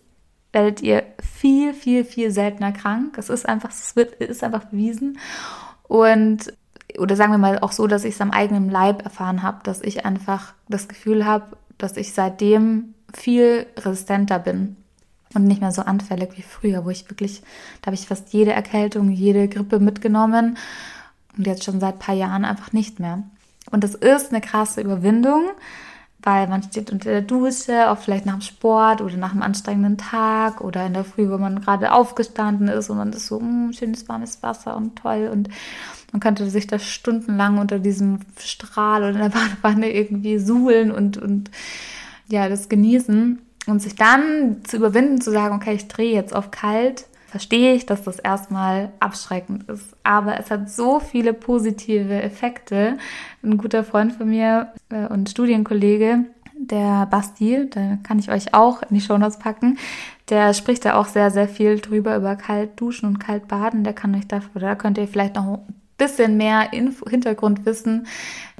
werdet 0.53 0.81
ihr 0.83 1.03
viel, 1.21 1.75
viel, 1.75 2.05
viel 2.05 2.31
seltener 2.31 2.71
krank. 2.71 3.19
Es 3.19 3.29
ist 3.29 3.49
einfach, 3.49 3.71
es 3.71 3.97
wird, 3.97 4.15
ist 4.15 4.45
einfach 4.45 4.67
bewiesen. 4.67 5.19
Und, 5.83 6.53
oder 6.97 7.17
sagen 7.17 7.33
wir 7.33 7.39
mal 7.39 7.59
auch 7.59 7.73
so, 7.73 7.89
dass 7.89 8.05
ich 8.05 8.15
es 8.15 8.21
am 8.21 8.31
eigenen 8.31 8.71
Leib 8.71 9.03
erfahren 9.03 9.43
habe, 9.43 9.59
dass 9.65 9.83
ich 9.83 10.05
einfach 10.05 10.55
das 10.69 10.87
Gefühl 10.87 11.27
habe, 11.27 11.57
dass 11.77 11.97
ich 11.97 12.13
seitdem 12.13 12.95
viel 13.13 13.67
resistenter 13.77 14.39
bin 14.39 14.77
und 15.35 15.45
nicht 15.45 15.61
mehr 15.61 15.73
so 15.73 15.83
anfällig 15.83 16.37
wie 16.37 16.43
früher, 16.43 16.85
wo 16.85 16.91
ich 16.91 17.11
wirklich, 17.11 17.43
da 17.83 17.87
habe 17.87 17.97
ich 17.97 18.07
fast 18.07 18.33
jede 18.33 18.53
Erkältung, 18.53 19.11
jede 19.11 19.49
Grippe 19.49 19.81
mitgenommen 19.81 20.57
und 21.37 21.47
jetzt 21.47 21.65
schon 21.65 21.81
seit 21.81 21.95
ein 21.95 21.99
paar 21.99 22.15
Jahren 22.15 22.45
einfach 22.45 22.73
nicht 22.73 23.01
mehr. 23.01 23.23
Und 23.71 23.85
das 23.85 23.95
ist 23.95 24.31
eine 24.31 24.41
krasse 24.41 24.81
Überwindung, 24.81 25.43
weil 26.23 26.49
man 26.49 26.63
steht 26.63 26.91
unter 26.91 27.11
der 27.11 27.23
Dusche, 27.23 27.91
auch 27.91 27.99
vielleicht 27.99 28.25
nach 28.25 28.35
dem 28.35 28.41
Sport 28.41 29.03
oder 29.03 29.17
nach 29.17 29.33
einem 29.33 29.43
anstrengenden 29.43 29.99
Tag 29.99 30.61
oder 30.61 30.87
in 30.87 30.95
der 30.95 31.05
Früh, 31.05 31.31
wo 31.31 31.39
man 31.39 31.61
gerade 31.61 31.93
aufgestanden 31.93 32.69
ist 32.69 32.89
und 32.89 32.97
man 32.97 33.13
ist 33.13 33.27
so, 33.27 33.41
mh, 33.41 33.47
hm, 33.47 33.73
schönes 33.73 34.09
warmes 34.09 34.43
Wasser 34.43 34.77
und 34.77 34.97
toll 34.97 35.29
und 35.31 35.49
man 36.13 36.21
könnte 36.21 36.49
sich 36.49 36.67
da 36.67 36.79
stundenlang 36.79 37.59
unter 37.59 37.79
diesem 37.79 38.21
Strahl 38.39 39.03
oder 39.03 39.11
in 39.11 39.19
der 39.19 39.29
Badewanne 39.63 39.93
irgendwie 39.93 40.39
suhlen 40.39 40.91
und, 40.91 41.19
und 41.19 41.51
ja, 42.29 42.49
das 42.49 42.69
genießen 42.69 43.39
und 43.67 43.83
sich 43.83 43.95
dann 43.95 44.65
zu 44.65 44.77
überwinden, 44.77 45.21
zu 45.21 45.31
sagen, 45.31 45.57
okay, 45.57 45.75
ich 45.75 45.89
drehe 45.89 46.15
jetzt 46.15 46.35
auf 46.35 46.51
kalt, 46.51 47.07
verstehe 47.35 47.75
ich, 47.75 47.85
dass 47.85 48.05
das 48.05 48.21
erstmal 48.21 48.93
abschreckend 49.01 49.69
ist. 49.69 49.97
Aber 50.05 50.39
es 50.39 50.53
hat 50.53 50.71
so 50.71 51.01
viele 51.01 51.33
positive 51.33 52.23
Effekte. 52.23 52.97
Ein 53.43 53.59
guter 53.59 53.83
Freund 53.83 54.13
von 54.13 54.29
mir 54.29 54.73
äh, 54.89 55.09
und 55.09 55.29
Studienkollege, 55.29 56.27
der 56.57 57.07
Basti, 57.07 57.69
da 57.69 57.99
kann 58.05 58.21
ich 58.21 58.31
euch 58.31 58.55
auch 58.55 58.83
in 58.83 58.95
die 58.95 59.01
Shownotes 59.01 59.41
packen, 59.41 59.79
der 60.29 60.55
spricht 60.55 60.85
da 60.85 60.95
auch 60.95 61.07
sehr, 61.07 61.33
sehr 61.33 61.49
viel 61.49 61.81
drüber, 61.81 62.15
über 62.15 62.37
kalt 62.37 62.81
duschen 62.81 63.09
und 63.09 63.19
kalt 63.19 63.49
baden. 63.49 63.83
Der 63.83 63.95
kann 63.95 64.15
euch 64.15 64.29
dafür, 64.29 64.61
da 64.61 64.77
könnt 64.77 64.97
ihr 64.97 65.09
vielleicht 65.09 65.35
noch 65.35 65.59
ein 65.59 65.75
bisschen 65.99 66.37
mehr 66.37 66.73
Info, 66.73 67.11
Hintergrundwissen 67.11 68.07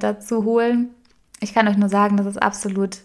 dazu 0.01 0.43
holen. 0.43 0.91
Ich 1.39 1.55
kann 1.55 1.69
euch 1.69 1.77
nur 1.77 1.89
sagen, 1.89 2.17
das 2.17 2.27
ist 2.27 2.43
absolut 2.43 2.99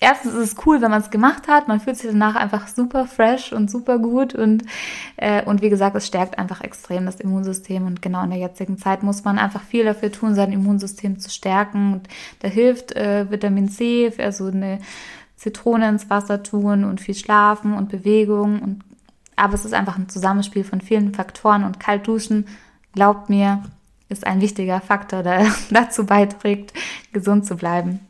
erstens 0.00 0.34
ist 0.34 0.52
es 0.52 0.66
cool, 0.66 0.80
wenn 0.80 0.90
man 0.90 1.00
es 1.00 1.10
gemacht 1.10 1.48
hat. 1.48 1.68
Man 1.68 1.80
fühlt 1.80 1.96
sich 1.96 2.10
danach 2.10 2.34
einfach 2.34 2.68
super 2.68 3.06
fresh 3.06 3.52
und 3.52 3.70
super 3.70 3.98
gut. 3.98 4.34
Und, 4.34 4.64
äh, 5.16 5.44
und 5.44 5.62
wie 5.62 5.70
gesagt, 5.70 5.96
es 5.96 6.06
stärkt 6.06 6.38
einfach 6.38 6.60
extrem 6.60 7.06
das 7.06 7.20
Immunsystem. 7.20 7.86
Und 7.86 8.02
genau 8.02 8.22
in 8.24 8.30
der 8.30 8.38
jetzigen 8.38 8.78
Zeit 8.78 9.02
muss 9.02 9.24
man 9.24 9.38
einfach 9.38 9.62
viel 9.62 9.84
dafür 9.84 10.12
tun, 10.12 10.34
sein 10.34 10.52
Immunsystem 10.52 11.18
zu 11.18 11.30
stärken. 11.30 11.94
Und 11.94 12.08
da 12.40 12.48
hilft 12.48 12.92
äh, 12.92 13.30
Vitamin 13.30 13.68
C, 13.68 14.12
also 14.18 14.46
eine 14.46 14.80
Zitrone 15.36 15.88
ins 15.88 16.08
Wasser 16.10 16.42
tun 16.42 16.84
und 16.84 17.00
viel 17.00 17.14
schlafen 17.14 17.74
und 17.74 17.88
Bewegung. 17.88 18.60
Und 18.60 18.84
aber 19.36 19.54
es 19.54 19.66
ist 19.66 19.74
einfach 19.74 19.98
ein 19.98 20.08
Zusammenspiel 20.08 20.64
von 20.64 20.80
vielen 20.80 21.14
Faktoren. 21.14 21.64
Und 21.64 21.78
kalt 21.78 22.06
duschen, 22.06 22.46
glaubt 22.94 23.28
mir, 23.28 23.62
ist 24.08 24.26
ein 24.26 24.40
wichtiger 24.40 24.80
Faktor, 24.80 25.22
der 25.22 25.46
dazu 25.70 26.06
beiträgt, 26.06 26.72
gesund 27.12 27.46
zu 27.46 27.56
bleiben. 27.56 28.00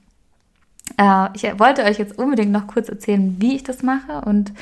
Äh, 0.96 1.28
ich 1.34 1.42
wollte 1.58 1.84
euch 1.84 1.98
jetzt 1.98 2.18
unbedingt 2.18 2.52
noch 2.52 2.66
kurz 2.66 2.88
erzählen, 2.88 3.36
wie 3.38 3.56
ich 3.56 3.62
das 3.62 3.82
mache. 3.82 4.22
Und 4.24 4.52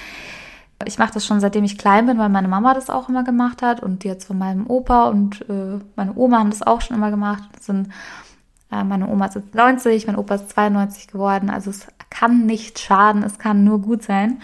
ich 0.87 0.99
mache 0.99 1.15
das 1.15 1.27
schon 1.27 1.41
seitdem 1.41 1.65
ich 1.65 1.79
klein 1.79 2.07
bin, 2.07 2.19
weil 2.19 2.29
meine 2.29 2.49
Mama 2.49 2.75
das 2.75 2.91
auch 2.91 3.09
immer 3.09 3.25
gemacht 3.25 3.63
hat 3.63 3.83
und 3.83 4.05
jetzt 4.05 4.27
von 4.27 4.39
meinem 4.39 4.67
Opa 4.67 5.09
und 5.09 5.49
äh, 5.49 5.79
meine 5.97 6.15
Oma 6.17 6.39
haben 6.39 6.51
das 6.51 6.63
auch 6.63 6.81
schon 6.81 6.97
immer 6.97 7.11
gemacht. 7.11 7.45
Sind, 7.61 7.89
äh, 8.71 8.85
meine 8.85 9.09
Oma 9.09 9.27
ist 9.27 9.37
jetzt 9.37 9.55
90, 9.55 10.07
mein 10.07 10.17
Opa 10.17 10.35
ist 10.35 10.51
92 10.51 11.09
geworden. 11.09 11.51
Also 11.51 11.71
es 11.71 11.87
kann 12.11 12.47
nicht 12.47 12.79
schaden, 12.79 13.23
es 13.23 13.39
kann 13.39 13.65
nur 13.65 13.81
gut 13.81 14.03
sein. 14.03 14.41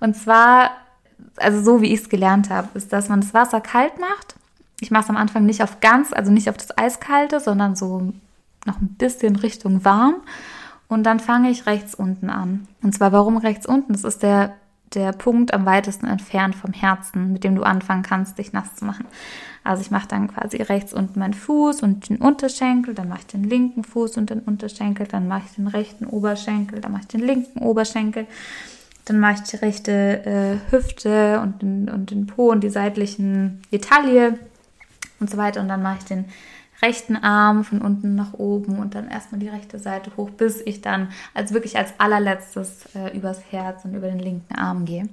Und 0.00 0.16
zwar, 0.16 0.70
also 1.36 1.62
so 1.62 1.82
wie 1.82 1.92
ich 1.92 2.00
es 2.00 2.08
gelernt 2.08 2.50
habe, 2.50 2.68
ist, 2.74 2.92
dass 2.92 3.08
man 3.08 3.20
das 3.20 3.34
Wasser 3.34 3.60
kalt 3.60 3.98
macht. 4.00 4.36
Ich 4.80 4.90
mache 4.90 5.04
es 5.04 5.10
am 5.10 5.16
Anfang 5.16 5.44
nicht 5.44 5.62
auf 5.62 5.80
ganz, 5.80 6.12
also 6.12 6.30
nicht 6.30 6.48
auf 6.48 6.56
das 6.56 6.76
Eiskalte, 6.76 7.40
sondern 7.40 7.74
so 7.76 8.12
noch 8.64 8.80
ein 8.80 8.94
bisschen 8.96 9.36
Richtung 9.36 9.84
warm. 9.84 10.16
Und 10.88 11.04
dann 11.04 11.20
fange 11.20 11.50
ich 11.50 11.66
rechts 11.66 11.94
unten 11.94 12.30
an. 12.30 12.66
Und 12.82 12.94
zwar 12.94 13.12
warum 13.12 13.36
rechts 13.36 13.66
unten? 13.66 13.92
Das 13.92 14.04
ist 14.04 14.22
der, 14.22 14.54
der 14.94 15.12
Punkt 15.12 15.52
am 15.52 15.66
weitesten 15.66 16.06
entfernt 16.06 16.54
vom 16.54 16.72
Herzen, 16.72 17.32
mit 17.32 17.44
dem 17.44 17.54
du 17.54 17.62
anfangen 17.62 18.02
kannst, 18.02 18.38
dich 18.38 18.52
nass 18.52 18.74
zu 18.74 18.86
machen. 18.86 19.04
Also 19.64 19.82
ich 19.82 19.90
mache 19.90 20.08
dann 20.08 20.28
quasi 20.28 20.62
rechts 20.62 20.94
unten 20.94 21.18
meinen 21.18 21.34
Fuß 21.34 21.82
und 21.82 22.08
den 22.08 22.16
Unterschenkel, 22.16 22.94
dann 22.94 23.08
mache 23.08 23.20
ich 23.20 23.26
den 23.26 23.44
linken 23.44 23.84
Fuß 23.84 24.16
und 24.16 24.30
den 24.30 24.40
Unterschenkel, 24.40 25.06
dann 25.06 25.28
mache 25.28 25.42
ich 25.46 25.56
den 25.56 25.66
rechten 25.66 26.06
Oberschenkel, 26.06 26.80
dann 26.80 26.92
mache 26.92 27.02
ich 27.02 27.08
den 27.08 27.20
linken 27.20 27.58
Oberschenkel, 27.58 28.26
dann 29.04 29.20
mache 29.20 29.34
ich 29.34 29.42
die 29.42 29.56
rechte 29.56 30.24
äh, 30.24 30.72
Hüfte 30.72 31.40
und 31.40 31.60
den, 31.60 31.90
und 31.90 32.10
den 32.10 32.26
Po 32.26 32.50
und 32.50 32.64
die 32.64 32.70
seitlichen, 32.70 33.60
die 33.70 33.80
und 35.20 35.28
so 35.28 35.36
weiter 35.36 35.60
und 35.60 35.68
dann 35.68 35.82
mache 35.82 35.98
ich 35.98 36.04
den 36.04 36.26
rechten 36.82 37.16
Arm 37.16 37.64
von 37.64 37.80
unten 37.80 38.14
nach 38.14 38.34
oben 38.34 38.78
und 38.78 38.94
dann 38.94 39.08
erstmal 39.08 39.40
die 39.40 39.48
rechte 39.48 39.78
Seite 39.78 40.12
hoch, 40.16 40.30
bis 40.30 40.60
ich 40.60 40.80
dann 40.80 41.08
als 41.34 41.52
wirklich 41.52 41.76
als 41.76 41.92
allerletztes 41.98 42.86
äh, 42.94 43.16
übers 43.16 43.40
Herz 43.50 43.84
und 43.84 43.94
über 43.94 44.08
den 44.08 44.20
linken 44.20 44.54
Arm 44.54 44.84
gehe. 44.84 45.08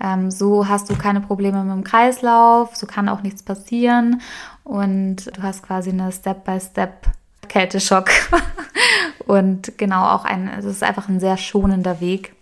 Ähm, 0.00 0.30
so 0.30 0.68
hast 0.68 0.90
du 0.90 0.96
keine 0.96 1.20
Probleme 1.20 1.62
mit 1.62 1.72
dem 1.72 1.84
Kreislauf, 1.84 2.76
so 2.76 2.86
kann 2.86 3.08
auch 3.08 3.22
nichts 3.22 3.42
passieren 3.42 4.20
und 4.64 5.36
du 5.36 5.42
hast 5.42 5.62
quasi 5.62 5.90
eine 5.90 6.12
Step-by-Step 6.12 7.06
Kälteschock. 7.48 8.10
und 9.26 9.78
genau 9.78 10.08
auch 10.08 10.24
ein, 10.24 10.48
es 10.48 10.64
ist 10.64 10.82
einfach 10.82 11.08
ein 11.08 11.20
sehr 11.20 11.36
schonender 11.36 12.00
Weg, 12.00 12.34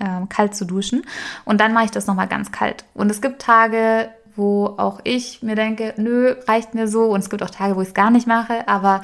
ähm, 0.00 0.28
kalt 0.28 0.54
zu 0.54 0.64
duschen. 0.64 1.02
Und 1.44 1.60
dann 1.60 1.72
mache 1.72 1.86
ich 1.86 1.90
das 1.90 2.06
nochmal 2.06 2.28
ganz 2.28 2.52
kalt. 2.52 2.84
Und 2.94 3.10
es 3.10 3.20
gibt 3.20 3.42
Tage, 3.42 4.08
wo 4.36 4.74
auch 4.76 5.00
ich 5.04 5.42
mir 5.42 5.56
denke, 5.56 5.94
nö, 5.96 6.36
reicht 6.46 6.74
mir 6.74 6.88
so. 6.88 7.04
Und 7.04 7.20
es 7.20 7.30
gibt 7.30 7.42
auch 7.42 7.50
Tage, 7.50 7.76
wo 7.76 7.82
ich 7.82 7.88
es 7.88 7.94
gar 7.94 8.10
nicht 8.10 8.26
mache. 8.26 8.68
Aber 8.68 9.02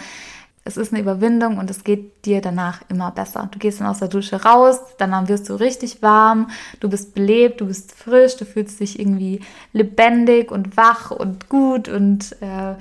es 0.64 0.76
ist 0.76 0.92
eine 0.92 1.02
Überwindung 1.02 1.58
und 1.58 1.70
es 1.70 1.82
geht 1.82 2.24
dir 2.24 2.40
danach 2.40 2.82
immer 2.88 3.10
besser. 3.10 3.48
Du 3.50 3.58
gehst 3.58 3.80
dann 3.80 3.88
aus 3.88 3.98
der 3.98 4.08
Dusche 4.08 4.44
raus, 4.44 4.78
dann 4.98 5.28
wirst 5.28 5.48
du 5.48 5.54
richtig 5.54 6.02
warm, 6.02 6.50
du 6.78 6.88
bist 6.88 7.14
belebt, 7.14 7.60
du 7.60 7.66
bist 7.66 7.92
frisch, 7.92 8.36
du 8.36 8.44
fühlst 8.44 8.78
dich 8.78 9.00
irgendwie 9.00 9.40
lebendig 9.72 10.52
und 10.52 10.76
wach 10.76 11.10
und 11.10 11.48
gut 11.48 11.88
und 11.88 12.40
äh, 12.40 12.74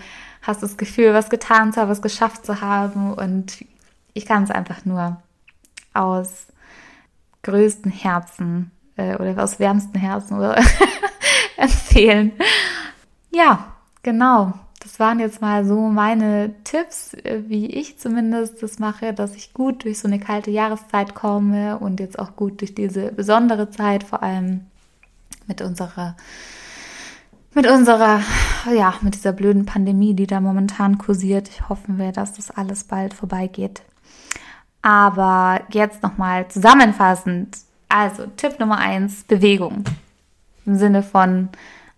hast 0.43 0.61
das 0.61 0.77
Gefühl, 0.77 1.13
was 1.13 1.29
getan 1.29 1.73
zu 1.73 1.81
haben, 1.81 1.89
was 1.89 2.03
geschafft 2.03 2.45
zu 2.45 2.61
haben. 2.61 3.13
Und 3.13 3.65
ich 4.13 4.25
kann 4.27 4.43
es 4.43 4.51
einfach 4.51 4.85
nur 4.85 5.17
aus 5.93 6.45
größten 7.41 7.91
Herzen 7.91 8.71
äh, 8.95 9.15
oder 9.15 9.41
aus 9.43 9.59
wärmsten 9.59 9.99
Herzen 9.99 10.37
empfehlen. 11.61 12.33
Ja, 13.31 13.73
genau 14.03 14.53
das 14.81 14.99
waren 14.99 15.19
jetzt 15.19 15.41
mal 15.41 15.63
so 15.63 15.79
meine 15.89 16.53
Tipps, 16.63 17.13
äh, 17.13 17.43
wie 17.47 17.67
ich 17.67 17.99
zumindest 17.99 18.61
das 18.63 18.79
mache, 18.79 19.13
dass 19.13 19.35
ich 19.35 19.53
gut 19.53 19.83
durch 19.83 19.99
so 19.99 20.07
eine 20.07 20.19
kalte 20.19 20.49
Jahreszeit 20.51 21.13
komme 21.13 21.77
und 21.77 21.99
jetzt 21.99 22.17
auch 22.17 22.35
gut 22.35 22.61
durch 22.61 22.73
diese 22.73 23.11
besondere 23.11 23.69
Zeit, 23.69 24.03
vor 24.03 24.23
allem 24.23 24.65
mit 25.45 25.61
unserer, 25.61 26.15
mit 27.53 27.67
unserer, 27.67 28.21
ja, 28.73 28.95
mit 29.01 29.13
dieser 29.13 29.33
blöden 29.33 29.65
Pandemie, 29.65 30.15
die 30.15 30.27
da 30.27 30.41
momentan 30.41 30.97
kursiert. 30.97 31.47
Ich 31.49 31.69
hoffe 31.69 32.11
dass 32.13 32.33
das 32.33 32.49
alles 32.49 32.83
bald 32.85 33.13
vorbeigeht. 33.13 33.83
Aber 34.81 35.61
jetzt 35.69 36.01
nochmal 36.01 36.47
zusammenfassend. 36.47 37.55
Also 37.87 38.25
Tipp 38.35 38.59
Nummer 38.59 38.79
eins, 38.79 39.23
Bewegung. 39.25 39.83
Im 40.65 40.75
Sinne 40.75 41.03
von 41.03 41.49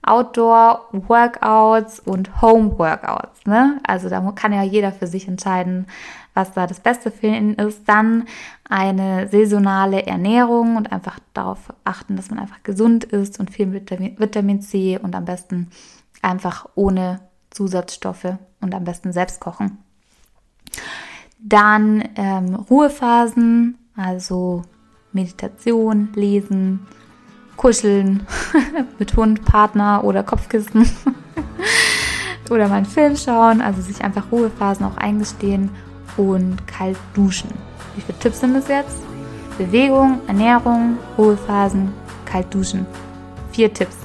Outdoor-Workouts 0.03 1.99
und 1.99 2.41
Home-Workouts. 2.41 3.45
Ne? 3.45 3.79
Also 3.83 4.09
da 4.09 4.19
kann 4.35 4.53
ja 4.53 4.63
jeder 4.63 4.91
für 4.91 5.07
sich 5.07 5.27
entscheiden, 5.27 5.87
was 6.33 6.53
da 6.53 6.67
das 6.67 6.79
Beste 6.79 7.09
für 7.11 7.27
ihn 7.27 7.53
ist. 7.53 7.87
Dann 7.87 8.25
eine 8.69 9.27
saisonale 9.29 10.05
Ernährung 10.05 10.75
und 10.75 10.91
einfach 10.91 11.19
darauf 11.33 11.73
achten, 11.83 12.15
dass 12.15 12.29
man 12.29 12.39
einfach 12.39 12.63
gesund 12.63 13.05
ist 13.05 13.39
und 13.39 13.49
viel 13.49 13.71
Vitamin, 13.71 14.61
C 14.61 14.99
und 15.01 15.15
am 15.15 15.25
besten 15.25 15.69
einfach 16.21 16.67
ohne 16.75 17.21
Zusatzstoffe 17.49 18.37
und 18.61 18.73
am 18.73 18.83
besten 18.83 19.13
selbst 19.13 19.39
kochen. 19.39 19.77
Dann 21.39 22.03
ähm, 22.15 22.55
Ruhephasen, 22.55 23.77
also 23.95 24.63
Meditation, 25.11 26.09
Lesen, 26.15 26.87
kuscheln 27.57 28.25
mit 28.99 29.15
Hund, 29.15 29.45
Partner 29.45 30.03
oder 30.03 30.23
Kopfkissen 30.23 30.89
oder 32.49 32.67
mal 32.67 32.75
einen 32.75 32.85
Film 32.85 33.15
schauen, 33.15 33.61
also 33.61 33.81
sich 33.81 34.03
einfach 34.03 34.31
Ruhephasen 34.31 34.85
auch 34.85 34.97
eingestehen 34.97 35.69
und 36.17 36.67
kalt 36.67 36.97
duschen. 37.13 37.49
Wie 37.95 38.01
viele 38.01 38.17
Tipps 38.19 38.39
sind 38.39 38.55
es 38.55 38.67
jetzt? 38.67 38.97
Bewegung, 39.57 40.19
Ernährung, 40.27 40.97
Ruhephasen, 41.17 41.93
kalt 42.25 42.53
duschen. 42.53 42.85
Vier 43.51 43.71
Tipps. 43.71 43.97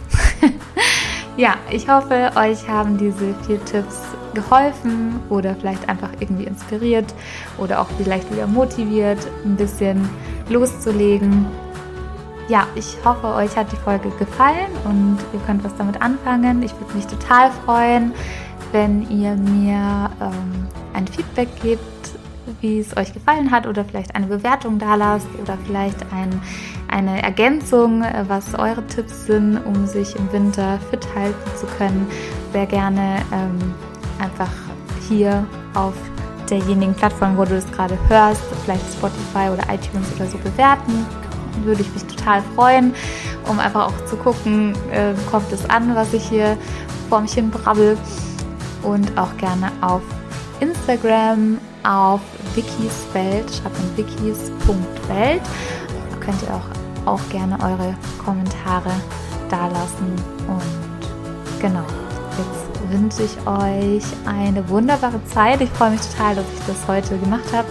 ja, 1.37 1.55
ich 1.71 1.89
hoffe, 1.89 2.31
euch 2.37 2.69
haben 2.69 2.99
diese 2.99 3.35
vier 3.47 3.65
Tipps 3.65 3.97
geholfen 4.35 5.21
oder 5.31 5.55
vielleicht 5.55 5.89
einfach 5.89 6.11
irgendwie 6.21 6.45
inspiriert 6.45 7.15
oder 7.57 7.81
auch 7.81 7.89
vielleicht 7.97 8.31
wieder 8.31 8.47
motiviert, 8.47 9.27
ein 9.45 9.57
bisschen 9.57 10.09
loszulegen 10.51 11.47
ja, 12.49 12.67
ich 12.75 12.97
hoffe, 13.05 13.27
euch 13.29 13.57
hat 13.57 13.71
die 13.71 13.77
Folge 13.77 14.11
gefallen 14.19 14.73
und 14.85 15.19
ihr 15.33 15.41
könnt 15.41 15.63
was 15.65 15.77
damit 15.77 16.01
anfangen. 16.01 16.63
Ich 16.63 16.73
würde 16.81 16.95
mich 16.95 17.07
total 17.07 17.51
freuen, 17.65 18.13
wenn 18.73 19.09
ihr 19.11 19.35
mir 19.35 20.11
ähm, 20.21 20.67
ein 20.95 21.07
Feedback 21.07 21.49
gebt, 21.63 21.83
wie 22.63 22.81
es 22.81 22.97
euch 22.97 23.13
gefallen 23.13 23.51
hat 23.51 23.67
oder 23.67 23.85
vielleicht 23.85 24.15
eine 24.15 24.27
Bewertung 24.27 24.79
da 24.79 24.95
lasst 24.95 25.29
oder 25.41 25.59
vielleicht 25.67 26.01
ein, 26.13 26.41
eine 26.89 27.23
Ergänzung, 27.23 28.03
äh, 28.03 28.25
was 28.29 28.55
eure 28.55 28.87
Tipps 28.87 29.27
sind, 29.27 29.59
um 29.67 29.87
sich 29.87 30.17
im 30.17 30.33
Winter 30.33 30.79
fit 30.91 31.07
halten 31.15 31.51
zu 31.57 31.67
können. 31.77 32.07
Sehr 32.53 32.67
gerne 32.67 33.19
ähm, 33.31 33.75
einfach 34.19 34.51
hier 35.07 35.47
auf 35.75 35.95
derjenigen 36.49 36.95
Plattform, 36.95 37.37
wo 37.37 37.45
du 37.45 37.57
es 37.57 37.71
gerade 37.73 37.99
hörst, 38.09 38.43
vielleicht 38.65 38.91
Spotify 38.95 39.51
oder 39.53 39.63
iTunes 39.71 40.11
oder 40.17 40.27
so 40.27 40.39
bewerten 40.39 41.07
würde 41.65 41.83
ich 41.83 41.93
mich 41.93 42.07
total 42.29 42.43
freuen, 42.55 42.95
um 43.49 43.59
einfach 43.59 43.89
auch 43.89 44.07
zu 44.07 44.17
gucken, 44.17 44.75
äh, 44.93 45.15
kommt 45.31 45.51
es 45.53 45.69
an, 45.69 45.95
was 45.95 46.13
ich 46.13 46.29
hier 46.29 46.57
vor 47.09 47.21
mich 47.21 47.33
hin 47.33 47.51
brabbel. 47.51 47.97
Und 48.83 49.19
auch 49.19 49.37
gerne 49.39 49.73
auf 49.81 50.03
Instagram 50.61 51.59
auf 51.83 52.21
wikiswelt, 52.55 53.51
schreibt 53.51 53.77
man 53.79 53.97
wikis.welt. 53.97 55.43
Da 56.11 56.25
könnt 56.25 56.43
ihr 56.43 56.55
auch, 56.55 57.13
auch 57.13 57.29
gerne 57.31 57.59
eure 57.61 57.95
Kommentare 58.25 58.93
dalassen. 59.49 60.15
Und 60.47 61.61
genau, 61.61 61.85
jetzt 62.39 62.93
wünsche 62.93 63.23
ich 63.25 63.47
euch 63.47 64.05
eine 64.27 64.69
wunderbare 64.69 65.25
Zeit. 65.25 65.61
Ich 65.61 65.71
freue 65.71 65.91
mich 65.91 66.01
total, 66.03 66.37
dass 66.37 66.45
ich 66.55 66.67
das 66.67 66.87
heute 66.87 67.19
gemacht 67.19 67.53
habe 67.53 67.69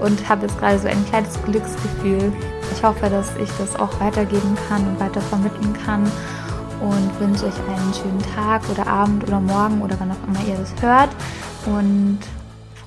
und 0.00 0.28
habe 0.28 0.42
jetzt 0.46 0.58
gerade 0.58 0.78
so 0.78 0.88
ein 0.88 1.04
kleines 1.06 1.42
Glücksgefühl, 1.44 2.32
ich 2.72 2.82
hoffe, 2.82 3.08
dass 3.10 3.36
ich 3.36 3.50
das 3.58 3.76
auch 3.76 4.00
weitergeben 4.00 4.56
kann 4.68 4.86
und 4.86 4.98
weiter 4.98 5.20
vermitteln 5.20 5.72
kann 5.84 6.10
und 6.80 7.20
wünsche 7.20 7.46
euch 7.46 7.54
einen 7.68 7.94
schönen 7.94 8.22
Tag 8.34 8.62
oder 8.70 8.86
Abend 8.86 9.24
oder 9.24 9.40
Morgen 9.40 9.82
oder 9.82 9.96
wann 10.00 10.10
auch 10.10 10.26
immer 10.26 10.48
ihr 10.48 10.56
das 10.56 10.72
hört 10.82 11.10
und 11.66 12.18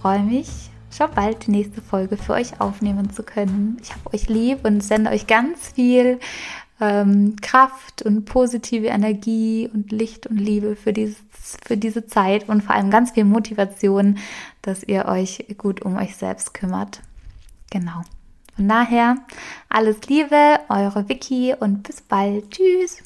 freue 0.02 0.24
mich, 0.24 0.50
schon 0.92 1.10
bald 1.14 1.48
die 1.48 1.52
nächste 1.52 1.82
Folge 1.82 2.18
für 2.18 2.34
euch 2.34 2.60
aufnehmen 2.60 3.12
zu 3.12 3.24
können. 3.24 3.78
Ich 3.82 3.92
habe 3.92 4.14
euch 4.14 4.28
lieb 4.28 4.66
und 4.66 4.84
sende 4.84 5.12
euch 5.12 5.28
ganz 5.28 5.70
viel 5.70 6.20
ähm, 6.82 7.36
Kraft 7.42 8.02
und 8.02 8.26
positive 8.26 8.88
Energie 8.88 9.70
und 9.72 9.92
Licht 9.92 10.28
und 10.28 10.38
Liebe 10.38 10.76
für, 10.76 10.94
dieses, 10.94 11.18
für 11.64 11.78
diese 11.78 12.08
Zeit 12.08 12.50
und 12.50 12.64
vor 12.64 12.76
allem 12.76 12.90
ganz 12.90 13.12
viel 13.12 13.26
Motivation, 13.26 14.18
dass 14.62 14.84
ihr 14.84 15.06
euch 15.06 15.46
gut 15.58 15.84
um 15.84 15.96
euch 15.98 16.16
selbst 16.16 16.54
kümmert. 16.54 17.02
Genau. 17.70 18.02
Von 18.56 18.70
daher 18.70 19.18
alles 19.70 20.02
Liebe, 20.08 20.60
eure 20.70 21.10
Vicky 21.10 21.54
und 21.60 21.84
bis 21.84 22.02
bald. 22.02 22.52
Tschüss. 22.52 23.04